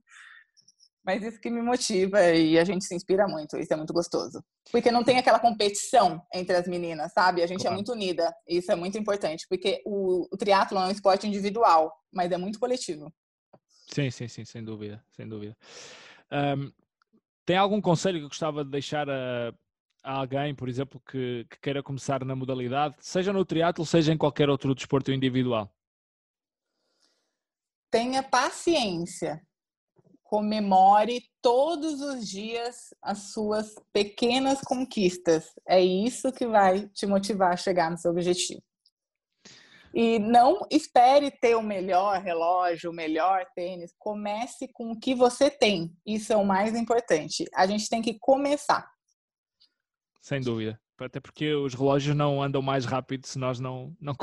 Mas 1.07 1.22
isso 1.22 1.40
que 1.40 1.48
me 1.48 1.62
motiva 1.62 2.20
e 2.32 2.59
a 2.59 2.64
gente 2.64 2.84
se 2.84 2.92
inspira 2.92 3.28
muito, 3.28 3.57
isso 3.57 3.72
é 3.72 3.76
muito 3.76 3.92
gostoso. 3.92 4.44
Porque 4.72 4.90
não 4.90 5.04
tem 5.04 5.18
aquela 5.18 5.38
competição 5.38 6.20
entre 6.34 6.57
as 6.57 6.66
meninas, 6.66 7.12
sabe? 7.12 7.44
A 7.44 7.46
gente 7.46 7.61
é 7.61 7.62
claro. 7.62 7.74
é 7.74 7.76
muito 7.76 7.92
unida, 7.92 8.34
isso 8.44 8.72
é 8.72 8.74
muito 8.74 8.98
importante, 8.98 9.46
porque 9.48 9.80
o, 9.86 10.26
o 10.28 10.36
triatlo 10.36 10.76
é 10.78 10.86
um 10.86 10.90
esporte 10.90 11.24
individual, 11.24 11.92
mas 12.12 12.32
é 12.32 12.36
muito 12.36 12.59
coletivo. 12.59 13.14
Sim, 13.86 14.11
sim, 14.11 14.26
sim, 14.26 14.44
sem 14.44 14.64
dúvida, 14.64 15.00
sem 15.12 15.28
dúvida. 15.28 15.57
Um, 16.32 16.72
tem 17.44 17.57
algum 17.57 17.80
conselho 17.80 18.18
que 18.18 18.24
eu 18.24 18.28
gostava 18.28 18.64
de 18.64 18.70
deixar 18.72 19.09
a, 19.09 19.54
alguém, 20.02 20.57
por 20.57 20.68
exemplo, 20.68 21.00
que, 21.09 21.46
que 21.48 21.61
queira 21.61 21.84
começar 21.84 22.24
na 22.24 22.34
modalidade, 22.34 22.96
seja 22.98 23.32
no 23.32 23.44
triatlo, 23.44 23.86
seja 23.86 24.12
em 24.12 24.18
qualquer 24.18 24.50
outro 24.50 24.74
desporto 24.74 25.12
individual? 25.12 25.72
Tenha 27.92 28.24
paciência. 28.24 29.40
Comemore 30.29 31.22
todos 31.41 32.01
os 32.01 32.29
dias 32.29 32.95
as 33.01 33.33
suas 33.33 33.74
pequenas 33.93 34.61
conquistas. 34.61 35.53
É 35.66 35.81
isso 35.81 36.33
que 36.33 36.47
vai 36.47 36.89
te 36.89 37.07
motivar 37.07 37.53
a 37.53 37.57
chegar 37.57 37.91
no 37.91 37.99
seu 37.99 38.11
objetivo. 38.11 38.62
E 39.95 40.18
não 40.18 40.66
espere 40.70 41.31
ter 41.31 41.57
o 41.57 41.62
melhor 41.62 42.20
relógio, 42.20 42.91
o 42.91 42.95
melhor 42.95 43.47
tênis. 43.55 43.95
Comece 43.99 44.68
com 44.68 44.91
o 44.91 45.01
que 45.01 45.14
você 45.14 45.51
tem. 45.51 45.97
Isso 46.05 46.33
é 46.33 46.37
o 46.37 46.45
mais 46.45 46.74
importante. 46.74 47.45
A 47.55 47.66
gente 47.66 47.89
tem 47.89 48.03
que 48.03 48.18
começar 48.18 48.87
sem 50.27 50.41
dúvida. 50.41 50.77
Até 51.05 51.20
porque 51.20 51.55
os 51.55 51.74
relógios 51.74 52.16
não 52.16 52.42
andam 52.42 52.62
mais 52.62 52.84
rápido 52.84 53.26
se 53.26 53.38
nós 53.38 53.61
não, 53.61 53.94
não, 54.01 54.14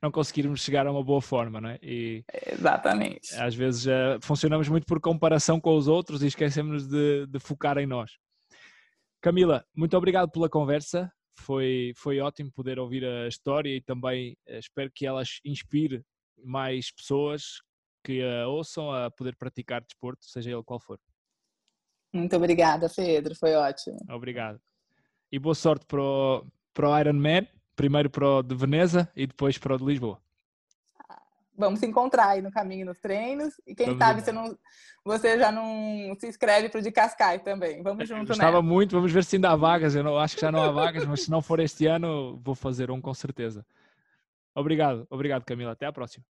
não 0.00 0.10
conseguirmos 0.10 0.60
chegar 0.60 0.86
a 0.86 0.90
uma 0.90 1.04
boa 1.04 1.20
forma, 1.20 1.60
não 1.60 1.68
é? 1.68 1.78
E 1.82 2.24
Exatamente. 2.50 3.34
Às 3.34 3.54
vezes 3.54 3.86
uh, 3.86 4.18
funcionamos 4.22 4.68
muito 4.68 4.86
por 4.86 5.00
comparação 5.00 5.60
com 5.60 5.76
os 5.76 5.88
outros 5.88 6.22
e 6.22 6.26
esquecemos 6.26 6.86
de, 6.86 7.26
de 7.26 7.38
focar 7.38 7.76
em 7.78 7.86
nós. 7.86 8.12
Camila, 9.20 9.64
muito 9.76 9.96
obrigado 9.96 10.30
pela 10.30 10.48
conversa. 10.48 11.12
Foi, 11.38 11.92
foi 11.96 12.20
ótimo 12.20 12.50
poder 12.52 12.78
ouvir 12.78 13.04
a 13.04 13.28
história 13.28 13.74
e 13.74 13.80
também 13.80 14.32
uh, 14.48 14.58
espero 14.58 14.90
que 14.94 15.06
elas 15.06 15.40
inspire 15.44 16.02
mais 16.42 16.90
pessoas 16.90 17.60
que 18.04 18.22
a 18.22 18.48
ouçam 18.48 18.90
a 18.90 19.10
poder 19.10 19.36
praticar 19.36 19.80
desporto, 19.80 20.24
seja 20.24 20.50
ele 20.50 20.64
qual 20.64 20.80
for. 20.80 20.98
Muito 22.12 22.36
obrigada, 22.36 22.90
Pedro. 22.94 23.34
Foi 23.34 23.54
ótimo. 23.54 23.96
Obrigado 24.10 24.60
e 25.32 25.38
boa 25.38 25.54
sorte 25.54 25.86
para 25.86 26.02
o, 26.02 26.46
para 26.74 26.90
o 26.90 27.00
Ironman, 27.00 27.48
primeiro 27.74 28.10
para 28.10 28.26
o 28.26 28.42
de 28.42 28.54
Veneza 28.54 29.10
e 29.16 29.26
depois 29.26 29.56
para 29.56 29.74
o 29.74 29.78
de 29.78 29.84
Lisboa. 29.84 30.20
Vamos 31.56 31.80
se 31.80 31.86
encontrar 31.86 32.28
aí 32.28 32.42
no 32.42 32.50
caminho 32.50 32.84
nos 32.86 32.98
treinos 32.98 33.54
e 33.66 33.74
quem 33.74 33.86
Vamos 33.86 33.98
sabe 33.98 34.20
você, 34.20 34.32
não, 34.32 34.58
você 35.04 35.38
já 35.38 35.50
não 35.50 36.14
se 36.18 36.26
inscreve 36.26 36.68
para 36.68 36.80
o 36.80 36.82
de 36.82 36.92
Cascais 36.92 37.42
também. 37.42 37.82
Vamos 37.82 38.06
junto, 38.06 38.36
né? 38.36 38.60
muito, 38.60 38.94
vamos 38.94 39.10
ver 39.10 39.24
se 39.24 39.36
ainda 39.36 39.50
há 39.50 39.56
vagas. 39.56 39.94
Eu 39.94 40.04
não, 40.04 40.18
acho 40.18 40.34
que 40.34 40.42
já 40.42 40.52
não 40.52 40.62
há 40.62 40.70
vagas, 40.70 41.06
mas 41.06 41.22
se 41.22 41.30
não 41.30 41.40
for 41.40 41.60
este 41.60 41.86
ano, 41.86 42.38
vou 42.42 42.54
fazer 42.54 42.90
um 42.90 43.00
com 43.00 43.14
certeza. 43.14 43.64
Obrigado, 44.54 45.06
obrigado 45.08 45.44
Camila. 45.44 45.72
Até 45.72 45.86
à 45.86 45.92
próxima. 45.92 46.24